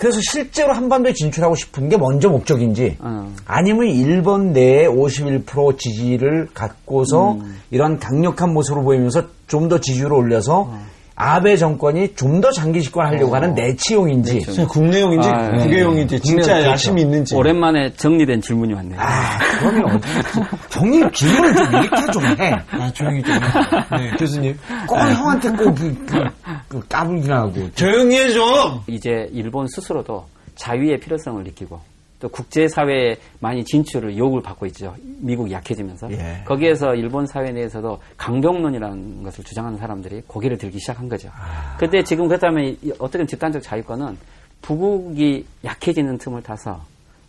그래서 0.00 0.18
실제로 0.22 0.72
한반도에 0.72 1.12
진출하고 1.12 1.54
싶은 1.56 1.90
게 1.90 1.98
먼저 1.98 2.30
목적인지 2.30 2.96
어. 3.00 3.30
아니면 3.44 3.88
일본 3.88 4.54
내에 4.54 4.86
51% 4.86 5.78
지지를 5.78 6.48
갖고서 6.54 7.32
음. 7.32 7.58
이런 7.70 7.98
강력한 7.98 8.54
모습으로 8.54 8.82
보이면서 8.82 9.24
좀 9.46 9.68
더 9.68 9.78
지지율을 9.78 10.16
올려서 10.16 10.60
어. 10.60 10.78
아베 11.22 11.56
정권이 11.56 12.14
좀 12.14 12.40
더 12.40 12.50
장기 12.52 12.82
집권하려고 12.82 13.34
하는 13.34 13.52
내치용인지 13.54 14.40
그냥 14.40 14.66
국내용인지 14.66 15.28
아, 15.28 15.50
네. 15.50 15.58
국외용인지 15.64 16.20
진짜 16.20 16.52
국내용 16.54 16.70
야심이 16.72 17.02
있는지. 17.02 17.34
오랜만에 17.34 17.92
정리된 17.92 18.40
질문이 18.40 18.72
왔네요. 18.72 18.98
아 18.98 19.38
그러면 19.58 19.84
어디 19.96 20.08
정리 20.70 21.12
질문을 21.12 21.54
좀 21.54 21.66
이렇게 21.74 22.12
좀 22.12 22.24
해. 22.38 22.52
아, 22.70 22.90
조용히 22.94 23.22
좀. 23.22 23.34
해. 23.34 23.38
네, 23.98 24.10
교수님. 24.18 24.58
꼭 24.86 24.96
형한테 24.98 25.50
꼭 25.50 25.74
그, 25.74 26.06
그, 26.06 26.24
그 26.68 26.88
까불기나 26.88 27.36
하고. 27.40 27.70
조용히 27.74 28.16
해 28.18 28.30
좀. 28.30 28.80
이제 28.86 29.28
일본 29.32 29.66
스스로도 29.68 30.24
자유의 30.56 31.00
필요성을 31.00 31.42
느끼고 31.44 31.78
또 32.20 32.28
국제사회에 32.28 33.16
많이 33.40 33.64
진출을 33.64 34.16
요구를 34.16 34.42
받고 34.42 34.66
있죠. 34.66 34.94
미국이 35.20 35.52
약해지면서. 35.52 36.12
예. 36.12 36.42
거기에서 36.44 36.94
일본 36.94 37.26
사회 37.26 37.50
내에서도 37.50 37.98
강병론이라는 38.18 39.22
것을 39.22 39.42
주장하는 39.42 39.78
사람들이 39.78 40.22
고개를 40.26 40.58
들기 40.58 40.78
시작한 40.78 41.08
거죠. 41.08 41.30
아. 41.32 41.76
근데 41.78 42.04
지금 42.04 42.28
그렇다면 42.28 42.76
이 42.82 42.92
어떻게 42.98 43.24
집단적 43.24 43.62
자유권은 43.62 44.18
부국이 44.60 45.46
약해지는 45.64 46.18
틈을 46.18 46.42
타서 46.42 46.80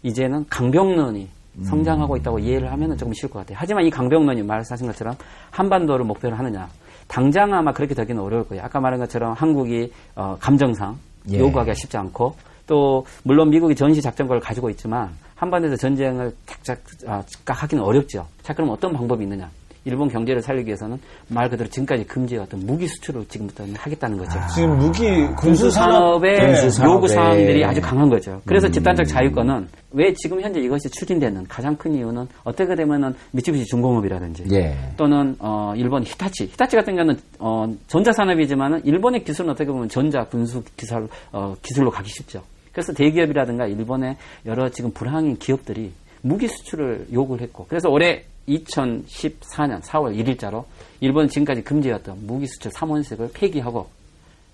이제는 0.04 0.46
강병론이 0.50 1.30
성장하고 1.64 2.18
있다고 2.18 2.40
이해를 2.40 2.72
하면 2.72 2.98
조금 2.98 3.14
쉬울 3.14 3.32
것 3.32 3.40
같아요. 3.40 3.58
하지만 3.60 3.86
이 3.86 3.90
강병론이 3.90 4.44
말씀하신 4.44 4.88
것처럼 4.88 5.16
한반도를 5.52 6.06
목표로 6.06 6.36
하느냐. 6.36 6.70
당장 7.08 7.54
아마 7.54 7.74
그렇게 7.74 7.94
되기는 7.94 8.22
어려울 8.22 8.48
거예요. 8.48 8.64
아까 8.64 8.80
말한 8.80 9.00
것처럼 9.00 9.34
한국이 9.34 9.92
어, 10.16 10.38
감정상 10.40 10.98
예. 11.30 11.40
요구하기가 11.40 11.74
쉽지 11.74 11.98
않고 11.98 12.36
또 12.72 13.06
물론 13.24 13.50
미국이 13.50 13.76
전시 13.76 14.02
작전권을 14.02 14.40
가지고 14.40 14.70
있지만 14.70 15.10
한반도에서 15.36 15.76
전쟁을 15.76 16.34
탁 16.46 16.80
아, 17.06 17.22
하기는 17.46 17.84
어렵죠. 17.84 18.26
자 18.44 18.54
그럼 18.54 18.70
어떤 18.70 18.94
방법이 18.94 19.26
있느냐? 19.26 19.50
일본 19.84 20.08
경제를 20.08 20.42
살리기 20.42 20.68
위해서는 20.68 20.98
말 21.28 21.50
그대로 21.50 21.70
지금까지 21.70 22.06
금지해왔던 22.06 22.66
무기 22.66 22.88
수출을 22.88 23.26
지금부터는 23.28 23.76
하겠다는 23.76 24.18
거죠. 24.20 24.40
지금 24.54 24.78
무기 24.78 25.26
군수 25.36 25.70
산업 25.72 26.22
산업의 26.22 26.40
군수 26.40 26.70
산업에. 26.70 26.96
요구 26.96 27.08
사항들이 27.08 27.66
아주 27.66 27.82
강한 27.82 28.08
거죠. 28.08 28.42
그래서 28.46 28.70
집단적 28.70 29.06
자유권은 29.08 29.68
왜 29.94 30.14
지금 30.14 30.40
현재 30.40 30.62
이것이 30.62 30.90
추진되는 30.92 31.48
가장 31.48 31.76
큰 31.76 31.96
이유는 31.96 32.26
어떻게 32.44 32.76
되면은 32.76 33.14
미쓰비시 33.32 33.66
중공업이라든지 33.66 34.46
예. 34.54 34.78
또는 34.96 35.36
어, 35.40 35.74
일본 35.76 36.04
히타치, 36.04 36.46
히타치 36.46 36.78
같은 36.78 36.96
경우는 36.96 37.20
어, 37.40 37.66
전자 37.88 38.14
산업이지만은 38.14 38.86
일본의 38.86 39.24
기술은 39.26 39.50
어떻게 39.50 39.70
보면 39.70 39.90
전자 39.90 40.24
군수 40.26 40.64
기술 40.78 41.10
어, 41.34 41.56
기술로 41.62 41.90
가기 41.90 42.10
쉽죠. 42.10 42.44
그래서 42.72 42.94
대기업이라든가 42.94 43.68
일본의 43.68 44.18
여러 44.46 44.70
지금 44.70 44.92
불황인 44.92 45.38
기업들이 45.38 45.92
무기 46.22 46.48
수출을 46.48 47.08
요구를 47.12 47.44
했고 47.44 47.66
그래서 47.68 47.90
올해 47.90 48.24
2014년 48.48 49.82
4월 49.82 50.16
1일자로 50.18 50.66
일본 51.00 51.28
지금까지 51.28 51.64
금지해왔던 51.64 52.26
무기 52.26 52.48
수출 52.48 52.72
3원색을 52.72 53.34
폐기하고 53.34 53.88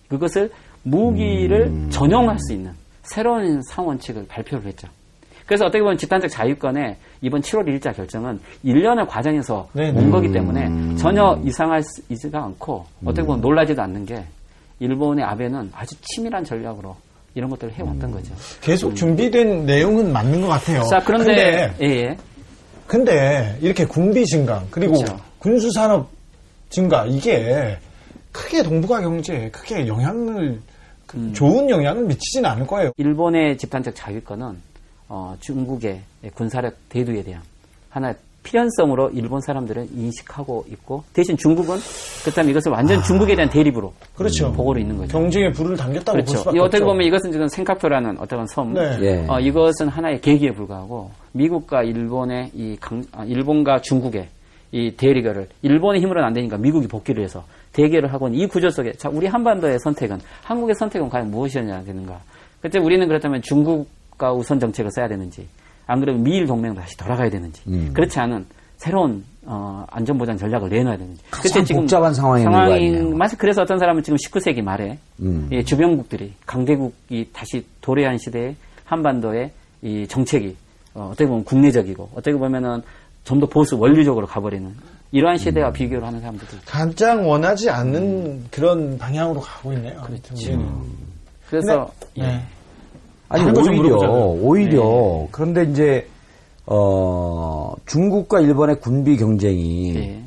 그것을 0.09 0.51
무기를 0.84 1.89
전용할 1.89 2.38
수 2.39 2.53
있는 2.53 2.72
새로운 3.03 3.61
상원칙을 3.63 4.28
발표를 4.28 4.65
했죠. 4.65 4.88
그래서 5.45 5.65
어떻게 5.65 5.82
보면 5.82 5.97
집단적 5.97 6.30
자유권의 6.30 6.97
이번 7.22 7.41
7월 7.41 7.65
1일자 7.65 7.95
결정은 7.95 8.39
1년의 8.65 9.07
과정에서 9.07 9.68
네, 9.72 9.89
온 9.89 10.05
네. 10.05 10.09
거기 10.09 10.32
때문에 10.32 10.95
전혀 10.97 11.39
이상하지가 11.43 12.43
않고 12.43 12.86
어떻게 13.05 13.26
보면 13.26 13.41
놀라지도 13.41 13.82
않는 13.82 14.05
게 14.05 14.26
일본의 14.80 15.24
아베는 15.24 15.72
아주 15.74 15.95
치밀한 16.01 16.43
전략으로 16.43 16.95
이런 17.38 17.51
것들을 17.51 17.73
해왔던 17.73 18.11
거죠. 18.11 18.33
계속 18.61 18.95
준비된 18.95 19.67
내용은 19.67 20.11
맞는 20.11 20.41
것 20.41 20.47
같아요. 20.47 20.83
자, 20.85 20.99
그런데, 21.05 21.71
근데, 21.75 21.75
예, 21.81 22.01
예. 22.01 22.17
근데 22.88 23.57
이렇게 23.61 23.85
군비 23.85 24.25
증강 24.25 24.67
그리고 24.71 24.93
그렇죠. 24.95 25.19
군수 25.38 25.71
산업 25.71 26.09
증가 26.69 27.05
이게 27.05 27.77
크게 28.31 28.63
동북아 28.63 29.01
경제에 29.01 29.51
크게 29.51 29.88
영향을 29.88 30.59
그 31.05 31.17
음. 31.17 31.33
좋은 31.33 31.69
영향을 31.69 32.05
미치진 32.05 32.43
않을 32.45 32.65
거예요. 32.65 32.91
일본의 32.97 33.57
집단적 33.57 33.95
자유권은 33.95 34.57
어, 35.09 35.35
중국의 35.39 36.01
군사력 36.33 36.75
대두에 36.89 37.23
대한 37.23 37.43
하나의 37.89 38.15
필연성으로 38.48 39.10
일본 39.14 39.41
사람들은 39.41 39.89
인식하고 39.93 40.66
있고 40.72 41.04
대신 41.14 41.36
중국은 41.36 41.78
그렇다면 42.24 42.52
이것을 42.52 42.72
완전 42.72 43.04
중국에 43.04 43.36
대한 43.36 43.50
대립으로 43.50 43.93
그렇죠. 44.16 44.52
보고로 44.54 44.80
있는 44.80 44.98
거죠. 44.98 45.12
경쟁에 45.12 45.52
불을 45.52 45.76
당겼다고 45.76 46.18
볼 46.18 46.26
그렇죠. 46.26 46.50
어떻게 46.50 46.62
없죠. 46.62 46.86
보면 46.86 47.06
이것은 47.06 47.32
지금 47.34 47.48
생카표라는 47.50 48.18
어떤 48.20 48.48
섬, 48.48 48.74
네. 48.74 48.98
예. 49.02 49.26
어, 49.28 49.39
이것은 49.39 49.89
하나의 49.89 50.22
계기에 50.22 50.52
불과하고 50.52 51.12
미국과 51.34 51.84
일본의 51.84 52.52
이 52.54 52.78
강, 52.80 53.04
아, 53.12 53.26
일본과 53.26 53.82
중국의 53.82 54.30
이 54.72 54.91
대리결을 54.95 55.48
일본의 55.62 56.02
힘으로는 56.02 56.28
안 56.28 56.34
되니까 56.34 56.58
미국이 56.58 56.88
복귀를 56.88 57.24
해서 57.24 57.43
대결을 57.74 58.14
하고 58.14 58.28
있는 58.28 58.39
이 58.39 58.48
구조 58.48 58.70
속에 58.70 58.93
자 58.93 59.10
우리 59.12 59.28
한반도의 59.28 59.80
선택은 59.80 60.20
한국의 60.43 60.76
선택은 60.76 61.10
과연 61.10 61.32
무엇이어야 61.32 61.84
되는가? 61.84 62.20
그때 62.62 62.80
우리는 62.80 63.06
그렇다면 63.08 63.41
중국과 63.41 64.34
우선 64.34 64.60
정책을 64.60 64.91
써야 64.91 65.08
되는지 65.08 65.48
안 65.88 65.99
그러면 65.99 66.23
미일 66.23 66.45
동맹으로 66.45 66.79
다시 66.79 66.95
돌아가야 66.97 67.29
되는지 67.29 67.61
음. 67.67 67.91
그렇지 67.93 68.19
않은 68.19 68.45
새로운 68.77 69.23
어, 69.43 69.85
안전보장 69.89 70.38
전략을 70.38 70.69
내놔야 70.69 70.97
되는지 70.97 71.21
가장 71.31 71.63
복잡한 71.63 72.13
상황에 72.13 72.41
있는 72.41 72.51
거 72.51 72.57
아니에요. 72.59 73.09
맞아. 73.15 73.35
그래서 73.38 73.61
어떤 73.61 73.79
사람은 73.79 74.03
지금 74.03 74.17
19세기 74.17 74.61
말에 74.61 74.99
음. 75.21 75.49
이 75.51 75.63
주변국들이 75.63 76.33
강대국이 76.45 77.29
다시 77.33 77.65
도래한 77.81 78.17
시대에 78.17 78.55
한반도의 78.85 79.51
이 79.81 80.05
정책이 80.07 80.55
어, 80.93 81.13
떻게 81.17 81.27
보면 81.27 81.45
국내적이고 81.45 82.09
어떻게 82.13 82.35
보면은 82.38 82.81
좀 83.27 83.41
더 83.41 83.45
보수 83.45 83.77
원리적으로 83.77 84.25
가버리는 84.25 84.73
이러한 85.11 85.35
음. 85.35 85.38
시대와 85.38 85.71
비교를 85.71 86.05
하는 86.07 86.21
사람들도. 86.21 86.57
가장 86.65 87.27
원하지 87.27 87.69
않는 87.69 88.45
그런 88.49 88.97
방향으로 88.97 89.41
가고 89.41 89.73
있네요. 89.73 90.01
그렇죠. 90.01 90.33
우리는. 90.33 90.69
그래서 91.49 91.91
네. 92.15 92.23
예. 92.23 92.57
아니 93.30 93.43
오히려. 93.51 93.97
오히려 94.41 94.84
네. 94.84 95.28
그런데 95.32 95.63
이제 95.63 96.07
어 96.65 97.73
중국과 97.86 98.41
일본의 98.41 98.80
군비 98.80 99.17
경쟁이 99.17 99.95
예. 99.95 100.21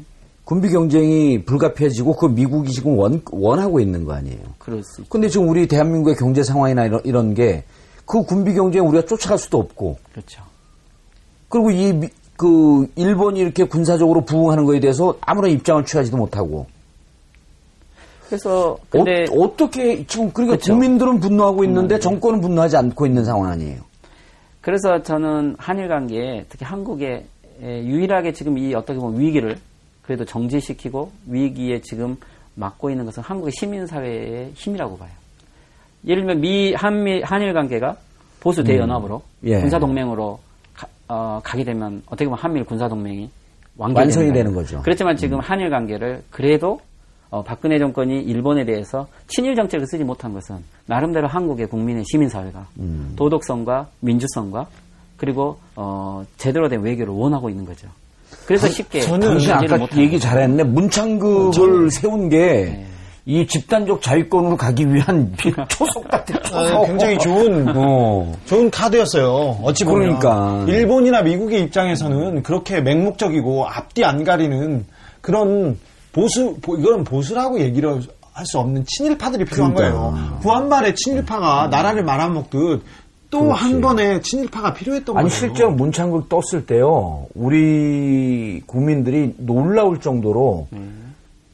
군비 0.44 0.70
경쟁이 0.70 1.44
불가피해지고 1.44 2.16
그 2.16 2.26
미국이 2.26 2.72
지금 2.72 2.98
원 2.98 3.22
원하고 3.30 3.78
있는 3.80 4.04
거 4.04 4.14
아니에요. 4.14 4.38
있죠. 4.58 5.04
근데 5.08 5.28
지금 5.28 5.48
우리 5.48 5.68
대한민국의 5.68 6.16
경제 6.16 6.42
상황이나 6.42 6.86
이런, 6.86 7.00
이런 7.04 7.34
게 7.34 7.64
그 8.06 8.24
군비 8.24 8.54
경쟁 8.54 8.88
우리가 8.88 9.06
쫓아갈 9.06 9.38
수도 9.38 9.58
없고 9.60 9.96
그렇죠. 10.12 10.42
그리고 11.48 11.70
이 11.70 11.92
미- 11.92 12.08
그 12.36 12.88
일본이 12.96 13.38
이렇게 13.38 13.62
군사적으로 13.62 14.24
부흥하는 14.24 14.64
거에 14.64 14.80
대해서 14.80 15.14
아무런 15.20 15.52
입장을 15.52 15.84
취하지도 15.84 16.16
못하고 16.16 16.66
그래서 18.30 18.78
근데 18.90 19.24
어, 19.32 19.56
떻게 19.56 20.06
지금 20.06 20.30
그러니까 20.30 20.56
그쵸. 20.56 20.72
국민들은 20.72 21.18
분노하고 21.18 21.64
있는데 21.64 21.98
정권은 21.98 22.40
분노하지 22.40 22.76
않고 22.76 23.04
있는 23.04 23.24
상황 23.24 23.50
아니에요. 23.50 23.80
그래서 24.60 25.02
저는 25.02 25.56
한일 25.58 25.88
관계에 25.88 26.44
특히 26.48 26.64
한국에 26.64 27.26
에, 27.60 27.84
유일하게 27.84 28.32
지금 28.32 28.56
이 28.56 28.72
어떻게 28.72 29.00
보면 29.00 29.20
위기를 29.20 29.56
그래도 30.02 30.24
정지시키고 30.24 31.10
위기에 31.26 31.80
지금 31.80 32.16
막고 32.54 32.90
있는 32.90 33.04
것은 33.04 33.20
한국의 33.24 33.50
시민사회의 33.58 34.52
힘이라고 34.54 34.96
봐요. 34.96 35.10
예를 36.06 36.22
들면 36.22 36.40
미 36.40 36.72
한미 36.72 37.22
한일 37.22 37.52
관계가 37.52 37.96
보수 38.38 38.62
대연합으로 38.62 39.22
예. 39.42 39.58
군사 39.58 39.80
동맹으로 39.80 40.38
가, 40.72 40.86
어, 41.08 41.40
가게 41.42 41.64
되면 41.64 42.00
어떻게 42.06 42.26
보면 42.26 42.38
한미일 42.38 42.64
군사 42.64 42.86
동맹이 42.86 43.28
완성이 43.76 44.32
되는 44.32 44.54
거죠. 44.54 44.82
그렇지만 44.82 45.16
지금 45.16 45.40
한일 45.40 45.68
관계를 45.70 46.22
그래도 46.30 46.80
어, 47.30 47.42
박근혜 47.44 47.78
정권이 47.78 48.20
일본에 48.22 48.64
대해서 48.64 49.06
친일 49.28 49.54
정책을 49.54 49.86
쓰지 49.86 50.02
못한 50.04 50.32
것은 50.32 50.56
나름대로 50.86 51.28
한국의 51.28 51.68
국민의 51.68 52.04
시민사회가 52.10 52.66
음. 52.80 53.12
도덕성과 53.16 53.88
민주성과 54.00 54.66
그리고 55.16 55.58
어, 55.76 56.24
제대로 56.38 56.68
된 56.68 56.82
외교를 56.82 57.12
원하고 57.12 57.48
있는 57.48 57.64
거죠. 57.64 57.88
그래서 58.46 58.68
쉽게 58.68 59.00
저는 59.00 59.38
정리를 59.38 59.74
아까 59.74 59.96
얘기 59.96 60.12
거죠. 60.12 60.28
잘했네. 60.28 60.64
문창극을 60.64 61.90
세운 61.90 62.28
게이 62.28 63.46
집단적 63.46 64.02
자위권으로 64.02 64.56
가기 64.56 64.92
위한 64.92 65.32
초석 65.68 66.08
같은 66.08 66.36
아, 66.36 66.42
초석. 66.42 66.86
굉장히 66.86 67.18
좋은 67.18 67.68
어. 67.76 68.32
좋은 68.46 68.70
카드였어요. 68.70 69.58
어찌 69.62 69.84
보면 69.84 70.18
그러니까. 70.18 70.64
일본이나 70.66 71.22
미국의 71.22 71.62
입장에서는 71.62 72.42
그렇게 72.42 72.80
맹목적이고 72.80 73.68
앞뒤 73.68 74.04
안 74.04 74.24
가리는 74.24 74.84
그런 75.20 75.78
보수 76.12 76.56
보- 76.60 76.76
이건 76.76 77.04
보수라고 77.04 77.60
얘기를 77.60 78.00
할 78.32 78.46
수 78.46 78.58
없는 78.58 78.84
친일파들이 78.86 79.44
필요한 79.44 79.74
그러니까요. 79.74 80.12
거예요. 80.12 80.38
구한말에 80.40 80.94
친일파가 80.94 81.68
나라를 81.68 82.04
말아먹듯 82.04 82.82
또 83.30 83.52
한 83.52 83.80
번에 83.82 84.20
친일파가 84.22 84.72
필요했던 84.72 85.16
아니 85.16 85.28
거예요. 85.28 85.38
실제로 85.38 85.70
문창극 85.72 86.28
떴을 86.30 86.64
때요. 86.64 87.26
우리 87.34 88.62
국민들이 88.66 89.34
놀라울 89.36 90.00
정도로 90.00 90.68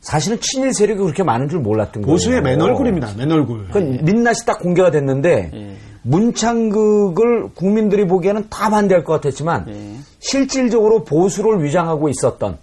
사실은 0.01 0.39
친일 0.41 0.73
세력이 0.73 1.01
그렇게 1.01 1.23
많은 1.25 1.49
줄 1.49 1.59
몰랐던 1.59 2.03
거예요. 2.03 2.13
보수의 2.15 2.41
맨 2.43 2.61
얼굴입니다. 2.63 3.15
맨 3.19 3.33
얼굴. 3.33 3.67
그 3.73 3.79
민낯이 3.79 4.37
딱 4.47 4.61
공개가 4.61 4.91
됐는데 4.93 5.51
예. 5.53 5.77
문창극을 6.03 7.49
국민들이 7.55 8.07
보기에는 8.07 8.47
다 8.49 8.71
반대할 8.71 9.03
것 9.05 9.15
같았지만 9.15 9.67
예. 9.69 9.97
실질적으로 10.21 11.03
보수를 11.05 11.65
위장하고 11.65 12.09
있었던 12.09 12.59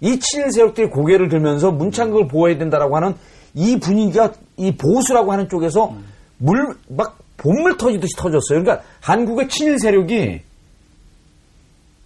이 0.00 0.18
친일 0.18 0.50
세력들이 0.50 0.88
고개를 0.88 1.28
들면서 1.28 1.70
문창극을 1.70 2.28
보호해야 2.28 2.58
된다라고 2.58 2.96
하는 2.96 3.14
이 3.54 3.78
분위기가 3.78 4.32
이 4.56 4.72
보수라고 4.72 5.32
하는 5.32 5.48
쪽에서 5.48 5.94
물막 6.38 7.18
본물 7.36 7.76
터지듯이 7.76 8.14
터졌어요. 8.16 8.62
그러니까 8.62 8.82
한국의 9.00 9.48
친일 9.48 9.78
세력이 9.78 10.42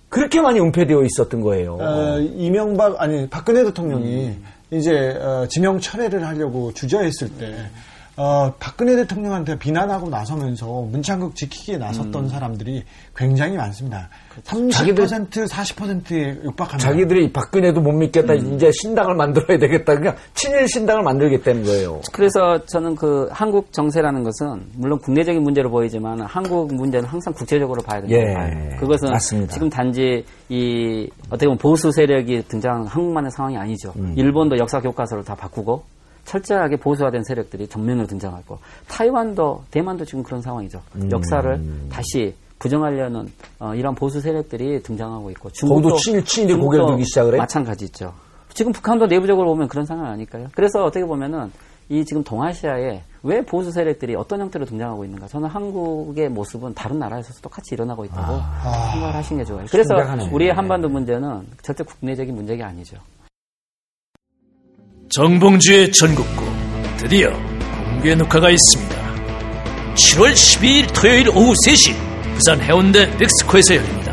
그렇게 0.09 0.41
많이 0.41 0.61
은폐되어 0.61 1.03
있었던 1.03 1.41
거예요. 1.41 1.77
어, 1.81 2.19
이명박 2.21 3.01
아니 3.01 3.29
박근혜 3.29 3.65
대통령이 3.65 4.37
이제 4.71 4.91
어, 5.21 5.47
지명 5.49 5.81
철회를 5.81 6.25
하려고 6.27 6.73
주저했을 6.73 7.31
때 7.31 7.69
어, 8.17 8.53
박근혜 8.61 8.95
대통령한테 8.97 9.59
비난하고 9.59 10.09
나서면서 10.09 10.67
문창극 10.83 11.35
지키기에 11.35 11.79
나섰던 11.79 12.29
사람들이 12.29 12.85
굉장히 13.17 13.57
많습니다. 13.57 14.09
30% 14.45 15.49
40%에 15.49 16.45
육박합니다. 16.45 16.79
자기들이 16.79 17.33
박근혜도 17.33 17.81
못 17.81 17.93
믿겠다. 17.93 18.35
이제 18.35 18.71
신당을 18.73 19.15
만들어야 19.17 19.59
되겠다. 19.59 19.95
그러니까 19.97 20.17
친일 20.35 20.69
신당을 20.69 21.03
만들겠다는 21.03 21.65
거예요. 21.65 22.01
그래서 22.13 22.65
저는 22.67 22.95
그 22.95 23.29
한국 23.33 23.73
정세라는 23.73 24.23
것은 24.23 24.63
물론 24.77 24.99
국내적인 25.01 25.43
문제로 25.43 25.71
보이지만 25.71 26.21
한국 26.23 26.73
문제는 26.73 27.09
항상 27.09 27.33
국제적으로 27.33 27.83
봐야 27.83 28.01
된다고 28.01 28.15
예. 28.15 28.77
그것은 28.77 29.11
맞습니다. 29.11 29.53
지금 29.53 29.69
단지 29.69 30.25
이 30.49 31.09
어떻게 31.29 31.47
보면 31.47 31.59
보수 31.59 31.91
세력이 31.91 32.45
등장한 32.49 32.87
한국만의 32.87 33.31
상황이 33.33 33.57
아니죠. 33.57 33.93
음. 33.97 34.15
일본도 34.17 34.59
역사 34.59 34.81
교과서를 34.81 35.25
다 35.25 35.35
바꾸고 35.35 35.83
철저하게 36.25 36.77
보수화된 36.77 37.23
세력들이 37.25 37.69
전면으로 37.69 38.07
등장하고 38.07 38.59
타이완도 38.89 39.65
대만도 39.71 40.05
지금 40.05 40.23
그런 40.23 40.41
상황이죠. 40.41 40.81
음. 40.97 41.11
역사를 41.13 41.61
다시 41.91 42.35
부정하려는 42.59 43.29
어, 43.59 43.75
이런 43.75 43.95
보수 43.95 44.21
세력들이 44.21 44.83
등장하고 44.83 45.31
있고 45.33 45.51
중국도 45.51 45.97
친일, 45.97 46.25
친일이 46.25 46.55
고개를 46.59 46.87
들기 46.87 47.05
시작을 47.05 47.35
해? 47.35 47.39
마찬가지 47.39 47.85
있죠. 47.87 48.13
지금 48.55 48.73
북한도 48.73 49.07
내부적으로 49.07 49.49
보면 49.49 49.69
그런 49.69 49.85
상황 49.85 50.07
아닐까요? 50.07 50.49
그래서 50.55 50.85
어떻게 50.85 51.05
보면은 51.05 51.51
이 51.89 52.05
지금 52.05 52.25
동아시아에 52.25 53.03
왜 53.25 53.43
보수 53.43 53.71
세력들이 53.71 54.15
어떤 54.17 54.41
형태로 54.41 54.65
등장하고 54.65 55.05
있는가? 55.05 55.27
저는 55.27 55.49
한국의 55.49 56.29
모습은 56.31 56.73
다른 56.75 56.99
나라에서도 56.99 57.41
똑같이 57.41 57.75
일어나고 57.75 58.05
있다고 58.07 58.41
생각을 58.93 59.15
하시는 59.15 59.43
게 59.43 59.47
좋아요. 59.47 59.67
그래서 59.71 59.95
심각하네. 59.97 60.31
우리의 60.31 60.53
한반도 60.53 60.89
문제는 60.89 61.47
절대 61.63 61.85
국내적인 61.85 62.35
문제가 62.35 62.69
아니죠. 62.69 62.97
정봉주의 65.17 65.93
전국구 65.93 66.45
드디어 66.97 67.31
공개 67.85 68.17
녹화가 68.17 68.51
있습니다. 68.51 68.97
7월 69.95 70.33
12일 70.33 70.93
토요일 70.93 71.29
오후 71.29 71.53
3시 71.53 71.95
부산 72.35 72.61
해운대 72.61 73.07
넥스코에서 73.17 73.77
열립니다. 73.77 74.13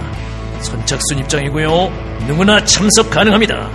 선착순 0.62 1.18
입장이고요. 1.20 2.28
누구나 2.28 2.64
참석 2.66 3.10
가능합니다. 3.10 3.72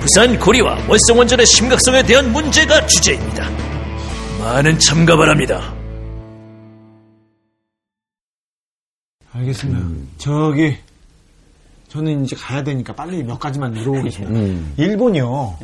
부산 0.00 0.38
고리와 0.38 0.86
월성원전의 0.86 1.46
심각성에 1.46 2.02
대한 2.02 2.30
문제가 2.30 2.86
주제입니다. 2.86 3.48
많은 4.40 4.78
참가 4.78 5.16
바랍니다. 5.16 5.74
알겠습니다. 9.32 9.80
저기 10.18 10.76
저는 11.88 12.26
이제 12.26 12.36
가야 12.36 12.62
되니까 12.62 12.94
빨리 12.94 13.22
몇 13.22 13.38
가지만 13.38 13.72
물어보겠습니다. 13.72 14.28
음. 14.38 14.74
일본이요. 14.76 15.56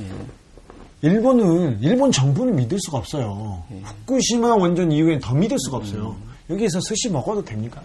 일본은 1.02 1.78
일본 1.80 2.12
정부는 2.12 2.54
믿을 2.56 2.78
수가 2.80 2.98
없어요. 2.98 3.62
후쿠시마 4.06 4.54
원전 4.54 4.90
이후엔 4.92 5.18
더 5.20 5.34
믿을 5.34 5.58
수가 5.58 5.78
없어요. 5.78 6.14
여기에서 6.48 6.80
스시 6.80 7.10
먹어도 7.10 7.44
됩니까? 7.44 7.82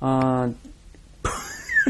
어, 0.00 0.52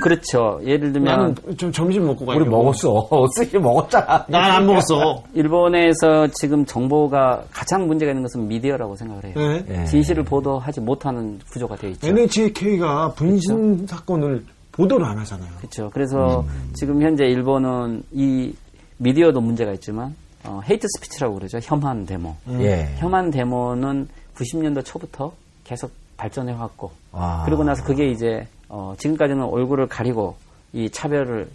그렇죠. 0.03 0.61
예를 0.65 0.93
들면 0.93 1.05
나는 1.05 1.57
좀 1.57 1.71
점심 1.73 2.07
먹고 2.07 2.25
가요. 2.25 2.39
우리 2.39 2.49
먹었어. 2.49 3.09
스시 3.37 3.59
먹었잖아. 3.59 4.25
난 4.29 4.51
안 4.53 4.67
먹었어. 4.67 5.23
일본에서 5.35 6.29
지금 6.41 6.65
정보가 6.65 7.45
가장 7.51 7.87
문제가 7.87 8.13
있는 8.13 8.23
것은 8.23 8.47
미디어라고 8.49 8.97
생각을 8.97 9.25
해요. 9.25 9.35
네. 9.37 9.65
예. 9.69 9.85
진실을 9.85 10.23
보도하지 10.25 10.81
못하는 10.81 11.39
구조가 11.51 11.77
되어 11.77 11.91
있죠. 11.91 12.07
NHK가 12.09 13.13
분신 13.15 13.87
사건을 13.87 14.45
보도를 14.71 15.05
안 15.07 15.19
하잖아요. 15.19 15.51
그렇죠. 15.59 15.91
그래서 15.93 16.41
음. 16.41 16.71
지금 16.73 17.03
현재 17.03 17.25
일본은 17.25 18.03
이 18.13 18.55
미디어도 18.99 19.41
문제가 19.41 19.73
있지만 19.73 20.15
어, 20.45 20.61
hate 20.68 20.87
speech라고 20.97 21.35
그러죠. 21.36 21.59
혐한 21.62 22.07
데모. 22.07 22.34
예. 22.61 22.88
혐한 22.97 23.30
데모는 23.30 24.09
90년대 24.34 24.84
초부터 24.84 25.32
계속 25.64 25.90
발전해 26.16 26.53
왔고 26.53 26.90
아. 27.12 27.43
그리고 27.45 27.64
나서 27.64 27.84
그게 27.84 28.09
이제 28.09 28.47
어, 28.68 28.95
지금까지는 28.99 29.43
얼굴을 29.45 29.86
가리고 29.88 30.36
이 30.72 30.88
차별을 30.90 31.49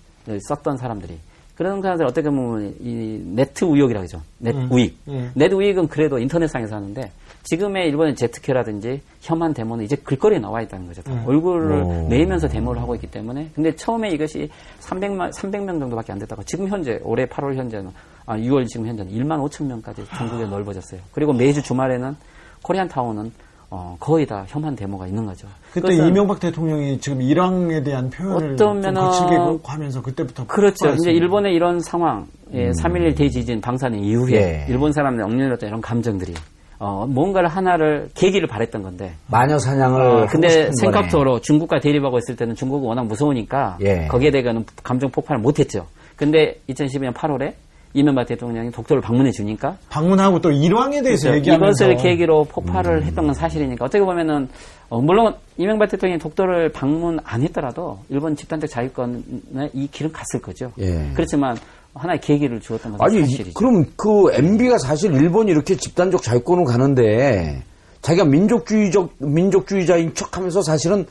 썼던 0.47 0.77
사람들이 0.77 1.17
그런 1.55 1.81
사람들 1.81 2.05
어떻게 2.05 2.29
보면 2.29 2.75
이 2.81 3.19
net 3.33 3.63
우익이라고 3.65 4.03
하죠. 4.03 4.21
net 4.37 4.53
우익. 4.71 4.95
음. 5.07 5.31
net 5.33 5.51
우익은 5.51 5.87
그래도 5.87 6.19
인터넷상에서 6.19 6.75
하는데 6.75 7.11
지금의 7.43 7.87
일본의 7.87 8.15
제트케라든지 8.15 9.01
혐한 9.21 9.53
데모는 9.55 9.83
이제 9.85 9.95
글거리에 9.95 10.37
나와 10.37 10.61
있다는 10.61 10.85
거죠. 10.85 11.01
다 11.01 11.23
얼굴을 11.25 11.71
오. 11.81 12.07
내면서 12.09 12.47
데모를 12.47 12.79
하고 12.81 12.93
있기 12.93 13.07
때문에 13.07 13.49
근데 13.55 13.75
처음에 13.75 14.09
이것이 14.11 14.49
300만 14.81 15.31
300명 15.33 15.79
정도밖에 15.79 16.11
안 16.11 16.19
됐다고 16.19 16.43
지금 16.43 16.67
현재 16.67 16.99
올해 17.03 17.25
8월 17.25 17.55
현재는 17.55 17.89
아 18.27 18.37
6월 18.37 18.67
지금 18.67 18.85
현재는 18.85 19.11
1만 19.11 19.39
5천 19.49 19.65
명까지 19.65 20.03
전국에 20.15 20.45
넓어졌어요. 20.45 20.99
그리고 21.13 21.33
매주 21.33 21.63
주말에는 21.63 22.15
코리안 22.61 22.87
타운은 22.89 23.31
어, 23.69 23.97
거의 23.99 24.25
다 24.25 24.45
혐한 24.47 24.75
데모가 24.75 25.07
있는 25.07 25.25
거죠. 25.25 25.47
그때 25.73 25.93
이명박 25.93 26.39
대통령이 26.39 26.99
지금 27.01 27.21
이란에 27.21 27.83
대한 27.83 28.09
표현을 28.09 28.55
좀 28.55 28.81
어떠면은- 28.81 28.93
거칠게 28.95 29.35
하면서 29.63 30.01
그때부터 30.01 30.45
그렇죠. 30.47 30.89
이제. 30.93 31.11
일본의 31.11 31.53
이런 31.53 31.79
상황, 31.81 32.27
예, 32.53 32.69
3.11 32.71 33.15
대지진 33.17 33.59
방사능 33.59 33.99
이후에 33.99 34.33
예. 34.35 34.65
일본 34.69 34.93
사람들 34.93 35.21
억눌렸던 35.23 35.67
이런 35.67 35.81
감정들이 35.81 36.33
어, 36.79 37.05
뭔가를 37.09 37.49
하나를 37.49 38.09
계기를 38.13 38.47
바랬던 38.47 38.83
건데 38.83 39.13
마녀 39.27 39.57
사냥을. 39.57 40.01
어, 40.01 40.27
근데. 40.29 40.69
생각토로 40.79 41.41
중국과 41.41 41.79
대립하고 41.81 42.19
있을 42.19 42.35
때는 42.37 42.55
중국은 42.55 42.87
워낙 42.87 43.05
무서우니까 43.05 43.79
예. 43.81 44.07
거기에 44.07 44.31
대해서는 44.31 44.65
감정 44.83 45.09
폭발을 45.11 45.41
못했죠. 45.41 45.87
근데 46.15 46.59
2012년 46.69 47.13
8월에 47.13 47.53
이명박 47.93 48.27
대통령이 48.27 48.71
독도를 48.71 49.01
방문해 49.01 49.31
주니까 49.31 49.77
방문하고 49.89 50.39
또 50.41 50.51
일왕에 50.51 51.01
대해서 51.01 51.29
그렇죠. 51.29 51.37
얘기하면서 51.37 51.91
이것을 51.91 52.03
계기로 52.03 52.45
폭발을 52.45 53.03
했던 53.03 53.25
건 53.25 53.33
사실이니까 53.33 53.85
어떻게 53.85 54.03
보면은 54.03 54.49
어, 54.89 55.01
물론 55.01 55.35
이명박 55.57 55.89
대통령이 55.89 56.19
독도를 56.19 56.71
방문 56.71 57.19
안 57.23 57.41
했더라도 57.41 57.99
일본 58.09 58.35
집단적 58.35 58.69
자유권에 58.69 59.71
이 59.73 59.87
길은 59.87 60.11
갔을 60.11 60.41
거죠. 60.41 60.71
예. 60.79 61.11
그렇지만 61.13 61.57
하나의 61.93 62.21
계기를 62.21 62.59
주었던 62.59 62.93
것은 62.93 63.05
아니 63.05 63.25
사실이죠. 63.25 63.53
그럼 63.53 63.85
그 63.95 64.31
MB가 64.33 64.77
사실 64.77 65.13
일본이 65.13 65.51
이렇게 65.51 65.75
집단적 65.75 66.21
자위권을 66.21 66.65
가는데 66.65 67.63
자기가 68.01 68.25
민족주의적 68.25 69.15
민족주의자인 69.17 70.13
척하면서 70.13 70.61
사실은 70.61 71.05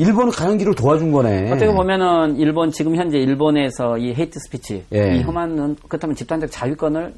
일본을 0.00 0.32
가는 0.32 0.56
길을 0.56 0.74
도와준 0.74 1.12
거네. 1.12 1.52
어떻게 1.52 1.70
보면은 1.70 2.36
일본 2.36 2.70
지금 2.70 2.96
현재 2.96 3.18
일본에서 3.18 3.98
이 3.98 4.14
hate 4.14 4.40
speech, 4.40 4.84
예. 4.94 5.16
이 5.16 5.22
혐한은 5.22 5.76
그렇다면 5.88 6.16
집단적 6.16 6.50
자위권을 6.50 7.12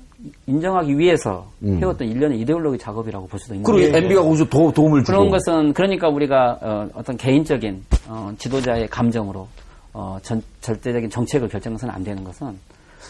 인정하기 0.49 0.99
위해서 0.99 1.47
음. 1.63 1.79
해왔던 1.81 2.09
일련의 2.09 2.41
이데올로기 2.41 2.79
작업이라고 2.79 3.29
볼 3.29 3.39
수도 3.39 3.55
있는 3.55 3.65
그리고 3.65 3.87
거죠. 3.87 4.05
MB가 4.05 4.23
거기서 4.23 4.49
도, 4.49 4.73
도움을 4.73 5.05
주고 5.05 5.17
그런 5.17 5.31
것은 5.31 5.73
그러니까 5.73 6.09
우리가 6.09 6.59
어, 6.61 7.03
떤 7.05 7.17
개인적인 7.17 7.85
어, 8.09 8.33
지도자의 8.37 8.89
감정으로 8.89 9.47
어, 9.93 10.19
전, 10.23 10.43
절대적인 10.61 11.09
정책을 11.09 11.49
결정해서는 11.49 11.95
안 11.95 12.03
되는 12.03 12.25
것은 12.25 12.59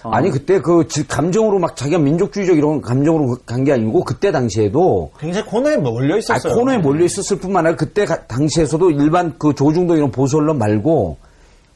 어, 0.05 0.11
아니 0.11 0.31
그때 0.31 0.61
그 0.61 0.87
지- 0.89 1.07
감정으로 1.07 1.59
막 1.59 1.77
자기가 1.77 1.99
민족주의적 1.99 2.57
이런 2.57 2.81
감정으로 2.81 3.37
간 3.47 3.65
게 3.65 3.73
아니고 3.73 4.03
그때 4.05 4.33
당시에도 4.33 5.11
굉장히 5.19 5.47
코너에 5.47 5.77
몰려 5.77 6.15
아, 6.15 6.19
있었어요. 6.19 6.55
코너에 6.55 6.79
몰려 6.79 7.05
있었을 7.05 7.39
뿐만 7.39 7.65
아니라 7.67 7.77
그때 7.77 8.05
가- 8.05 8.27
당시에서도 8.27 8.91
일반 8.91 9.39
그 9.39 9.55
조중동 9.55 9.97
이런 9.97 10.11
보수 10.11 10.39
언론 10.39 10.59
말고 10.59 11.17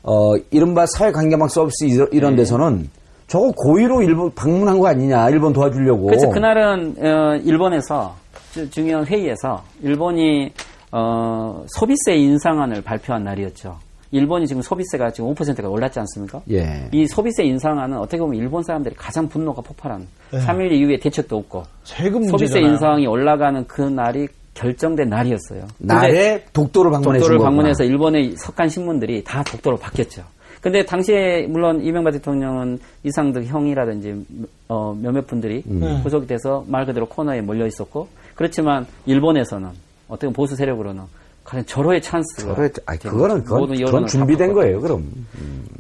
어 0.02 0.36
이른바 0.50 0.86
사회관계망 0.86 1.48
서비스 1.48 1.84
이런, 1.84 2.08
이런 2.12 2.30
네. 2.32 2.38
데서는 2.38 2.88
저거 3.28 3.50
고의로 3.56 4.02
일본 4.02 4.32
방문한 4.34 4.78
거 4.78 4.86
아니냐 4.88 5.30
일본 5.30 5.52
도와주려고. 5.52 6.06
그래서 6.06 6.28
그날은 6.28 6.94
어, 6.98 7.36
일본에서 7.44 8.14
주- 8.52 8.70
중요한 8.70 9.04
회의에서 9.06 9.62
일본이 9.82 10.52
어, 10.92 11.64
소비세 11.68 12.14
인상안을 12.16 12.82
발표한 12.82 13.24
날이었죠. 13.24 13.76
일본이 14.11 14.46
지금 14.46 14.62
소비세가 14.62 15.11
지금 15.11 15.34
5%가 15.34 15.68
올랐지 15.68 15.98
않습니까? 16.00 16.40
예. 16.50 16.88
이 16.92 17.07
소비세 17.07 17.44
인상안은 17.44 17.98
어떻게 17.98 18.18
보면 18.18 18.36
일본 18.38 18.62
사람들이 18.62 18.94
가장 18.94 19.28
분노가 19.28 19.62
폭발한 19.62 20.07
3일 20.32 20.72
이후에 20.72 20.98
대책도 20.98 21.36
없고 21.36 21.64
세금 21.84 22.24
소비세. 22.24 22.61
인상이 22.61 23.07
올라가는 23.07 23.64
그 23.66 23.82
날이 23.82 24.28
결정된 24.54 25.09
날이었어요. 25.09 25.66
날에 25.78 26.44
독도를 26.52 26.90
방문해 26.90 27.18
준 27.18 27.28
독도를. 27.28 27.44
방문해서 27.44 27.84
일본의 27.84 28.36
석간 28.38 28.68
신문들이 28.68 29.22
다 29.22 29.42
독도로 29.42 29.76
바뀌었죠. 29.76 30.22
근데 30.62 30.84
당시에 30.84 31.46
물론 31.48 31.84
이명박 31.84 32.12
대통령은 32.12 32.78
이상득 33.04 33.44
형이라든지 33.44 34.24
어, 34.68 34.96
몇몇 35.00 35.26
분들이 35.26 35.62
음. 35.68 36.00
구속이 36.02 36.26
돼서 36.26 36.64
말 36.66 36.86
그대로 36.86 37.07
코너에 37.07 37.40
몰려 37.40 37.66
있었고 37.66 38.09
그렇지만 38.34 38.86
일본에서는 39.04 39.68
어떤 40.09 40.32
보수 40.32 40.57
세력으로는 40.57 41.02
가장 41.47 41.64
절호의 41.64 42.03
찬스가 42.03 42.55
그래, 42.57 42.68
아니, 42.86 42.99
된 42.99 43.12
그거는. 43.12 43.44
그건, 43.44 43.61
모든 43.61 43.84
그건 43.84 44.07
준비된 44.07 44.49
다 44.49 44.55
거예요. 44.55 44.80
그럼 44.80 45.05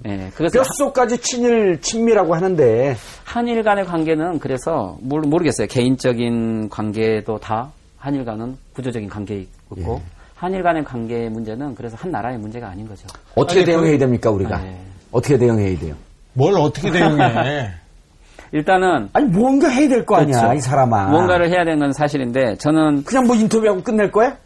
예, 0.06 0.30
그것을 0.34 0.60
뼛속까지 0.60 1.18
친일 1.18 1.80
친미라고 1.80 2.34
하는데 2.34 2.96
한일 3.24 3.62
간의 3.64 3.84
관계는 3.84 4.38
그래서 4.38 4.96
모르, 5.00 5.26
모르겠어요. 5.26 5.66
개인적인 5.66 6.68
관계도 6.68 7.38
다 7.40 7.70
한일 7.98 8.24
간은 8.24 8.56
구조적인 8.74 9.08
관계 9.08 9.38
있고 9.38 9.76
예. 9.78 10.02
한일 10.36 10.62
간의 10.62 10.84
관계 10.84 11.28
문제는 11.28 11.74
그래서 11.74 11.96
한 11.98 12.12
나라의 12.12 12.38
문제가 12.38 12.68
아닌 12.68 12.86
거죠. 12.86 13.06
어떻게 13.34 13.60
아니, 13.60 13.66
대응해야 13.66 13.98
됩니까 13.98 14.30
우리가? 14.30 14.56
아, 14.58 14.64
예. 14.66 14.76
어떻게 15.10 15.36
대응해야 15.36 15.76
돼요? 15.78 15.94
뭘 16.34 16.54
어떻게 16.54 16.90
대응해? 16.92 17.70
일단은 18.52 19.08
아니 19.12 19.26
뭔가 19.26 19.68
해야 19.68 19.88
될 19.88 20.04
거 20.06 20.16
아니야 20.16 20.38
그렇죠. 20.38 20.54
이 20.54 20.60
사람아. 20.60 21.06
뭔가를 21.08 21.48
해야 21.50 21.64
되는 21.64 21.80
건 21.80 21.92
사실인데 21.92 22.56
저는 22.58 23.02
그냥 23.04 23.26
뭐 23.26 23.34
인터뷰하고 23.34 23.82
끝낼 23.82 24.12
거야? 24.12 24.36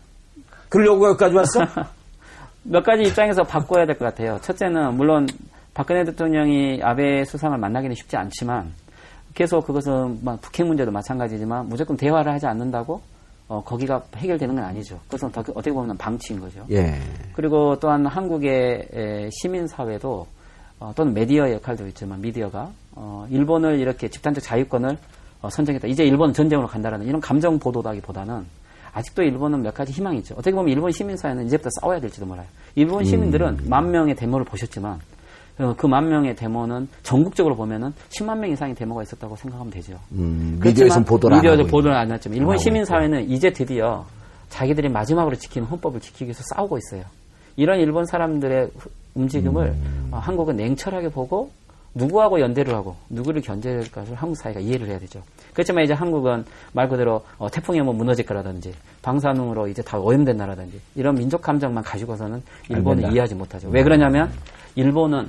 그러려고 0.70 1.08
여기까지 1.08 1.34
왔어? 1.36 1.60
몇 2.64 2.82
가지 2.82 3.02
입장에서 3.02 3.42
바꿔야 3.42 3.84
될 3.86 3.98
것 3.98 4.04
같아요. 4.06 4.38
첫째는 4.40 4.94
물론 4.96 5.26
박근혜 5.74 6.04
대통령이 6.04 6.80
아베 6.82 7.24
수상을 7.24 7.56
만나기는 7.58 7.94
쉽지 7.94 8.16
않지만 8.16 8.72
계속 9.34 9.66
그것은 9.66 10.18
뭐 10.24 10.36
북핵 10.40 10.66
문제도 10.66 10.90
마찬가지지만 10.90 11.68
무조건 11.68 11.96
대화를 11.96 12.32
하지 12.32 12.46
않는다고 12.46 13.00
어, 13.48 13.62
거기가 13.64 14.02
해결되는 14.16 14.54
건 14.54 14.64
아니죠. 14.64 14.98
그것은 15.06 15.30
더- 15.32 15.40
어떻게 15.40 15.72
보면 15.72 15.96
방치인 15.96 16.38
거죠. 16.40 16.64
예. 16.70 16.94
그리고 17.34 17.76
또한 17.80 18.06
한국의 18.06 18.88
에, 18.92 19.28
시민사회도 19.32 20.26
어, 20.80 20.92
또는 20.94 21.12
미디어 21.14 21.50
역할도 21.52 21.86
있지만 21.88 22.20
미디어가 22.20 22.70
어, 22.92 23.26
일본을 23.30 23.78
이렇게 23.80 24.08
집단적 24.08 24.42
자유권을 24.44 24.96
어, 25.42 25.50
선정했다. 25.50 25.88
이제 25.88 26.04
일본은 26.04 26.32
전쟁으로 26.34 26.66
간다라는 26.68 27.06
이런 27.06 27.20
감정 27.20 27.58
보도라기보다는 27.58 28.44
아직도 28.92 29.22
일본은 29.22 29.62
몇 29.62 29.72
가지 29.74 29.92
희망이 29.92 30.18
있죠. 30.18 30.34
어떻게 30.34 30.52
보면 30.52 30.72
일본 30.72 30.90
시민사회는 30.92 31.46
이제부터 31.46 31.68
싸워야 31.80 32.00
될지도 32.00 32.26
몰라요. 32.26 32.46
일본 32.74 33.04
시민들은 33.04 33.68
만 33.68 33.90
명의 33.90 34.14
데모를 34.14 34.44
보셨지만 34.44 34.98
어, 35.58 35.74
그만 35.76 36.08
명의 36.08 36.34
데모는 36.34 36.88
전국적으로 37.02 37.54
보면은 37.54 37.92
10만 38.08 38.38
명 38.38 38.50
이상의 38.50 38.74
데모가 38.74 39.02
있었다고 39.02 39.36
생각하면 39.36 39.70
되죠. 39.70 39.92
음, 40.12 40.56
그렇지만 40.58 40.62
미디어에서는 40.72 41.04
보도를 41.04 41.36
안 41.36 41.42
미디어에서 41.42 41.62
보도를 41.70 41.96
안 41.96 42.10
했지만 42.10 42.36
일본 42.38 42.52
하고 42.54 42.62
시민 42.62 42.84
사회는 42.84 43.28
이제 43.28 43.52
드디어 43.52 44.06
자기들이 44.48 44.88
마지막으로 44.88 45.36
지키는 45.36 45.66
헌법을 45.68 46.00
지키기 46.00 46.24
위해서 46.24 46.42
싸우고 46.54 46.78
있어요. 46.78 47.04
이런 47.56 47.78
일본 47.78 48.06
사람들의 48.06 48.70
후- 48.76 48.90
움직임을 49.14 49.66
음. 49.66 50.08
어, 50.12 50.18
한국은 50.18 50.56
냉철하게 50.56 51.10
보고 51.10 51.50
누구하고 51.94 52.40
연대를 52.40 52.74
하고 52.74 52.96
누구를 53.08 53.42
견제할까를 53.42 54.14
한국 54.14 54.36
사회가 54.36 54.60
이해를 54.60 54.88
해야 54.88 54.98
되죠. 54.98 55.22
그렇지만 55.52 55.84
이제 55.84 55.92
한국은 55.92 56.44
말 56.72 56.88
그대로 56.88 57.24
어, 57.38 57.50
태풍이 57.50 57.80
오면 57.80 57.96
무너질 57.96 58.24
거라든지 58.24 58.72
방사능으로 59.02 59.68
이제 59.68 59.82
다 59.82 59.98
오염된 59.98 60.36
나라든지 60.36 60.80
이런 60.94 61.16
민족 61.16 61.42
감정만 61.42 61.82
가지고서는 61.82 62.42
일본을. 62.68 63.12
이해하지 63.12 63.34
못하죠. 63.34 63.68
왜 63.70 63.82
그러냐면 63.82 64.30
일본은 64.76 65.28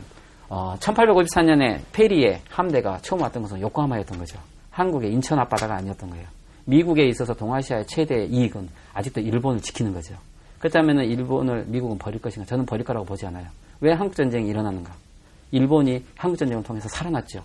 어, 0.49 0.75
1854년에 0.79 1.79
페리에 1.93 2.41
함대가 2.49 2.99
처음 3.01 3.21
왔던 3.21 3.41
것은 3.43 3.61
요코하마였던 3.61 4.19
거죠. 4.19 4.37
한국의 4.69 5.11
인천 5.11 5.39
앞바다가 5.39 5.75
아니었던 5.75 6.09
거예요. 6.09 6.25
미국에 6.65 7.07
있어서 7.07 7.33
동아시아의 7.33 7.87
최대 7.87 8.25
이익은 8.25 8.69
아직도 8.93 9.21
일본을 9.21 9.61
지키는 9.61 9.93
거죠. 9.93 10.15
그렇다면 10.59 10.99
일본을 11.05 11.65
미국은 11.67 11.97
버릴 11.97 12.21
것인가? 12.21 12.45
저는 12.47 12.65
버릴 12.65 12.85
거라고 12.85 13.05
보지 13.05 13.25
않아요. 13.25 13.47
왜 13.79 13.93
한국 13.93 14.15
전쟁이 14.15 14.47
일어나는가? 14.47 14.93
일본이 15.51 16.03
한국 16.15 16.37
전쟁을 16.37 16.63
통해서 16.63 16.87
살아났죠. 16.89 17.43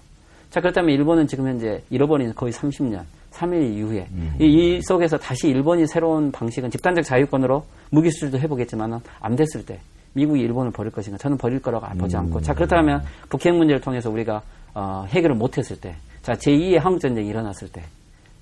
자 0.50 0.61
그렇다면 0.61 0.94
일본은 0.94 1.26
지금 1.26 1.46
현재 1.48 1.82
잃어버린 1.90 2.34
거의 2.34 2.52
30년, 2.52 3.02
3일 3.32 3.74
이후에 3.74 4.09
이, 4.40 4.44
이 4.44 4.82
속에서 4.82 5.18
다시 5.18 5.48
일본이 5.48 5.86
새로운 5.86 6.32
방식은 6.32 6.70
집단적 6.70 7.04
자유권으로 7.04 7.64
무기 7.90 8.11
수출도 8.11 8.38
해보겠지만은 8.38 8.98
안 9.20 9.36
됐을 9.36 9.64
때 9.66 9.80
미국이 10.14 10.40
일본을 10.40 10.72
버릴 10.72 10.90
것인가? 10.90 11.18
저는 11.18 11.36
버릴 11.36 11.61
거라고 11.61 11.86
보지 11.98 12.16
않고 12.16 12.40
자 12.40 12.54
그렇다면 12.54 13.02
북핵 13.28 13.54
문제를 13.54 13.80
통해서 13.80 14.11
우리가 14.11 14.42
어, 14.74 15.07
해결을 15.09 15.36
못했을 15.36 15.80
때, 15.80 15.96
자 16.22 16.34
제2의 16.34 16.78
한국 16.78 17.00
전쟁이 17.00 17.28
일어났을 17.28 17.68
때 17.68 17.82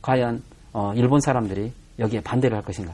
과연 0.02 0.42
어, 0.72 0.92
일본 0.96 1.20
사람들이 1.20 1.72
여기에 1.98 2.20
반대를 2.20 2.56
할 2.56 2.64
것인가? 2.64 2.92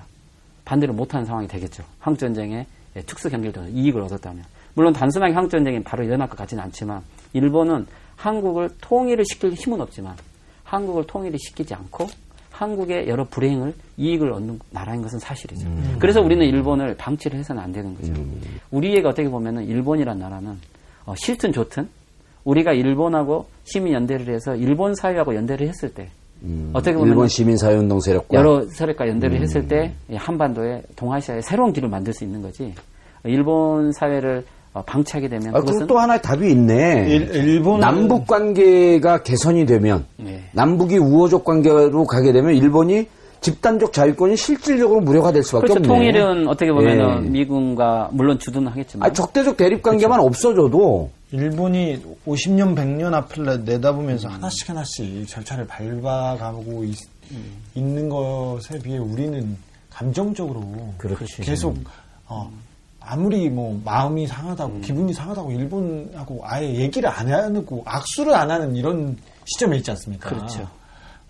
반대를 0.64 0.94
못하는 0.94 1.24
상황이 1.24 1.48
되겠죠. 1.48 1.82
한국 1.98 2.18
전쟁에 2.18 2.66
예, 2.96 3.00
특수 3.02 3.30
경기를 3.30 3.52
통해서 3.52 3.74
이익을 3.74 4.00
얻었다면. 4.02 4.44
물론 4.74 4.92
단순하게 4.92 5.34
한국 5.34 5.50
전쟁이 5.50 5.82
바로 5.82 6.04
일어날 6.04 6.28
것 6.28 6.36
같지는 6.36 6.62
않지만 6.64 7.02
일본은 7.32 7.86
한국을 8.16 8.70
통일을 8.80 9.24
시킬 9.24 9.52
힘은 9.52 9.80
없지만 9.80 10.14
한국을 10.64 11.06
통일을 11.06 11.38
시키지 11.38 11.74
않고 11.74 12.06
한국의 12.52 13.08
여러 13.08 13.24
불행을 13.24 13.72
이익을 13.96 14.32
얻는 14.32 14.60
나라인 14.70 15.00
것은 15.00 15.18
사실이죠. 15.18 15.66
그래서 15.98 16.20
우리는 16.20 16.44
일본을 16.46 16.94
방치를 16.96 17.38
해서는 17.38 17.62
안 17.62 17.72
되는 17.72 17.94
거죠. 17.94 18.12
우리에게 18.70 19.06
어떻게 19.08 19.28
보면은 19.28 19.64
일본이란 19.64 20.18
나라는 20.18 20.58
어, 21.06 21.14
싫든 21.16 21.52
좋든 21.52 21.88
우리가 22.44 22.72
일본하고 22.72 23.46
시민 23.64 23.94
연대를 23.94 24.34
해서 24.34 24.54
일본 24.54 24.94
사회하고 24.94 25.34
연대를 25.34 25.66
했을 25.68 25.92
때 25.92 26.10
어떻게 26.72 26.92
보면 26.94 27.08
음, 27.08 27.12
일본 27.12 27.28
시민 27.28 27.56
사회운동 27.56 28.00
세력과 28.00 28.36
여러 28.38 28.66
세력과 28.66 29.08
연대를 29.08 29.40
했을 29.40 29.66
때이 29.68 30.16
한반도에 30.16 30.82
동아시아에 30.96 31.42
새로운 31.42 31.72
길을 31.72 31.88
만들 31.88 32.12
수 32.14 32.24
있는 32.24 32.40
거지. 32.40 32.74
일본 33.24 33.92
사회를 33.92 34.38
어, 34.38 34.42
방치하게 34.72 35.28
되면 35.28 35.48
아, 35.48 35.60
그것은 35.60 35.80
그리고 35.80 35.86
또 35.94 35.98
하나의 35.98 36.22
답이 36.22 36.50
있네. 36.50 37.06
일, 37.08 37.34
일본은 37.34 37.80
남북 37.80 38.26
관계가 38.26 39.22
개선이 39.22 39.66
되면 39.66 40.06
네. 40.16 40.44
남북이 40.52 40.96
우호적 40.98 41.44
관계로 41.44 42.04
가게 42.06 42.32
되면 42.32 42.54
일본이 42.54 43.06
집단적 43.40 43.92
자유권이 43.92 44.36
실질적으로 44.36 45.00
무료가 45.00 45.32
될 45.32 45.42
수밖에 45.42 45.68
그렇죠. 45.68 45.78
없네. 45.80 45.88
통일은 45.88 46.46
어떻게 46.46 46.70
보면은 46.72 47.24
예. 47.26 47.30
미군과 47.30 48.10
물론 48.12 48.38
주둔 48.38 48.68
하겠지만 48.68 49.08
아, 49.08 49.12
적대적 49.12 49.56
대립 49.56 49.82
관계만 49.82 50.20
그렇죠. 50.20 50.26
없어져도 50.28 51.10
일본이 51.32 52.00
50년, 52.26 52.76
100년 52.76 53.14
앞을 53.14 53.64
내다보면서 53.64 54.28
하나씩 54.28 54.68
하나씩 54.68 55.26
절차를 55.26 55.66
밟아가고 55.66 56.84
있, 56.84 56.96
는 57.76 58.08
것에 58.08 58.78
비해 58.80 58.98
우리는 58.98 59.56
감정적으로 59.90 60.62
그렇지. 60.98 61.42
계속 61.42 61.76
어, 62.26 62.50
아무리 63.00 63.48
뭐 63.48 63.80
마음이 63.84 64.26
상하다고 64.26 64.72
음. 64.74 64.80
기분이 64.82 65.12
상하다고 65.12 65.52
일본하고 65.52 66.40
아예 66.44 66.74
얘기를 66.74 67.08
안 67.08 67.32
하고 67.32 67.82
악수를 67.86 68.34
안 68.34 68.50
하는 68.50 68.76
이런 68.76 69.16
시점에 69.44 69.78
있지 69.78 69.90
않습니까? 69.90 70.28
그렇죠. 70.28 70.68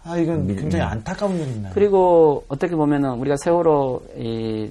아 0.02 0.16
이건 0.16 0.46
굉장히 0.56 0.84
안타까운 0.84 1.36
일입니다. 1.36 1.70
그리고 1.74 2.44
어떻게 2.48 2.74
보면은 2.74 3.18
우리가 3.18 3.36
세월호 3.36 4.02
이 4.16 4.70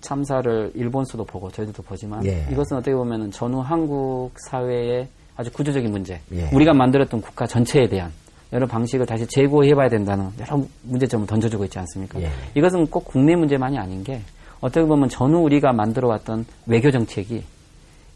참사를 0.00 0.72
일본수도 0.74 1.24
보고 1.24 1.50
저희들도 1.50 1.82
보지만 1.82 2.24
예. 2.26 2.46
이것은 2.50 2.76
어떻게 2.76 2.94
보면은 2.94 3.30
전후 3.30 3.60
한국 3.60 4.30
사회의 4.48 5.08
아주 5.36 5.50
구조적인 5.52 5.90
문제, 5.90 6.20
예. 6.32 6.48
우리가 6.52 6.74
만들었던 6.74 7.20
국가 7.20 7.46
전체에 7.46 7.88
대한 7.88 8.12
여러 8.52 8.66
방식을 8.66 9.06
다시 9.06 9.26
재고해봐야 9.26 9.88
된다는 9.88 10.28
여러 10.40 10.62
문제점을 10.82 11.26
던져주고 11.26 11.64
있지 11.64 11.78
않습니까? 11.78 12.20
예. 12.20 12.30
이것은 12.54 12.86
꼭 12.88 13.04
국내 13.04 13.34
문제만이 13.34 13.78
아닌 13.78 14.04
게 14.04 14.20
어떻게 14.62 14.86
보면 14.86 15.10
전후 15.10 15.40
우리가 15.40 15.72
만들어 15.74 16.08
왔던 16.08 16.46
외교 16.66 16.90
정책이 16.90 17.42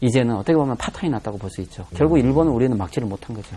이제는 0.01 0.35
어떻게 0.35 0.55
보면 0.55 0.75
파탄이 0.77 1.11
났다고 1.11 1.37
볼 1.37 1.49
수 1.51 1.61
있죠. 1.61 1.85
결국 1.95 2.17
일본은 2.17 2.51
우리는 2.51 2.75
막지를 2.77 3.07
못한 3.07 3.35
거죠. 3.35 3.55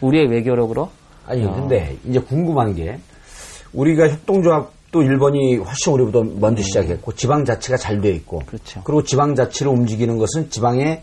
우리의 0.00 0.28
외교력으로 0.28 0.88
아니 1.26 1.44
어. 1.44 1.52
근데 1.54 1.96
이제 2.06 2.20
궁금한 2.20 2.74
게 2.74 2.98
우리가 3.72 4.08
협동조합도 4.08 5.02
일본이 5.02 5.56
훨씬 5.56 5.92
우리보다 5.94 6.28
먼저 6.38 6.62
시작했고 6.62 7.12
지방자치가 7.14 7.76
잘 7.78 8.00
돼 8.00 8.10
있고 8.10 8.42
그렇죠. 8.46 8.80
리고 8.80 9.02
지방자치를 9.02 9.72
움직이는 9.72 10.18
것은 10.18 10.50
지방의 10.50 11.02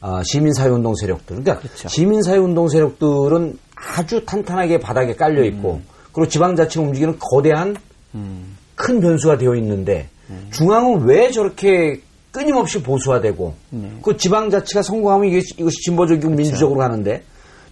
어, 0.00 0.22
시민사회운동 0.22 0.94
세력들 0.96 1.36
그러니까 1.42 1.58
그렇죠. 1.60 1.88
시민사회운동 1.88 2.68
세력들은 2.68 3.58
아주 3.96 4.24
탄탄하게 4.26 4.78
바닥에 4.80 5.14
깔려 5.14 5.44
있고 5.44 5.80
그리고 6.12 6.28
지방자치를 6.28 6.86
움직이는 6.88 7.18
거대한 7.18 7.74
음. 8.14 8.56
큰 8.74 9.00
변수가 9.00 9.38
되어 9.38 9.54
있는데 9.56 10.08
중앙은 10.52 11.04
왜 11.04 11.30
저렇게 11.30 12.00
끊임없이 12.30 12.82
보수화되고 12.82 13.54
네. 13.70 13.92
그 14.02 14.16
지방자치가 14.16 14.82
성공하면 14.82 15.28
이게, 15.28 15.40
이것이 15.56 15.76
진보적이고 15.84 16.30
민주적으로 16.30 16.78
가는데 16.80 17.22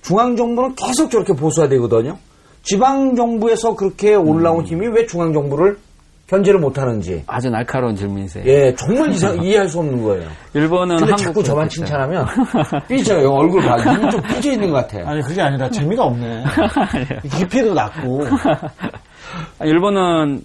중앙정부는 0.03 0.75
계속 0.77 1.11
저렇게 1.11 1.33
보수화되거든요. 1.33 2.19
지방정부에서 2.63 3.75
그렇게 3.75 4.15
올라온 4.15 4.65
힘이 4.65 4.87
왜 4.89 5.07
중앙정부를 5.07 5.79
견제를 6.29 6.61
못하는지 6.61 7.25
아주 7.27 7.51
날카로운 7.51 7.95
질문이세요. 7.95 8.45
예 8.47 8.75
정말 8.75 9.11
이상, 9.11 9.37
이해할 9.45 9.69
수 9.69 9.81
없는 9.81 10.03
거예요. 10.03 10.29
일본은 10.55 10.97
근데 10.97 11.11
한국 11.11 11.19
자꾸 11.25 11.43
저만 11.43 11.69
그렇겠죠. 11.69 11.85
칭찬하면 11.85 12.27
삐져요. 12.89 13.29
얼굴 13.31 13.61
봐. 13.63 13.77
눈이 13.77 14.11
좀 14.11 14.23
삐져 14.23 14.53
있는 14.53 14.71
것 14.71 14.77
같아요. 14.77 15.07
아니 15.09 15.21
그게 15.23 15.43
아니라 15.43 15.69
재미가 15.69 16.05
없네. 16.05 16.45
깊이도 17.39 17.75
낮고 17.75 18.25
아, 19.59 19.65
일본은 19.65 20.43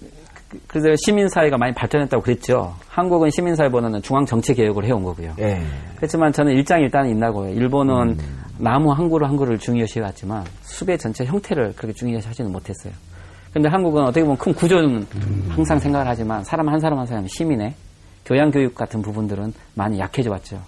그- 0.48 0.58
그래서 0.66 0.88
시민사회가 1.04 1.58
많이 1.58 1.74
발전했다고 1.74 2.22
그랬죠. 2.22 2.74
한국은 2.88 3.30
시민사회보다는 3.30 4.00
중앙정치개혁을 4.02 4.84
해온 4.86 5.02
거고요. 5.04 5.34
예. 5.40 5.60
그렇지만 5.96 6.32
저는 6.32 6.52
일장일단이 6.52 7.10
있나고요. 7.10 7.50
일본은 7.52 8.16
나무 8.58 8.92
한 8.92 9.08
그루 9.10 9.26
한 9.26 9.36
그루를 9.36 9.58
중요시 9.58 9.98
해왔지만 10.00 10.44
숲의 10.62 10.98
전체 10.98 11.24
형태를 11.24 11.74
그렇게 11.76 11.92
중요시 11.92 12.26
하지는 12.28 12.50
못했어요. 12.50 12.92
근데 13.52 13.68
한국은 13.68 14.02
어떻게 14.02 14.22
보면 14.22 14.36
큰 14.38 14.52
구조는 14.54 15.06
항상 15.48 15.78
생각을 15.78 16.06
하지만 16.06 16.42
사람 16.44 16.68
한 16.68 16.78
사람 16.80 16.98
한 16.98 17.06
사람 17.06 17.26
시민의 17.26 17.74
교양 18.24 18.50
교육 18.50 18.74
같은 18.74 19.00
부분들은 19.02 19.52
많이 19.74 19.98
약해져 19.98 20.30
왔죠. 20.30 20.60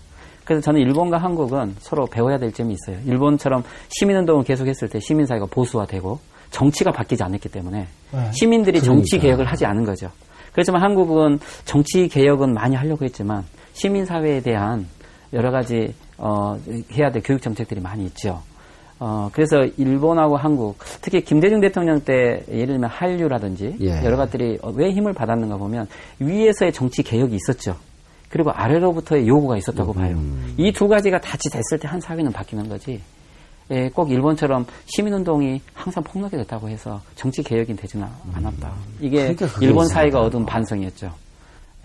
그래서 0.45 0.63
저는 0.63 0.81
일본과 0.81 1.19
한국은 1.19 1.75
서로 1.79 2.07
배워야 2.07 2.39
될 2.39 2.53
점이 2.53 2.75
있어요. 2.75 2.99
일본처럼 3.07 3.63
시민운동을 3.91 4.45
계속했을 4.45 4.89
때 4.89 4.99
시민사회가 5.01 5.47
보수화되고 5.51 6.19
정치가 6.51 6.91
바뀌지 6.91 7.23
않았기 7.23 7.49
때문에 7.49 7.87
네. 8.13 8.33
시민들이 8.33 8.81
정치 8.83 9.19
개혁을 9.19 9.45
하지 9.47 9.65
않은 9.67 9.85
거죠. 9.85 10.11
그렇지만 10.53 10.83
한국은 10.83 11.39
정치 11.65 12.09
개혁은 12.09 12.53
많이 12.55 12.75
하려고 12.75 13.05
했지만 13.05 13.45
시민 13.73 14.05
사회에 14.05 14.41
대한 14.41 14.87
여러 15.33 15.51
가지 15.51 15.95
어, 16.19 16.59
해야 16.93 17.11
될 17.11 17.23
교육 17.25 17.41
정책들이 17.41 17.81
많이 17.81 18.05
있죠. 18.07 18.43
어, 18.99 19.31
그래서 19.33 19.65
일본하고 19.79 20.37
한국, 20.37 20.77
특히 21.01 21.23
김대중 21.23 21.61
대통령 21.61 22.01
때 22.01 22.43
예를 22.51 22.67
들면 22.67 22.91
한류라든지 22.91 23.77
예. 23.81 24.05
여러 24.05 24.17
것들이 24.19 24.59
어, 24.61 24.71
왜 24.75 24.91
힘을 24.91 25.13
받았는가 25.15 25.57
보면 25.57 25.87
위에서의 26.19 26.73
정치 26.73 27.03
개혁이 27.03 27.35
있었죠. 27.37 27.77
그리고 28.29 28.51
아래로부터의 28.51 29.27
요구가 29.27 29.57
있었다고 29.57 29.93
봐요. 29.95 30.21
이 30.59 30.71
두 30.73 30.87
가지가 30.89 31.19
같이 31.21 31.49
됐을 31.51 31.79
때 31.79 31.89
한 31.89 32.01
사회는 32.01 32.31
바뀌는 32.33 32.69
거지. 32.69 33.01
예, 33.71 33.89
꼭 33.89 34.11
일본처럼 34.11 34.67
시민운동이 34.87 35.61
항상 35.75 36.03
폭넓게 36.03 36.37
됐다고 36.39 36.69
해서 36.69 37.01
정치 37.15 37.43
개혁이 37.43 37.77
되지는 37.77 38.07
않았다. 38.35 38.73
이게 39.01 39.19
그러니까 39.35 39.47
그게 39.47 39.67
일본. 39.67 39.87
사회가 39.87 40.21
얻은 40.21 40.45
반성이었죠. 40.45 41.11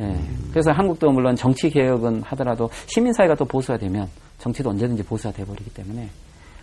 예. 0.02 0.20
그래서 0.50 0.72
한국도 0.72 1.12
물론 1.12 1.36
정치 1.36 1.70
개혁은 1.70 2.24
하더라도 2.24 2.70
시민 2.88 3.14
사회가 3.14 3.36
또 3.36 3.46
보수가 3.46 3.78
되면 3.78 4.10
정치도 4.40 4.72
언제든지 4.72 5.04
보수가 5.04 5.34
돼버리기 5.34 5.74
때문에 5.74 6.10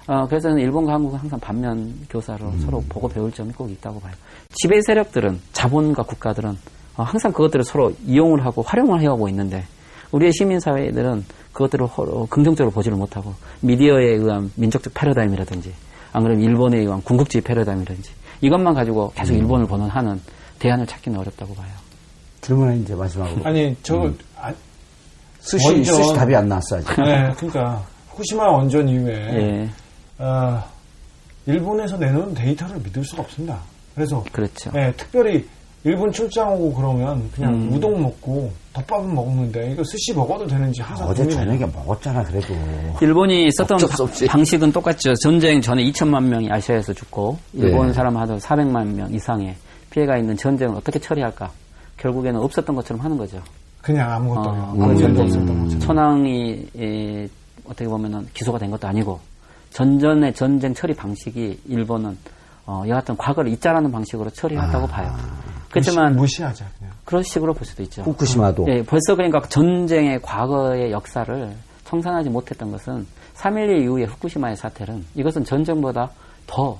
어, 0.08 0.26
그래서 0.26 0.50
일본과 0.50 0.94
한국은 0.94 1.18
항상 1.20 1.38
반면 1.38 1.94
교사로 2.10 2.50
서로 2.58 2.82
보고 2.88 3.08
배울 3.08 3.30
점이 3.30 3.52
꼭 3.52 3.70
있다고 3.70 4.00
봐요. 4.00 4.12
지배 4.50 4.80
세력들은 4.86 5.40
자본과 5.52 6.02
국가들은 6.02 6.50
어, 6.96 7.02
항상 7.04 7.32
그것들을 7.32 7.64
서로 7.64 7.92
이용을 8.04 8.44
하고 8.44 8.62
활용을 8.62 9.00
해오고 9.00 9.28
있는데 9.28 9.64
우리의 10.12 10.32
시민 10.32 10.60
사회들은 10.60 11.24
그것들을 11.52 11.86
허- 11.86 12.26
긍정적으로 12.26 12.70
보지를 12.72 12.96
못하고 12.96 13.34
미디어에 13.60 14.04
의한 14.14 14.50
민족적 14.56 14.92
패러다임이라든지 14.94 15.72
안 16.12 16.22
그러면 16.22 16.42
일본에 16.44 16.78
의한 16.78 17.02
군국주의 17.02 17.42
패러다임이라든지 17.42 18.10
이것만 18.42 18.74
가지고 18.74 19.12
계속 19.14 19.34
일본을 19.34 19.66
보는하는 19.66 20.20
대안을 20.58 20.86
찾기는 20.86 21.18
어렵다고 21.18 21.54
봐요. 21.54 21.68
질문은 22.40 22.82
이제 22.82 22.94
마지막으로. 22.94 23.44
아니 23.44 23.74
저 23.82 24.10
아, 24.36 24.52
스시, 25.40 25.66
원전. 25.68 25.94
스시 25.94 26.14
답이 26.14 26.34
안 26.34 26.48
나왔어, 26.48 26.76
아직. 26.76 26.88
네, 27.02 27.30
그러니까 27.36 27.84
후쿠시마 28.10 28.44
원전 28.50 28.88
이후에 28.88 29.14
예, 29.14 29.70
어, 30.18 30.62
일본에서 31.46 31.96
내놓은 31.96 32.34
데이터를 32.34 32.76
믿을 32.78 33.04
수가 33.04 33.22
없습니다. 33.22 33.58
그래서 33.94 34.24
그렇죠. 34.32 34.70
네, 34.72 34.92
특별히 34.96 35.46
일본 35.84 36.12
출장 36.12 36.52
오고 36.54 36.74
그러면 36.74 37.28
그냥 37.34 37.54
음. 37.54 37.72
우동 37.72 38.00
먹고 38.02 38.52
덮밥은 38.72 39.12
먹는데 39.14 39.72
이거 39.72 39.82
스시 39.84 40.14
먹어도 40.14 40.46
되는지 40.46 40.80
항상 40.80 41.08
어제. 41.08 41.28
저녁에 41.28 41.58
먹었잖아, 41.66 42.22
그래도. 42.24 42.54
일본이 43.00 43.50
썼던. 43.52 43.78
바- 43.78 44.26
방식은 44.28 44.70
똑같죠. 44.72 45.14
전쟁 45.16 45.60
전에 45.60 45.82
2천만 45.90 46.22
명이 46.24 46.50
아시아에서 46.52 46.92
죽고 46.92 47.36
일본 47.54 47.88
네. 47.88 47.92
사람 47.92 48.16
하도 48.16 48.38
400만 48.38 48.86
명 48.94 49.12
이상의 49.12 49.56
피해가 49.90 50.16
있는 50.18 50.36
전쟁을 50.36 50.76
어떻게 50.76 50.98
처리할까? 50.98 51.50
결국에는 51.96 52.40
없었던 52.40 52.74
것처럼 52.76 53.00
하는 53.04 53.16
거죠. 53.18 53.40
그냥 53.82 54.12
아무것도 54.12 54.48
어, 54.48 54.52
아무 54.70 54.78
그 54.78 54.84
문제도 54.84 55.14
전쟁 55.16 55.24
없었던 55.42 55.64
거죠. 55.64 55.78
천황이 55.80 56.66
에, 56.78 57.28
어떻게 57.64 57.86
보면은 57.88 58.26
기소가 58.32 58.58
된 58.58 58.70
것도 58.70 58.86
아니고 58.86 59.18
전전의 59.70 60.34
전쟁 60.34 60.72
처리 60.74 60.94
방식이 60.94 61.60
일본은 61.66 62.16
어, 62.66 62.84
여하튼 62.86 63.16
과거를 63.16 63.50
잊자라는 63.52 63.90
방식으로 63.90 64.30
처리했다고 64.30 64.86
봐요. 64.86 65.12
그렇지만 65.72 66.12
무시, 66.16 66.20
무시 66.40 66.42
하자 66.42 66.64
그냥. 66.78 66.92
그런 67.04 67.22
식으로 67.22 67.54
볼 67.54 67.66
수도 67.66 67.82
있죠. 67.82 68.02
후쿠시마도. 68.02 68.66
예, 68.68 68.82
벌써 68.82 69.14
그러니까 69.16 69.40
전쟁의 69.48 70.20
과거의 70.22 70.92
역사를 70.92 71.50
청산하지 71.84 72.30
못했던 72.30 72.70
것은 72.70 73.06
3.11 73.34 73.82
이후의 73.82 74.06
후쿠시마의 74.06 74.56
사태는 74.56 75.04
이것은 75.14 75.44
전쟁보다 75.44 76.10
더 76.46 76.78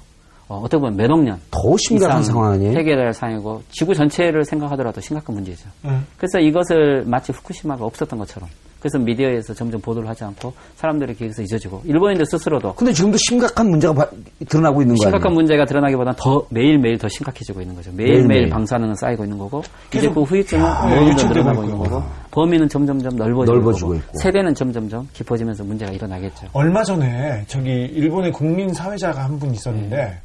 어, 0.49 0.62
떻게 0.68 0.78
보면 0.78 0.97
몇 0.97 1.11
억 1.11 1.22
년 1.24 1.40
더 1.51 1.76
심각한 1.78 2.20
이상 2.20 2.34
상황 2.34 2.53
아니에요? 2.53 2.72
해결할 2.78 3.12
상황이고 3.14 3.62
지구 3.70 3.95
전체를 3.95 4.45
생각하더라도 4.45 5.01
심각한 5.01 5.34
문제죠. 5.34 5.68
네. 5.82 5.99
그래서 6.16 6.38
이것을 6.40 7.05
마치 7.07 7.32
후쿠시마가 7.32 7.84
없었던 7.84 8.18
것처럼 8.18 8.49
그래서 8.82 8.98
미디어에서 8.98 9.54
점점 9.54 9.80
보도를 9.80 10.08
하지 10.08 10.24
않고 10.24 10.52
사람들의 10.74 11.14
기억에서 11.14 11.40
잊어지고 11.42 11.82
일본인들 11.84 12.26
스스로도 12.26 12.74
근데 12.74 12.92
지금도 12.92 13.16
심각한 13.16 13.70
문제가 13.70 13.94
바- 13.94 14.08
드러나고 14.48 14.82
있는 14.82 14.96
거예요. 14.96 15.08
심각한 15.08 15.32
문제가 15.34 15.64
드러나기보다는 15.64 16.14
더 16.18 16.44
매일 16.50 16.78
매일 16.78 16.98
더 16.98 17.08
심각해지고 17.08 17.60
있는 17.60 17.76
거죠. 17.76 17.92
매일 17.94 18.08
매일 18.10 18.22
매일매일. 18.26 18.50
방사능은 18.50 18.96
쌓이고 18.96 19.22
있는 19.22 19.38
거고 19.38 19.60
이제 19.90 20.00
계속 20.00 20.14
그 20.14 20.22
후유증은 20.22 20.64
야, 20.64 20.84
모든 21.00 21.16
드러나고 21.28 21.62
있고. 21.62 21.64
있는 21.64 21.78
거고 21.78 22.04
범위는 22.32 22.68
점점점 22.68 23.14
넓어지고, 23.16 23.44
넓어지고 23.56 23.94
있고, 23.94 24.04
있고. 24.08 24.18
세대는 24.18 24.54
점점점 24.56 25.08
깊어지면서 25.12 25.62
문제가 25.62 25.92
일어나겠죠. 25.92 26.48
얼마 26.52 26.82
전에 26.82 27.44
저기 27.46 27.70
일본의 27.70 28.32
국민 28.32 28.74
사회자가 28.74 29.22
한 29.24 29.38
분 29.38 29.54
있었는데 29.54 29.96
네. 29.96 30.18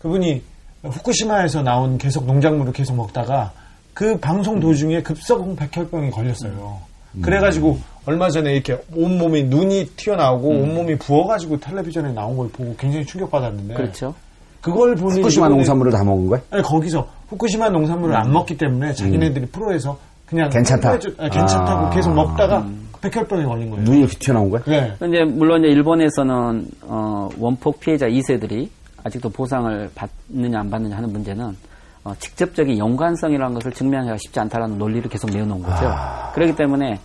그분이 0.00 0.42
후쿠시마에서 0.82 1.62
나온 1.62 1.96
계속 1.98 2.24
농작물을 2.26 2.72
계속 2.72 2.96
먹다가 2.96 3.52
그 3.94 4.18
방송 4.18 4.58
도중에 4.60 5.02
급성 5.02 5.54
백혈병이 5.56 6.10
걸렸어요. 6.10 6.78
음. 7.14 7.22
그래가지고 7.22 7.78
얼마 8.06 8.28
전에 8.30 8.54
이렇게 8.54 8.78
온몸이 8.94 9.44
눈이 9.44 9.90
튀어나오고 9.96 10.50
음. 10.50 10.62
온몸이 10.62 10.96
부어가지고 10.98 11.60
텔레비전에 11.60 12.12
나온 12.12 12.36
걸 12.36 12.48
보고 12.48 12.74
굉장히 12.76 13.04
충격받았는데 13.06 13.74
그렇죠. 13.74 14.14
그걸 14.60 14.94
보는 14.94 15.18
후쿠시마 15.18 15.48
농산물을 15.48 15.92
다 15.92 16.04
먹은 16.04 16.26
거야? 16.28 16.40
아니 16.50 16.62
거기서 16.62 17.06
후쿠시마 17.28 17.70
농산물을 17.70 18.14
안 18.14 18.32
먹기 18.32 18.56
때문에 18.58 18.92
자기네들이 18.94 19.46
프로에서 19.46 19.98
그냥 20.26 20.46
음. 20.46 20.50
괜찮다. 20.50 20.92
홍보해주- 20.98 21.20
아니, 21.20 21.30
괜찮다고 21.30 21.86
아. 21.86 21.90
계속 21.90 22.14
먹다가 22.14 22.58
음. 22.60 22.88
백혈병이 23.00 23.44
걸린 23.44 23.70
거예요. 23.70 23.82
눈이 23.84 23.98
이렇게 24.00 24.18
튀어나온 24.18 24.50
거야? 24.50 24.62
네. 24.66 24.92
근데 24.98 25.24
물론 25.24 25.64
이제 25.64 25.72
일본에서는 25.72 26.66
어, 26.82 27.28
원폭 27.38 27.80
피해자 27.80 28.06
2세들이 28.06 28.68
아직도 29.02 29.30
보상을 29.30 29.90
받느냐 29.94 30.60
안 30.60 30.68
받느냐 30.70 30.96
하는 30.96 31.10
문제는 31.10 31.56
어, 32.04 32.12
직접적인 32.18 32.76
연관성이라는 32.78 33.54
것을 33.54 33.72
증명하기가 33.72 34.16
쉽지 34.18 34.38
않다라는 34.40 34.76
논리를 34.78 35.08
계속 35.08 35.30
내어놓은 35.30 35.62
거죠. 35.62 35.90
그렇기 36.34 36.54
때문에 36.56 36.98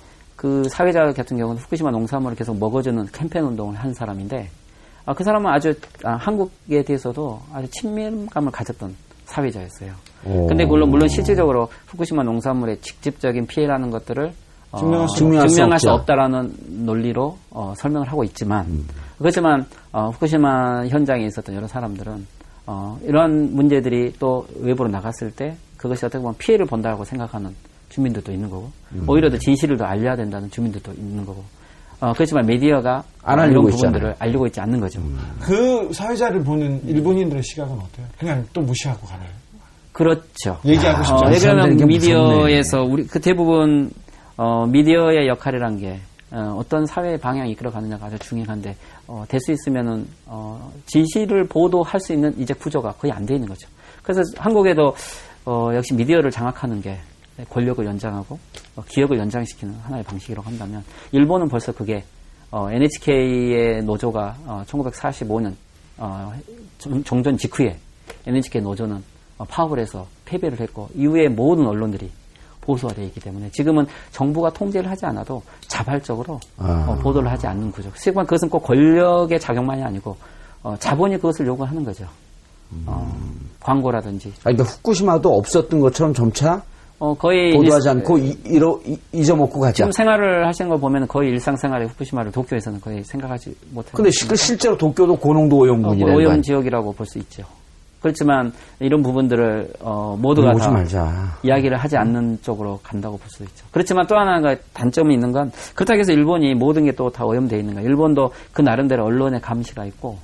그그 0.45 0.69
사회자 0.69 0.99
같은 1.11 1.37
경우는 1.37 1.59
후쿠시마 1.59 1.89
농산물을 1.89 2.37
계속 2.37 2.59
먹어주는 2.59 3.07
캠페인 3.11 3.45
운동을 3.45 3.75
한 3.75 3.95
사람인데 3.95 4.47
아, 5.07 5.13
그 5.15 5.23
사람은 5.23 5.51
아주 5.51 5.73
아, 6.03 6.11
한국에 6.17 6.83
대해서도 6.83 7.41
아주 7.51 7.67
친밀감을 7.71 8.51
가졌던 8.51 8.95
사회자였어요. 9.25 9.91
오. 10.23 10.45
근데 10.45 10.65
물론 10.65 10.91
물론 10.91 11.07
실질적으로 11.07 11.67
후쿠시마 11.87 12.21
농산물의 12.21 12.77
직접적인 12.81 13.47
피해라는 13.47 13.89
것들을 13.89 14.33
어, 14.71 14.77
증명할 14.77 15.07
수 15.09 15.15
증명할 15.17 15.49
수 15.49 15.55
증명할 15.55 15.79
수 15.79 15.89
없죠. 15.89 16.01
없다라는 16.01 16.53
논리로 16.85 17.37
어, 17.49 17.73
설명을 17.77 18.07
하고 18.07 18.23
있지만 18.23 18.85
그렇지만 19.17 19.65
어, 19.91 20.09
후쿠시마 20.11 20.85
현장에 20.89 21.25
있었던 21.25 21.55
여러 21.55 21.65
사람들은 21.65 22.27
어, 22.67 22.99
이런 23.01 23.55
문제들이 23.55 24.13
또 24.19 24.45
외부로 24.59 24.89
나갔을 24.89 25.31
때 25.31 25.57
그것이 25.77 26.05
어떻게 26.05 26.21
보면 26.21 26.35
피해를 26.37 26.67
본다고 26.67 27.03
생각하는 27.03 27.55
주민들도 27.95 28.31
있는 28.31 28.49
거고 28.49 28.69
오히려 29.07 29.29
더 29.29 29.37
진실을 29.37 29.77
더 29.77 29.85
알려야 29.85 30.15
된다는 30.15 30.49
주민들도 30.51 30.91
있는 30.93 31.25
거고 31.25 31.43
어, 32.01 32.11
그렇지만 32.13 32.45
미디어가 32.45 33.03
안 33.23 33.39
어, 33.39 33.43
알리고 33.43 33.61
이런 33.61 33.73
있잖아요. 33.73 33.91
부분들을 33.93 34.15
알리고 34.19 34.47
있지 34.47 34.59
않는 34.59 34.79
거죠. 34.81 35.01
그 35.39 35.89
사회자를 35.93 36.43
보는 36.43 36.81
일본인들의 36.87 37.41
시각은 37.41 37.73
어때요? 37.73 38.05
그냥 38.19 38.45
또 38.53 38.61
무시하고 38.61 39.07
가나요? 39.07 39.29
그렇죠. 39.93 40.59
얘기하고 40.65 41.03
싶지 41.03 41.13
어, 41.13 41.17
않아요. 41.19 41.33
왜 41.33 41.39
그러면 41.39 41.61
사람들에게 41.63 41.85
미디어에서 41.85 42.83
우리 42.83 43.07
그 43.07 43.19
대부분 43.21 43.89
어, 44.35 44.65
미디어의 44.67 45.27
역할이란 45.29 45.79
게 45.79 45.99
어, 46.31 46.61
떤 46.67 46.85
사회 46.85 47.15
방향이 47.17 47.51
이끌어가느냐가 47.51 48.07
아주 48.07 48.19
중요한데 48.19 48.75
어, 49.07 49.23
될 49.29 49.39
수 49.39 49.53
있으면은 49.53 50.05
어, 50.25 50.69
진실을 50.87 51.47
보도할 51.47 52.01
수 52.01 52.11
있는 52.11 52.33
이제 52.37 52.53
구조가 52.53 52.91
거의 52.93 53.13
안 53.13 53.25
돼 53.25 53.35
있는 53.35 53.47
거죠. 53.47 53.69
그래서 54.03 54.21
한국에도 54.37 54.93
어, 55.45 55.69
역시 55.73 55.93
미디어를 55.93 56.29
장악하는 56.29 56.81
게 56.81 56.97
권력을 57.49 57.86
연장하고 57.86 58.39
어, 58.75 58.83
기업을 58.88 59.17
연장시키는 59.19 59.73
하나의 59.83 60.03
방식이라고 60.03 60.47
한다면 60.49 60.83
일본은 61.11 61.47
벌써 61.49 61.71
그게 61.71 62.03
어, 62.51 62.69
NHK의 62.71 63.83
노조가 63.83 64.36
어, 64.45 64.63
1945년 64.67 65.53
어, 65.97 66.33
정- 66.77 67.03
정전 67.03 67.38
직후에 67.38 67.77
NHK 68.25 68.61
노조는 68.61 69.03
어, 69.38 69.45
파업을 69.45 69.79
해서 69.79 70.07
패배를 70.25 70.59
했고 70.61 70.89
이후에 70.95 71.27
모든 71.27 71.67
언론들이 71.67 72.09
보수화되어 72.61 73.05
있기 73.05 73.19
때문에 73.19 73.51
지금은 73.51 73.86
정부가 74.11 74.49
통제를 74.51 74.89
하지 74.89 75.05
않아도 75.05 75.41
자발적으로 75.67 76.39
아. 76.57 76.86
어, 76.89 76.95
보도를 76.95 77.29
하지 77.29 77.45
않는 77.47 77.71
구조. 77.71 77.89
실제로 77.95 78.23
그것은 78.23 78.49
꼭 78.49 78.61
권력의 78.61 79.39
작용만이 79.39 79.83
아니고 79.83 80.15
어, 80.63 80.75
자본이 80.79 81.17
그것을 81.17 81.45
요구하는 81.45 81.83
거죠. 81.83 82.07
어, 82.88 83.15
광고라든지 83.59 84.29
아, 84.39 84.49
그러니까 84.49 84.63
후쿠시마도 84.63 85.29
없었던 85.38 85.79
것처럼 85.79 86.13
점차 86.13 86.63
어, 86.99 87.13
거의 87.13 87.51
보도하지 87.53 87.87
일- 87.89 87.91
않고 87.97 88.17
이, 88.17 88.29
이- 88.45 88.97
잊어먹고 89.11 89.59
가자. 89.59 89.73
지금 89.73 89.91
생활을 89.91 90.47
하시는 90.47 90.69
걸 90.69 90.79
보면 90.79 91.07
거의 91.07 91.29
일상생활에 91.31 91.85
후쿠시마를 91.87 92.31
도쿄에서는 92.31 92.79
거의 92.81 93.03
생각하지 93.03 93.53
못하고 93.71 93.97
근데 93.97 94.11
시- 94.11 94.27
그 94.27 94.35
실제로 94.35 94.77
도쿄도 94.77 95.17
고농도 95.17 95.57
오염군이라는 95.57 96.13
거 96.13 96.17
오염 96.17 96.31
아니에요? 96.31 96.41
지역이라고 96.41 96.93
볼 96.93 97.05
수 97.05 97.17
있죠. 97.19 97.43
그렇지만 98.01 98.53
이런 98.79 99.01
부분들을 99.01 99.67
어, 99.81 100.15
모두가 100.21 100.53
다 100.53 100.69
말자. 100.69 101.37
이야기를 101.43 101.75
하지 101.77 101.97
않는 101.97 102.39
쪽으로 102.43 102.79
간다고 102.83 103.17
볼 103.17 103.27
수 103.29 103.43
있죠. 103.43 103.65
그렇지만 103.71 104.05
또 104.07 104.15
하나가 104.15 104.55
단점이 104.73 105.13
있는 105.13 105.31
건 105.31 105.51
그렇다고 105.73 105.99
해서 105.99 106.11
일본이 106.13 106.53
모든 106.53 106.85
게 106.85 106.91
또 106.91 107.09
다 107.09 107.25
오염되어 107.25 107.57
있는 107.59 107.73
거예요. 107.73 107.89
일본도 107.89 108.31
그 108.53 108.61
나름대로 108.61 109.05
언론의 109.05 109.41
감시가 109.41 109.85
있고 109.85 110.17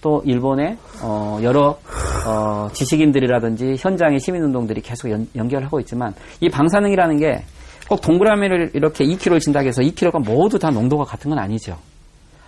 또 0.00 0.22
일본의 0.24 0.76
어, 1.02 1.38
여러 1.42 1.78
어, 2.26 2.68
지식인들이라든지 2.72 3.76
현장의 3.78 4.20
시민운동들이 4.20 4.80
계속 4.80 5.10
연, 5.10 5.28
연결하고 5.34 5.80
있지만 5.80 6.14
이 6.40 6.48
방사능이라는 6.48 7.18
게 7.18 7.44
꼭 7.88 8.00
동그라미를 8.00 8.72
이렇게 8.74 9.04
2kg를 9.04 9.40
진다고 9.40 9.66
해서 9.66 9.82
2kg가 9.82 10.24
모두 10.24 10.58
다 10.58 10.70
농도가 10.70 11.04
같은 11.04 11.30
건 11.30 11.38
아니죠. 11.38 11.78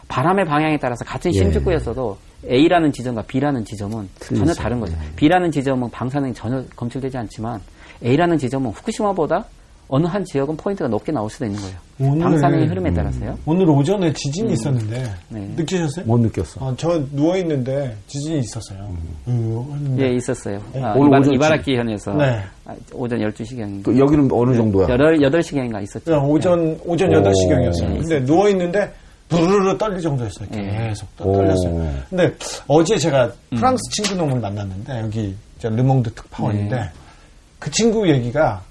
바람의 0.08 0.46
방향에 0.46 0.78
따라서 0.78 1.04
같은 1.04 1.32
예. 1.34 1.38
신주쿠에서도 1.38 2.16
A라는 2.48 2.92
지점과 2.92 3.22
B라는 3.22 3.64
지점은 3.64 4.08
전혀 4.20 4.44
틀리죠. 4.44 4.54
다른 4.54 4.80
거죠. 4.80 4.96
B라는 5.16 5.50
지점은 5.50 5.90
방사능이 5.90 6.34
전혀 6.34 6.64
검출되지 6.74 7.16
않지만 7.18 7.60
A라는 8.04 8.38
지점은 8.38 8.70
후쿠시마보다 8.70 9.44
어느 9.88 10.06
한 10.06 10.24
지역은 10.24 10.56
포인트가 10.56 10.88
높게 10.88 11.12
나올 11.12 11.30
수도 11.30 11.46
있는 11.46 11.60
거예요. 11.60 11.76
오늘- 12.00 12.20
방사능의 12.22 12.66
흐름에 12.68 12.92
따라서요. 12.94 13.36
오늘 13.44 13.68
오전에 13.68 14.12
지진이 14.12 14.52
있었는데 14.52 15.12
네. 15.30 15.40
느끼셨어요? 15.56 16.04
못 16.06 16.18
느꼈어. 16.20 16.64
어, 16.64 16.74
저 16.76 17.02
누워 17.12 17.36
있는데 17.38 17.96
지진이 18.06 18.38
있었어요. 18.40 18.88
으, 19.26 19.30
했는데 19.30 20.02
예, 20.04 20.14
있었어요. 20.14 20.58
아, 20.76 20.94
오늘 20.96 21.08
이바, 21.08 21.18
오전 21.18 21.34
이바라키 21.34 21.76
현에서 21.76 22.14
네. 22.14 22.40
아, 22.66 22.74
오전 22.92 23.18
12시경인가. 23.20 23.82
그 23.84 23.98
여기는 23.98 24.28
어느 24.32 24.54
정도야? 24.54 24.86
8, 24.86 25.18
8시경인가 25.18 25.82
있었죠. 25.82 26.04
그냥 26.04 26.24
오전 26.30 26.78
오전 26.84 27.08
오. 27.14 27.20
8시경이었어요. 27.22 27.88
네, 27.88 27.98
근데 27.98 28.24
누워 28.24 28.48
있는데 28.50 28.92
부르르 29.28 29.76
떨릴 29.76 30.00
정도였어요. 30.00 30.48
네. 30.52 30.88
계속. 30.88 31.14
떨렸어요. 31.16 31.92
근데 32.08 32.32
어제 32.68 32.96
제가 32.96 33.32
음. 33.52 33.56
프랑스 33.56 33.82
친구 33.90 34.14
놈을 34.22 34.40
만났는데 34.40 35.00
여기 35.00 35.34
르몽드 35.60 36.14
특파원인데 36.14 36.76
네. 36.76 36.90
그 37.58 37.70
친구 37.72 38.08
얘기가 38.08 38.62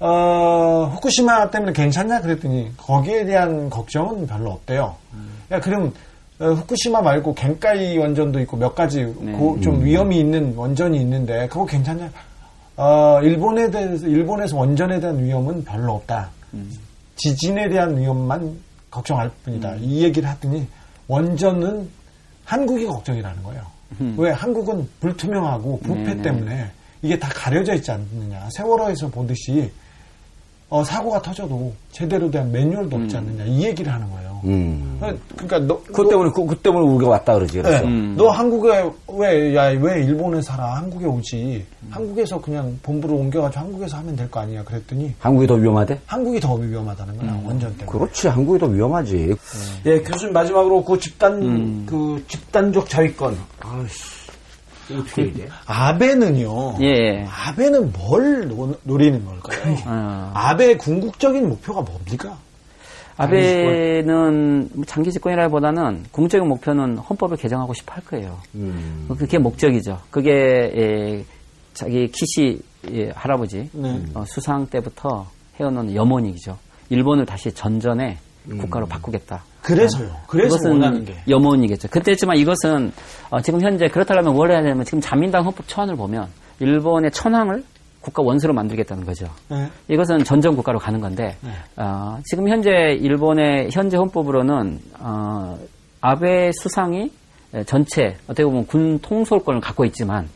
어, 0.00 0.90
후쿠시마 0.94 1.50
때문에 1.50 1.72
괜찮냐 1.72 2.22
그랬더니 2.22 2.72
거기에 2.76 3.24
대한 3.26 3.68
걱정은 3.68 4.26
별로 4.26 4.50
없대요. 4.52 4.96
음. 5.12 5.30
야 5.52 5.60
그럼 5.60 5.92
어, 6.38 6.46
후쿠시마 6.46 7.02
말고 7.02 7.34
겐카이 7.34 7.98
원전도 7.98 8.40
있고 8.40 8.56
몇 8.56 8.74
가지 8.74 9.04
네. 9.20 9.32
고- 9.32 9.60
좀 9.60 9.84
위험이 9.84 10.18
있는 10.20 10.54
원전이 10.56 10.98
있는데 11.00 11.46
그거 11.48 11.66
괜찮냐? 11.66 12.10
어, 12.76 13.20
일본에 13.22 13.70
대해서 13.70 14.06
일본에서 14.06 14.56
원전에 14.56 15.00
대한 15.00 15.22
위험은 15.22 15.64
별로 15.64 15.92
없다. 15.96 16.30
음. 16.54 16.72
지진에 17.16 17.68
대한 17.68 17.98
위험만 17.98 18.56
걱정할 18.90 19.30
뿐이다. 19.44 19.74
이 19.80 20.02
얘기를 20.02 20.26
하더니 20.26 20.66
원전은 21.08 21.88
한국이 22.44 22.86
걱정이라는 22.86 23.42
거예요. 23.42 23.62
왜 24.16 24.30
한국은 24.30 24.88
불투명하고 25.00 25.80
부패 25.80 26.00
음. 26.00 26.04
네네. 26.06 26.22
때문에 26.22 26.70
이게 27.02 27.18
다 27.18 27.28
가려져 27.34 27.74
있지 27.74 27.90
않느냐. 27.90 28.48
세월호에서 28.52 29.08
보듯이 29.08 29.70
어, 30.70 30.84
사고가 30.84 31.20
터져도 31.20 31.72
제대로 31.90 32.30
된 32.30 32.50
매뉴얼도 32.52 32.96
없지 32.96 33.16
않느냐. 33.16 33.44
이 33.44 33.64
얘기를 33.64 33.92
하는 33.92 34.08
거예요. 34.10 34.40
음. 34.44 34.98
그러니까 35.36 35.58
너, 35.58 35.82
그것 35.82 36.08
때문에, 36.08 36.30
그, 36.34 36.46
그 36.46 36.56
때문에 36.56 36.86
우리가 36.94 37.10
왔다 37.10 37.34
그러지. 37.34 37.56
네. 37.56 37.62
그래서. 37.62 37.84
음. 37.84 38.14
너 38.16 38.28
한국에 38.28 38.90
왜, 39.18 39.54
야, 39.54 39.64
왜 39.64 40.02
일본에 40.04 40.40
살아? 40.40 40.76
한국에 40.76 41.04
오지. 41.06 41.66
한국에서 41.90 42.40
그냥 42.40 42.78
본부를 42.82 43.16
옮겨가지고 43.16 43.60
한국에서 43.64 43.96
하면 43.98 44.16
될 44.16 44.30
거 44.30 44.40
아니야. 44.40 44.62
그랬더니 44.64 45.12
한국이 45.18 45.46
더 45.46 45.54
위험하대? 45.54 45.98
한국이 46.06 46.38
더 46.40 46.54
위험하다는 46.54 47.18
거야. 47.18 47.32
원전 47.44 47.76
때문에. 47.76 47.86
그렇지, 47.98 48.28
한국이 48.28 48.58
더 48.60 48.66
위험하지. 48.66 49.34
예, 49.86 49.98
교수님 50.00 50.32
마지막으로 50.32 50.84
그 50.84 50.98
집단 51.00 51.84
그 51.84 52.22
집단적 52.28 52.88
자위권. 52.88 53.36
아씨. 53.58 54.19
어떻게 54.98 55.32
돼? 55.32 55.48
아베는요. 55.66 56.78
예. 56.82 57.26
아베는 57.26 57.92
뭘 57.92 58.48
노, 58.48 58.74
노리는 58.84 59.24
걸까요? 59.24 59.76
어. 59.86 60.30
아베의 60.34 60.78
궁극적인 60.78 61.48
목표가 61.48 61.82
뭡니까? 61.82 62.36
아베는 63.16 64.70
장기 64.86 65.12
집권이라기보다는 65.12 66.04
궁극적인 66.10 66.48
목표는 66.48 66.96
헌법을 66.98 67.36
개정하고 67.36 67.74
싶어 67.74 67.94
할 67.94 68.04
거예요. 68.04 68.38
음. 68.54 69.06
그게 69.18 69.38
목적이죠. 69.38 69.98
그게 70.10 70.30
예, 70.32 71.24
자기 71.74 72.08
키시 72.08 72.60
예, 72.90 73.10
할아버지 73.14 73.68
네. 73.72 74.02
어, 74.14 74.24
수상 74.26 74.66
때부터 74.66 75.26
해오는 75.60 75.94
염원이죠. 75.94 76.56
일본을 76.88 77.26
다시 77.26 77.52
전전의 77.52 78.16
국가로 78.48 78.86
바꾸겠다. 78.86 79.42
그래서요. 79.62 80.10
그래서 80.26 80.56
이것은 80.56 80.70
원하는 80.72 81.04
게. 81.04 81.16
염원이겠죠. 81.28 81.88
그때지만 81.88 82.36
이것은 82.38 82.92
어, 83.30 83.40
지금 83.40 83.60
현재 83.60 83.88
그렇다면 83.88 84.32
뭘 84.32 84.50
해야 84.50 84.62
되냐면 84.62 84.84
지금 84.84 85.00
자민당 85.00 85.44
헌법 85.44 85.68
초안을 85.68 85.96
보면 85.96 86.28
일본의 86.60 87.10
천황을 87.10 87.62
국가 88.00 88.22
원수로 88.22 88.54
만들겠다는 88.54 89.04
거죠. 89.04 89.26
네. 89.50 89.68
이것은 89.88 90.24
전전 90.24 90.56
국가로 90.56 90.78
가는 90.78 91.00
건데 91.00 91.36
어, 91.76 92.18
지금 92.24 92.48
현재 92.48 92.70
일본의 92.98 93.68
현재 93.72 93.98
헌법으로는 93.98 94.80
어, 95.00 95.58
아베 96.00 96.50
수상이 96.52 97.12
전체 97.66 98.16
어떻게 98.24 98.44
보면 98.44 98.66
군 98.66 98.98
통솔권을 99.00 99.60
갖고 99.60 99.84
있지만 99.84 100.28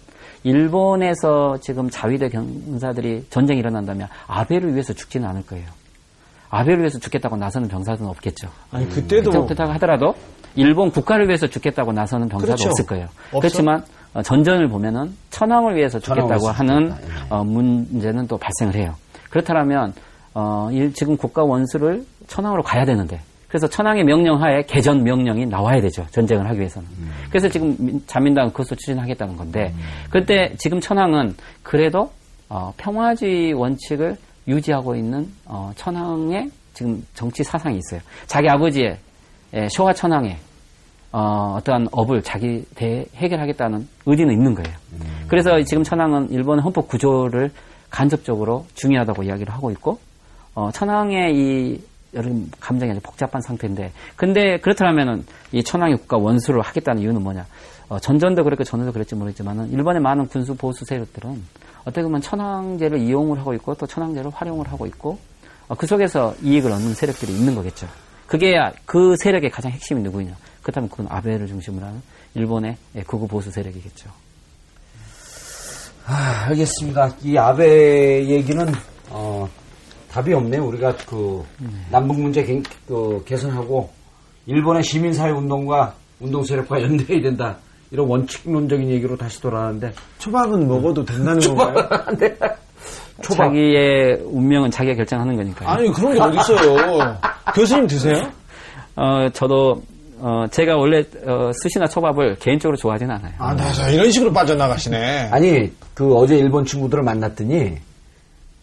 일본에서 0.43 1.59
지금 1.63 1.89
자위대 1.89 2.29
병사들이 2.29 3.27
전쟁이 3.31 3.61
일어난다면 3.61 4.09
아베를 4.27 4.73
위해서 4.73 4.93
죽지는 4.93 5.27
않을 5.29 5.47
거예요. 5.47 5.65
아베를 6.55 6.79
위해서 6.81 6.99
죽겠다고 6.99 7.37
나서는 7.37 7.69
병사들은 7.69 8.09
없겠죠. 8.09 8.49
아니, 8.71 8.89
그때도. 8.89 9.31
그때부터 9.31 9.65
하더라도 9.73 10.15
일본 10.55 10.91
국가를 10.91 11.27
위해서 11.29 11.47
죽겠다고 11.47 11.93
나서는 11.93 12.29
병사도 12.29 12.47
그렇죠. 12.55 12.69
없을 12.69 12.87
거예요. 12.87 13.07
없어? 13.33 13.41
그렇지만 13.41 13.85
어, 14.15 14.23
전전을 14.23 14.69
보면은 14.69 15.15
천황을 15.31 15.75
위해서 15.77 15.99
죽겠다고 15.99 16.49
하는. 16.49 16.91
예. 16.93 16.95
어, 17.31 17.43
문제는 17.43 18.29
또 18.29 18.39
발생을 18.39 18.75
해요. 18.77 18.95
그렇다면 19.31 19.93
어, 20.35 20.69
이- 20.73 20.93
지금 20.93 21.17
국가 21.17 21.43
원수를 21.43 22.05
천황으로 22.29 22.63
가야 22.63 22.85
되는데 22.85 23.21
그래서 23.49 23.69
천황의 23.69 24.05
명령하에 24.05 24.63
개전 24.67 25.03
명령이 25.05 25.47
나와야 25.47 25.81
되죠. 25.81 26.05
전쟁을 26.11 26.49
하기 26.49 26.59
위해서는. 26.59 26.89
음. 26.99 27.11
그래서 27.29 27.49
지금 27.49 27.75
민- 27.79 28.03
자민당은 28.07 28.51
그것을 28.53 28.77
추진하겠다는 28.77 29.37
건데 29.37 29.73
그때 30.11 30.53
지금 30.59 30.81
천황은 30.81 31.35
그래도 31.65 32.11
어, 32.49 32.73
평화주의 32.77 33.53
원칙을 33.53 34.17
유지하고 34.47 34.95
있는 34.95 35.31
어, 35.45 35.73
천황의 35.77 36.51
지금 36.75 37.05
정치 37.15 37.43
사상이 37.45 37.79
있어요. 37.79 38.01
자기 38.27 38.49
아버지의 38.49 38.99
예, 39.55 39.69
쇼와 39.69 39.93
천황의 39.93 40.37
어, 41.13 41.57
어떠한 41.59 41.89
업을 41.93 42.23
자기 42.23 42.65
대 42.75 43.07
해결하겠다는 43.15 43.89
의지는 44.07 44.33
있는 44.35 44.55
거예요. 44.55 44.77
그래서 45.29 45.63
지금 45.63 45.85
천황은 45.85 46.31
일본의 46.31 46.63
헌법 46.63 46.89
구조를 46.89 47.53
간접적으로 47.89 48.67
중요하다고 48.75 49.23
이야기를 49.23 49.55
하고 49.55 49.71
있고 49.71 50.01
어, 50.55 50.71
천황의 50.73 51.37
이 51.37 51.81
여러 52.15 52.31
감정이 52.61 52.93
아주 52.93 53.01
복잡한 53.01 53.41
상태인데 53.43 53.93
근데 54.17 54.59
그렇다면은 54.59 55.25
이 55.53 55.63
천황의 55.63 55.97
국가 55.99 56.17
원수를 56.17 56.61
하겠다는 56.61 57.03
이유는 57.03 57.23
뭐냐? 57.23 57.47
어, 57.89 57.99
전전도 57.99 58.43
그랬고 58.45 58.65
전후도 58.65 58.93
그랬지 58.93 59.15
모르겠지만은 59.15 59.71
일본의 59.71 60.01
많은 60.01 60.27
군수 60.27 60.57
보수 60.57 60.85
세력들은 60.85 61.43
어떻게 61.85 62.03
보면 62.03 62.21
천황제를 62.21 62.99
이용을 62.99 63.39
하고 63.39 63.55
있고 63.55 63.75
또 63.75 63.87
천황제를 63.87 64.31
활용을 64.31 64.69
하고 64.69 64.87
있고 64.87 65.19
어, 65.69 65.75
그 65.75 65.87
속에서 65.87 66.35
이익을 66.43 66.71
얻는 66.71 66.95
세력들이 66.95 67.33
있는 67.33 67.55
거겠죠. 67.55 67.89
그게 68.27 68.55
그 68.87 69.17
세력의 69.17 69.51
가장 69.51 69.71
핵심이 69.71 70.03
누구냐? 70.03 70.35
그렇다면 70.63 70.89
그건 70.89 71.07
아베를 71.11 71.47
중심으로 71.47 71.85
하는 71.87 72.03
일본의 72.35 72.77
예, 72.97 73.03
극우 73.03 73.29
보수 73.29 73.51
세력이겠죠. 73.51 74.11
아, 76.07 76.47
알겠습니다. 76.49 77.17
이 77.23 77.37
아베 77.37 78.27
얘기는 78.27 78.73
어, 79.11 79.49
답이 80.11 80.33
없네요. 80.33 80.67
우리가 80.67 80.97
그 81.07 81.45
남북 81.91 82.21
문제 82.21 82.45
개, 82.45 82.63
그 82.87 83.23
개선하고 83.27 83.91
일본의 84.47 84.83
시민사회 84.83 85.31
운동과 85.31 85.95
운동 86.21 86.45
세력과 86.45 86.81
연대해야 86.83 87.23
된다. 87.23 87.57
이런 87.95 88.09
원칙론적인 88.09 88.91
얘기로 88.91 89.17
다시 89.17 89.41
돌아가는데 89.41 89.93
초밥은 90.19 90.67
먹어도 90.67 91.05
된다는 91.05 91.39
건가요? 91.55 91.89
초밥. 93.23 93.45
자기의 93.47 94.19
운명은 94.25 94.73
자기가 94.73 94.97
결정하는 94.97 95.37
거니까요. 95.37 95.69
아니 95.69 95.89
그런 95.93 96.13
게 96.15 96.21
어딨어요. 96.21 97.17
교수님 97.55 97.87
드세요? 97.87 98.21
어, 98.97 99.29
저도 99.33 99.81
어, 100.19 100.45
제가 100.51 100.77
원래 100.77 101.05
어, 101.25 101.53
스시나 101.63 101.87
초밥을 101.87 102.35
개인적으로 102.41 102.77
좋아하지는 102.77 103.15
않아요. 103.15 103.33
아, 103.39 103.55
나 103.55 103.71
자, 103.73 103.89
이런 103.89 104.11
식으로 104.11 104.33
빠져나가시네. 104.33 105.29
아니 105.31 105.71
그 105.95 106.13
어제 106.17 106.37
일본 106.37 106.65
친구들을 106.65 107.05
만났더니 107.05 107.77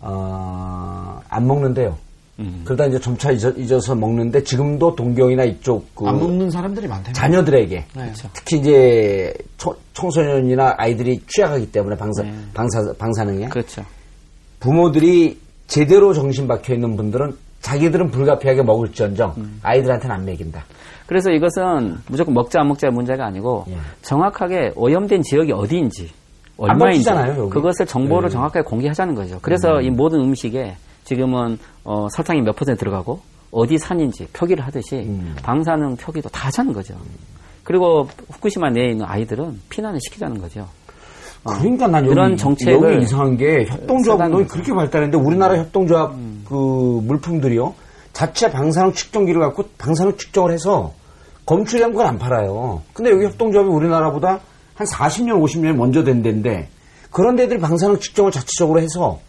어, 0.02 1.22
안 1.30 1.48
먹는데요. 1.48 1.98
음. 2.42 2.62
그러다 2.66 2.86
이제 2.88 3.00
점차 3.00 3.32
잊어, 3.32 3.50
잊어 3.52 3.80
서 3.80 3.96
먹는데 3.96 4.44
지금도 4.44 4.96
동경이나 4.96 5.44
이쪽 5.46 5.94
그 5.96 6.06
안 6.08 6.20
먹는 6.20 6.50
사람들이 6.50 6.88
많다면. 6.88 7.14
자녀들에게 7.14 7.86
네. 7.96 8.14
특히 8.34 8.58
이제 8.58 9.34
초- 9.58 9.76
청소년이나 9.94 10.76
아이들이 10.78 11.20
취약하기 11.28 11.72
때문에 11.72 11.96
방사 11.96 12.24
네. 12.24 12.34
방사 12.54 12.82
방사능에 12.98 13.48
그렇죠. 13.50 13.84
부모들이 14.60 15.40
제대로 15.68 16.14
정신 16.14 16.48
박혀 16.48 16.74
있는 16.74 16.96
분들은 16.96 17.36
자기들은 17.62 18.10
불가피하게 18.12 18.64
먹을지언정 18.64 19.34
음. 19.38 19.60
아이들한테는 19.64 20.16
안 20.16 20.26
먹인다. 20.26 20.64
그래서 21.06 21.30
이것은 21.32 21.98
무조건 22.08 22.34
먹자 22.34 22.62
안 22.62 22.68
먹자의 22.70 22.92
문제가 22.92 23.26
아니고 23.26 23.66
예. 23.70 23.76
정확하게 24.02 24.72
오염된 24.76 25.22
지역이 25.24 25.52
어디인지 25.52 26.10
안 26.60 26.72
얼마인지. 26.82 27.10
그것을 27.50 27.86
정보를 27.86 28.30
예. 28.30 28.34
정확하게 28.34 28.64
공개하자는 28.64 29.14
거죠. 29.16 29.40
그래서 29.42 29.82
이 29.82 29.90
모든 29.90 30.22
음식에 30.22 30.76
지금은 31.04 31.58
어, 31.84 32.08
설탕이 32.12 32.42
몇 32.42 32.56
퍼센트 32.56 32.80
들어가고 32.80 33.20
어디 33.52 33.78
산인지 33.78 34.28
표기를 34.34 34.66
하듯이 34.66 34.98
음. 34.98 35.36
방사능 35.44 35.98
표기도 35.98 36.30
다 36.30 36.48
하자는 36.48 36.74
거죠. 36.74 36.96
그리고 37.64 38.08
후쿠시마 38.30 38.70
내에 38.72 38.92
있는 38.92 39.06
아이들은 39.06 39.62
피난을 39.70 40.00
시키자는 40.08 40.40
거죠. 40.40 40.68
그러니까 41.44 41.88
난 41.88 42.04
여기, 42.06 42.14
그런 42.14 42.38
정책을 42.38 42.94
여기 42.94 43.04
이상한 43.06 43.36
게 43.36 43.66
협동조합 43.66 44.18
쓰다는 44.18 44.26
운동이 44.26 44.44
거죠. 44.44 44.54
그렇게 44.54 44.74
발달했는데 44.74 45.18
우리나라 45.26 45.58
협동조합 45.58 46.14
그 46.46 47.02
물품들이요 47.04 47.74
자체 48.14 48.52
방사능 48.52 48.94
측정기를 48.94 49.42
갖고 49.42 49.64
방사능 49.78 50.18
측정을 50.18 50.52
해서 50.52 50.94
검출한 51.46 51.94
건 51.94 52.06
안 52.06 52.20
팔아요. 52.20 52.84
근데 52.94 53.10
여기 53.12 53.26
협동조합이 53.26 53.70
우리나라보다 53.70 54.40
한 54.76 54.88
40년, 54.88 55.42
50년 55.44 55.76
먼저 55.76 56.04
된 56.04 56.22
데인데 56.22 56.70
그런 57.10 57.36
데들이 57.36 57.60
방사능 57.60 58.00
측정을 58.00 58.32
자체적으로 58.32 58.80
해서 58.80 59.20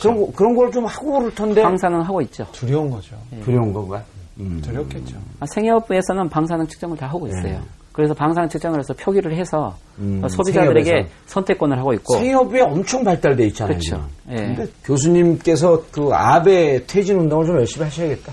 그런 0.00 0.16
거- 0.20 0.32
그런 0.34 0.54
걸 0.56 0.70
좀 0.70 0.84
하고 0.86 1.12
그럴 1.18 1.34
텐데 1.34 1.62
방사능 1.62 2.00
하고 2.02 2.20
있죠. 2.22 2.46
두려운 2.52 2.90
거죠. 2.90 3.16
두려운 3.44 3.72
건가? 3.72 4.02
음. 4.38 4.60
두렵겠죠. 4.64 5.16
아, 5.40 5.46
생협에서는 5.46 6.28
방사능 6.28 6.66
측정을 6.66 6.96
다 6.96 7.06
하고 7.08 7.26
있어요. 7.26 7.60
그래서 7.92 8.14
방사능 8.14 8.48
측정을 8.48 8.78
해서 8.78 8.94
표기를 8.94 9.34
해서 9.36 9.74
네. 9.96 10.04
음, 10.04 10.20
어, 10.22 10.28
소비자들에게 10.28 10.84
생협에서. 10.84 11.14
선택권을 11.26 11.78
하고 11.78 11.92
있고 11.94 12.16
생협에 12.18 12.60
엄청 12.60 13.02
발달돼 13.02 13.46
있잖아요. 13.46 13.76
그렇죠. 13.76 14.08
예. 14.30 14.36
근데 14.36 14.66
교수님께서 14.84 15.82
그 15.90 16.08
아베 16.12 16.86
퇴진 16.86 17.18
운동을 17.18 17.46
좀 17.46 17.56
열심히 17.56 17.84
하셔야겠다. 17.84 18.32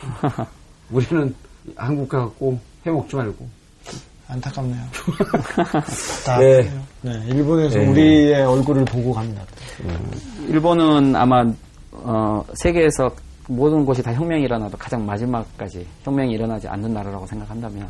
우리는 0.90 1.34
한국 1.76 2.08
가갖고 2.08 2.58
해먹지 2.86 3.16
말고. 3.16 3.46
안타깝네요. 4.28 4.82
다 6.24 6.38
네. 6.38 6.70
네, 7.04 7.12
일본에서 7.28 7.78
네. 7.78 7.86
우리의 7.86 8.42
얼굴을 8.46 8.84
보고 8.86 9.12
갑니다. 9.12 9.42
일본은 10.48 11.14
아마 11.14 11.44
어, 11.92 12.42
세계에서 12.54 13.10
모든 13.48 13.84
곳이 13.84 14.02
다 14.02 14.10
혁명이 14.14 14.42
일어나도 14.44 14.78
가장 14.78 15.04
마지막까지 15.04 15.86
혁명이 16.02 16.32
일어나지 16.32 16.66
않는 16.66 16.94
나라라고 16.94 17.26
생각한다면 17.26 17.88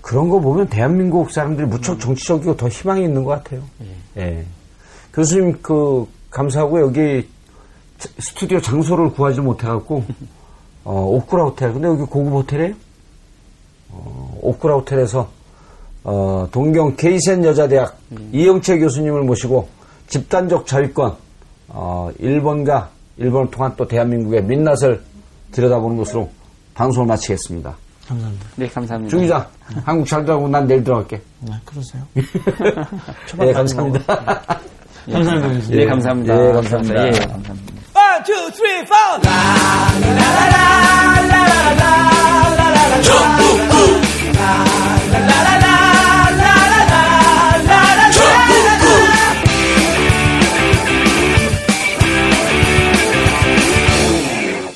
그런 0.00 0.28
거 0.28 0.38
보면 0.38 0.68
대한민국 0.68 1.28
사람들이 1.32 1.66
무척 1.66 1.98
정치적이고 1.98 2.56
더 2.56 2.68
희망이 2.68 3.02
있는 3.02 3.24
것 3.24 3.30
같아요. 3.32 3.62
예. 4.16 4.44
교수님 5.12 5.58
그 5.60 6.06
감사하고 6.30 6.80
여기 6.82 7.28
자- 7.98 8.08
스튜디오 8.18 8.60
장소를 8.60 9.10
구하지 9.10 9.40
못해갖고 9.40 10.04
어, 10.84 11.00
오쿠라 11.04 11.44
호텔. 11.46 11.72
근데 11.72 11.88
여기 11.88 12.02
고급 12.04 12.32
호텔이에요? 12.32 12.74
어, 13.90 14.38
오쿠라 14.40 14.74
호텔에서 14.76 15.28
어, 16.04 16.48
동경 16.50 16.96
케이센 16.96 17.44
여자대학 17.44 17.96
이영채 18.32 18.78
교수님을 18.78 19.22
모시고 19.22 19.68
집단적 20.08 20.66
자위권 20.66 21.14
어, 21.68 22.10
일본과 22.18 22.90
일본을 23.16 23.50
통한 23.50 23.72
또 23.76 23.86
대한민국의 23.86 24.42
민낯을 24.44 25.00
들여다보는 25.52 25.96
것으로 25.98 26.30
방송을 26.74 27.06
마치겠습니다. 27.08 27.74
감사합니다. 28.08 28.46
네 28.56 28.68
감사합니다. 28.68 29.10
중 29.10 29.20
기자, 29.20 29.48
한국 29.84 30.06
잘 30.06 30.24
들어가고 30.24 30.48
난 30.48 30.66
내일 30.66 30.82
들어갈게. 30.82 31.20
네, 31.40 31.52
그러세요. 31.64 32.02
네, 33.38 33.52
감사합니다. 33.52 34.04
감사합니다. 35.10 35.68
네 35.70 35.86
감사합니다. 35.86 36.48
예, 36.48 36.52
감사합니다. 36.52 37.06
예, 37.06 37.10
감사합니다. 37.10 37.72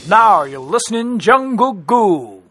Now 0.09 0.45
you're 0.45 0.61
listening 0.61 1.19
Jungle 1.19 1.73
Goo. 1.73 2.46